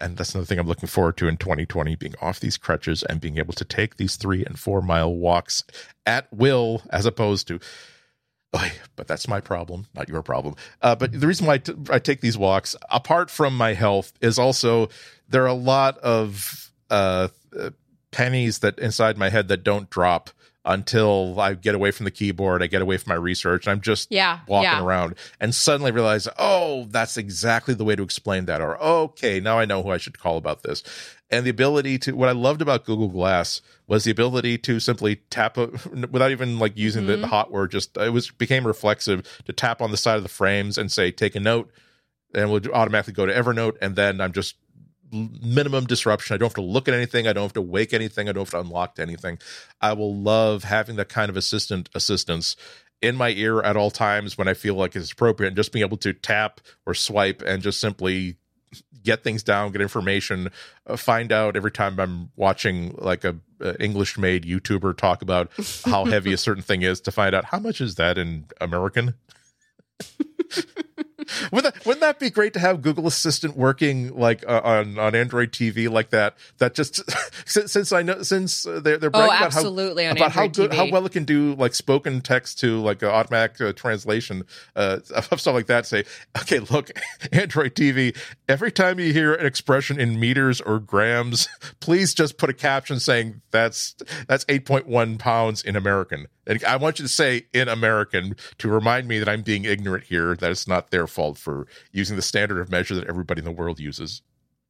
[0.00, 3.20] and that's another thing i'm looking forward to in 2020 being off these crutches and
[3.20, 5.64] being able to take these three and four mile walks
[6.06, 7.60] at will as opposed to
[8.56, 10.56] Oy, but that's my problem, not your problem.
[10.82, 14.12] Uh, but the reason why I, t- I take these walks, apart from my health,
[14.20, 14.88] is also
[15.28, 17.70] there are a lot of uh, uh,
[18.10, 20.30] pennies that inside my head that don't drop
[20.70, 23.80] until I get away from the keyboard, I get away from my research, and I'm
[23.80, 24.82] just Yeah, walking yeah.
[24.82, 28.60] around and suddenly realize, oh, that's exactly the way to explain that.
[28.60, 30.82] Or, okay, now I know who I should call about this.
[31.28, 35.16] And the ability to, what I loved about Google Glass was the ability to simply
[35.30, 35.66] tap a,
[36.10, 39.80] without even like using the, the hot word, just it was became reflexive to tap
[39.82, 41.70] on the side of the frames and say, take a note,
[42.34, 43.76] and we'll automatically go to Evernote.
[43.80, 44.54] And then I'm just
[45.12, 46.34] minimum disruption.
[46.34, 47.26] I don't have to look at anything.
[47.26, 48.28] I don't have to wake anything.
[48.28, 49.38] I don't have to unlock anything.
[49.80, 52.56] I will love having that kind of assistant assistance
[53.02, 55.84] in my ear at all times when I feel like it's appropriate and just being
[55.84, 58.36] able to tap or swipe and just simply
[59.02, 60.50] get things down, get information,
[60.86, 65.50] uh, find out every time I'm watching like a, a English made YouTuber talk about
[65.84, 69.14] how heavy a certain thing is to find out how much is that in American.
[71.52, 75.14] wouldn't, that, wouldn't that be great to have Google Assistant working like uh, on on
[75.14, 76.36] Android TV like that?
[76.58, 77.00] That just
[77.46, 79.60] since, since I know since uh, they're they're Oh, bragging about how
[80.12, 80.74] about how good TV.
[80.76, 84.44] how well it can do like spoken text to like uh, automatic uh, translation
[84.76, 85.86] uh, of stuff like that.
[85.86, 86.04] Say,
[86.40, 86.90] okay, look,
[87.32, 88.16] Android TV.
[88.48, 91.48] Every time you hear an expression in meters or grams,
[91.80, 93.94] please just put a caption saying that's
[94.28, 96.26] that's eight point one pounds in American.
[96.50, 100.04] And I want you to say in American to remind me that I'm being ignorant
[100.04, 100.34] here.
[100.34, 103.52] That it's not their fault for using the standard of measure that everybody in the
[103.52, 104.20] world uses.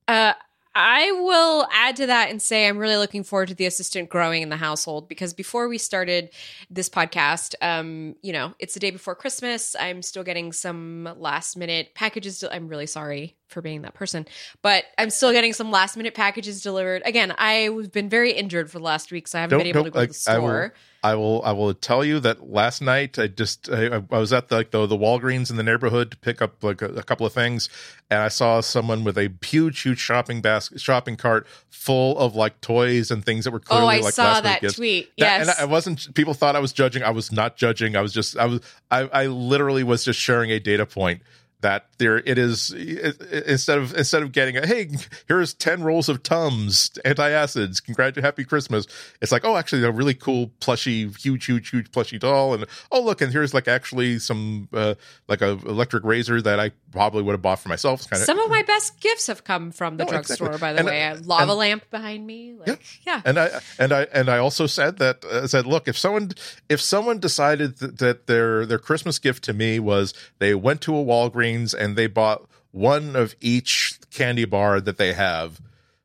[0.07, 0.35] Uh,
[0.75, 4.43] I will add to that and say I'm really looking forward to the assistant growing
[4.43, 6.31] in the household because before we started
[6.69, 9.75] this podcast, um, you know, it's the day before Christmas.
[9.81, 12.45] I'm still getting some last minute packages.
[12.45, 14.27] I'm really sorry for being that person,
[14.63, 17.03] but I'm still getting some last minute packages delivered.
[17.05, 19.85] Again, I've been very injured for the last week, so I haven't Don't- been able
[19.85, 20.75] to go to the I- I will- store.
[21.03, 24.49] I will I will tell you that last night I just I, I was at
[24.51, 27.25] the, like the the Walgreens in the neighborhood to pick up like a, a couple
[27.25, 27.71] of things
[28.11, 32.61] and I saw someone with a huge huge shopping basket shopping cart full of like
[32.61, 35.07] toys and things that were oh, clearly oh, I like saw that tweet.
[35.17, 35.49] That- yes.
[35.49, 36.13] and I wasn't.
[36.15, 37.03] People thought I was judging.
[37.03, 37.97] I was not judging.
[37.97, 38.37] I was just.
[38.37, 38.61] I was.
[38.91, 41.23] I, I literally was just sharing a data point
[41.63, 42.73] that there it is.
[42.77, 44.89] it- instead of instead of getting a hey,
[45.29, 47.83] here's ten rolls of Tums antacids.
[47.85, 48.87] Congratulations, happy Christmas.
[49.21, 53.01] It's like oh, actually a really cool plushy, huge, huge, huge plushy doll, and oh
[53.03, 54.95] look, and here's like actually some uh,
[55.29, 58.09] like a electric razor that I probably would have bought for myself.
[58.09, 60.59] Kind of Some of my best gifts have come from the No, drugstore, exactly.
[60.61, 61.03] by the And- way.
[61.03, 62.55] A lava and- lamp behind me.
[62.55, 63.23] Like, yeah.
[63.25, 66.33] and I and I and I also said that uh, said, look, if someone
[66.69, 70.97] if someone decided that, that their their Christmas gift to me was they went to
[70.97, 75.61] a Walgreens and they bought one of each candy bar that they have.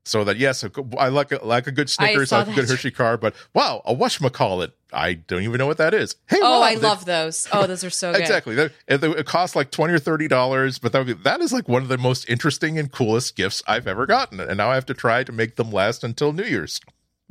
[0.08, 0.64] So that yes,
[1.00, 2.70] I like a, like a good Snickers, I like a good.
[2.70, 4.72] Hershey car, but wow, a whatchamacallit.
[4.94, 6.16] I don't even know what that is.
[6.28, 7.48] Hey, Oh, Mom, I they- love those.
[7.52, 8.22] Oh, those are so good.
[8.22, 8.56] Exactly.
[8.56, 11.68] It, it costs like twenty or thirty dollars, but that, would be, that is like
[11.68, 14.86] one of the most interesting and coolest gifts I've ever gotten, and now I have
[14.86, 16.80] to try to make them last until New Year's.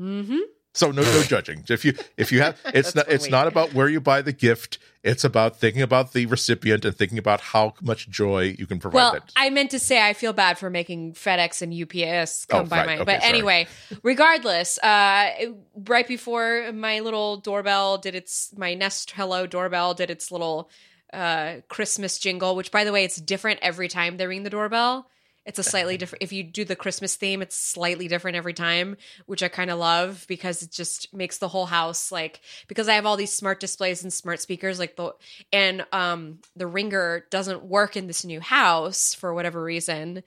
[0.00, 0.38] Mm-hmm.
[0.74, 1.64] So no no judging.
[1.68, 4.78] If you if you have it's not it's not about where you buy the gift.
[5.04, 8.96] It's about thinking about the recipient and thinking about how much joy you can provide.
[8.96, 9.32] Well, that.
[9.36, 12.78] I meant to say I feel bad for making FedEx and UPS come Oh, by
[12.78, 12.86] right.
[12.86, 12.94] my.
[12.94, 13.28] Okay, but sorry.
[13.34, 13.66] anyway,
[14.02, 15.52] regardless, uh,
[15.86, 20.70] right before my little doorbell did its my Nest Hello doorbell did its little
[21.12, 25.08] uh, Christmas jingle, which by the way, it's different every time they ring the doorbell.
[25.46, 26.22] It's a slightly different.
[26.22, 28.96] If you do the Christmas theme, it's slightly different every time,
[29.26, 32.40] which I kind of love because it just makes the whole house like.
[32.66, 35.14] Because I have all these smart displays and smart speakers, like the
[35.52, 40.22] and um the ringer doesn't work in this new house for whatever reason.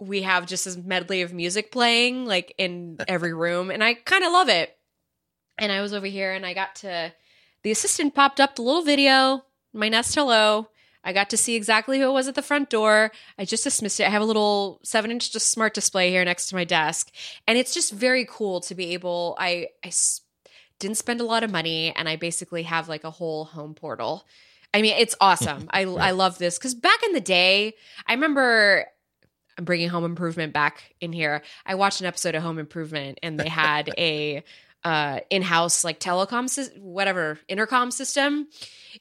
[0.00, 4.24] We have just this medley of music playing like in every room, and I kind
[4.24, 4.74] of love it.
[5.58, 7.12] And I was over here, and I got to
[7.62, 10.68] the assistant popped up the little video, my Nest Hello.
[11.04, 13.12] I got to see exactly who it was at the front door.
[13.38, 14.06] I just dismissed it.
[14.06, 17.10] I have a little seven inch just smart display here next to my desk.
[17.46, 20.22] And it's just very cool to be able, I, I s-
[20.78, 24.26] didn't spend a lot of money and I basically have like a whole home portal.
[24.72, 25.68] I mean, it's awesome.
[25.70, 27.74] I, I love this because back in the day,
[28.06, 28.86] I remember
[29.56, 31.42] I'm bringing Home Improvement back in here.
[31.64, 34.42] I watched an episode of Home Improvement and they had a
[34.84, 36.48] uh, in-house like telecom
[36.78, 38.48] whatever intercom system.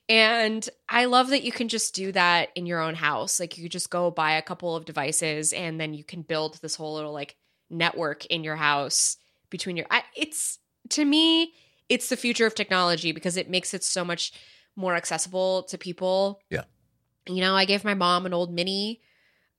[0.08, 3.40] And i love that you can just do that in your own house.
[3.40, 6.60] Like you could just go buy a couple of devices and then you can build
[6.62, 7.36] this whole little like
[7.70, 9.18] network in your house
[9.50, 11.54] between your I, it's to me
[11.90, 14.32] it's the future of technology because it makes it so much
[14.76, 16.40] more accessible to people.
[16.50, 16.64] Yeah.
[17.28, 19.02] you know i gave my mom an old mini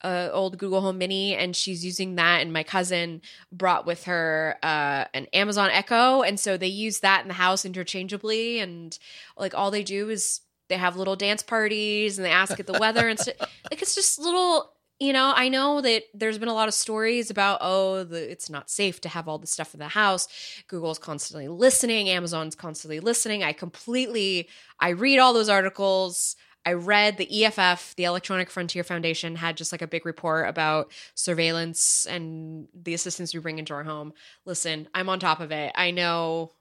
[0.04, 2.42] uh, old Google Home Mini, and she's using that.
[2.42, 7.22] And my cousin brought with her uh, an Amazon Echo, and so they use that
[7.22, 8.60] in the house interchangeably.
[8.60, 8.96] And
[9.36, 12.78] like all they do is they have little dance parties, and they ask it the
[12.78, 14.70] weather, and st- like it's just little.
[15.00, 18.48] You know, I know that there's been a lot of stories about oh, the, it's
[18.48, 20.28] not safe to have all the stuff in the house.
[20.68, 23.42] Google's constantly listening, Amazon's constantly listening.
[23.42, 24.48] I completely,
[24.78, 26.36] I read all those articles.
[26.66, 30.90] I read the EFF, the Electronic Frontier Foundation, had just like a big report about
[31.14, 34.14] surveillance and the assistance we bring into our home.
[34.44, 35.72] Listen, I'm on top of it.
[35.74, 36.52] I know,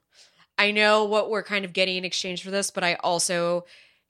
[0.58, 3.64] I know what we're kind of getting in exchange for this, but I also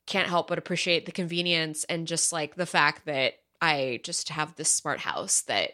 [0.06, 4.56] can't help but appreciate the convenience and just like the fact that I just have
[4.56, 5.70] this smart house that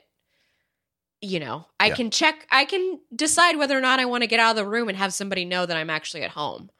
[1.22, 1.96] you know, I Yeah.
[1.96, 4.64] can check, I can decide whether or not I want to get out of the
[4.66, 6.70] room and have somebody know that I'm actually at home.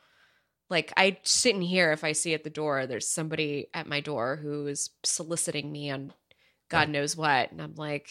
[0.71, 4.01] Like I sit in here if I see at the door there's somebody at my
[4.01, 6.13] door who is soliciting me on
[6.69, 8.09] God knows what, and I'm like,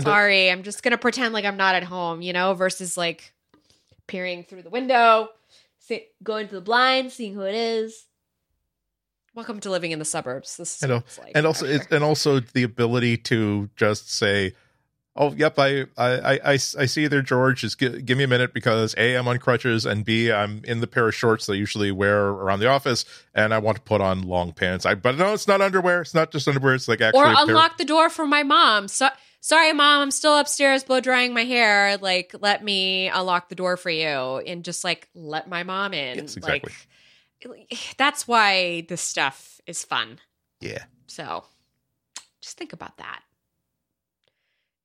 [0.00, 3.34] sorry, I'm just gonna pretend like I'm not at home, you know, versus like
[4.06, 5.28] peering through the window,
[5.78, 8.06] see, going to the blind, seeing who it is.
[9.34, 10.56] Welcome to living in the suburbs.
[10.56, 11.02] This is I know.
[11.20, 11.32] like.
[11.34, 14.54] and also it's, and also the ability to just say
[15.16, 18.52] oh yep i i i, I see there george just gi- give me a minute
[18.52, 21.56] because a i'm on crutches and b i'm in the pair of shorts that i
[21.56, 23.04] usually wear around the office
[23.34, 26.14] and i want to put on long pants i but no it's not underwear it's
[26.14, 28.88] not just underwear it's like actually or a pair- unlock the door for my mom.
[28.88, 29.08] So
[29.40, 31.96] sorry, mom, I'm still upstairs blow drying my hair.
[31.98, 36.18] Like, let me unlock the door for you and just like let my mom in.
[36.18, 36.72] Yes, exactly.
[37.44, 40.18] Like that's why this stuff is fun.
[40.60, 41.44] yeah So
[42.40, 43.20] just think about that.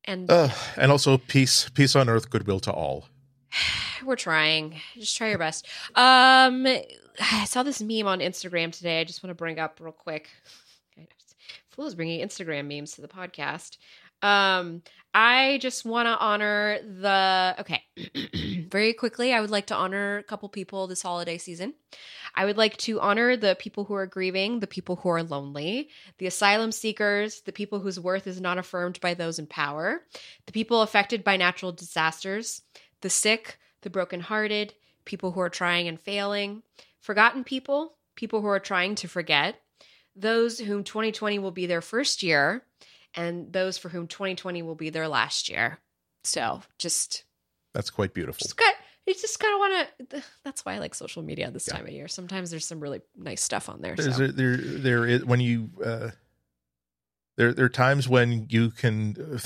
[0.06, 3.08] And Uh, and also peace, peace on earth, goodwill to all.
[4.06, 4.80] we're trying.
[4.96, 5.68] Just try your best.
[5.96, 9.02] Um, I saw this meme on Instagram today.
[9.02, 10.30] I just want to bring up real quick.
[11.70, 13.78] Flo is bringing Instagram memes to the podcast.
[14.22, 14.82] Um,
[15.22, 17.54] I just want to honor the.
[17.60, 17.84] Okay,
[18.72, 19.34] very quickly.
[19.34, 21.74] I would like to honor a couple people this holiday season.
[22.36, 25.90] I would like to honor the people who are grieving, the people who are lonely,
[26.20, 30.04] the asylum seekers, the people whose worth is not affirmed by those in power,
[30.46, 32.62] the people affected by natural disasters,
[33.02, 34.74] the sick, the brokenhearted,
[35.04, 36.64] people who are trying and failing,
[37.02, 39.60] forgotten people, people who are trying to forget,
[40.16, 42.64] those whom 2020 will be their first year,
[43.16, 45.80] and those for whom 2020 will be their last year.
[46.24, 47.24] So just,
[47.74, 48.44] That's quite beautiful.
[48.44, 48.74] just got,
[49.08, 50.24] you just kind of want to.
[50.44, 51.78] That's why I like social media this Yeah.
[51.78, 52.08] time of year.
[52.08, 53.96] Sometimes there's some really nice stuff on there.
[53.96, 54.26] There's so.
[54.26, 56.10] a, there there is when you uh,
[57.38, 59.40] there there are times when you can.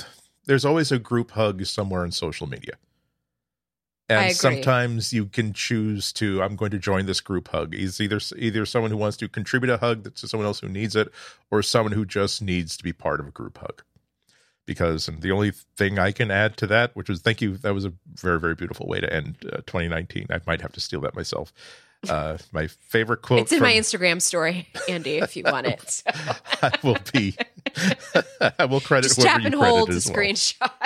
[0.45, 2.73] There's always a group hug somewhere in social media,
[4.09, 6.41] and sometimes you can choose to.
[6.41, 7.73] I'm going to join this group hug.
[7.73, 10.95] It's either either someone who wants to contribute a hug to someone else who needs
[10.95, 11.11] it,
[11.51, 13.83] or someone who just needs to be part of a group hug.
[14.65, 17.73] Because and the only thing I can add to that, which was thank you, that
[17.73, 20.27] was a very very beautiful way to end uh, 2019.
[20.29, 21.53] I might have to steal that myself.
[22.09, 23.39] Uh, my favorite quote.
[23.39, 25.89] it's in from, my Instagram story, Andy, if you want it.
[25.89, 26.11] So.
[26.61, 27.35] I will be.
[28.59, 30.17] I will credit Just whoever tap and you hold the well.
[30.17, 30.82] screenshots.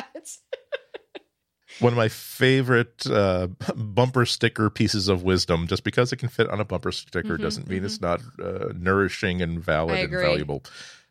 [1.79, 5.67] One of my favorite uh, bumper sticker pieces of wisdom.
[5.67, 8.69] Just because it can fit on a bumper sticker Mhm, doesn't mean it's not uh,
[8.75, 10.63] nourishing and valid and valuable.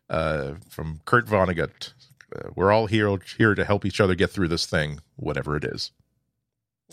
[0.08, 1.92] Uh, from Kurt Vonnegut,
[2.34, 5.64] uh, we're all here here to help each other get through this thing, whatever it
[5.64, 5.92] is.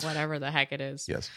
[0.02, 1.08] Whatever the heck it is.
[1.08, 1.30] Yes.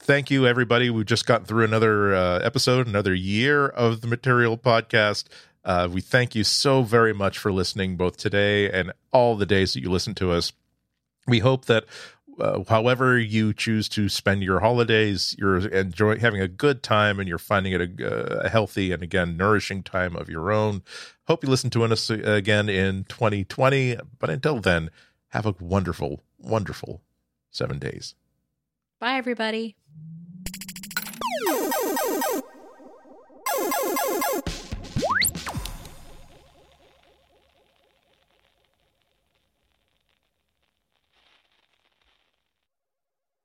[0.00, 0.90] Thank you, everybody.
[0.90, 5.26] We've just gotten through another uh, episode, another year of the Material Podcast.
[5.64, 9.74] Uh, we thank you so very much for listening, both today and all the days
[9.74, 10.52] that you listen to us.
[11.26, 11.84] We hope that,
[12.40, 17.28] uh, however you choose to spend your holidays, you're enjoying having a good time and
[17.28, 20.82] you're finding it a, a healthy and again nourishing time of your own.
[21.28, 23.96] Hope you listen to us again in 2020.
[24.18, 24.90] But until then,
[25.28, 27.02] have a wonderful, wonderful
[27.50, 28.14] seven days.
[28.98, 29.76] Bye, everybody.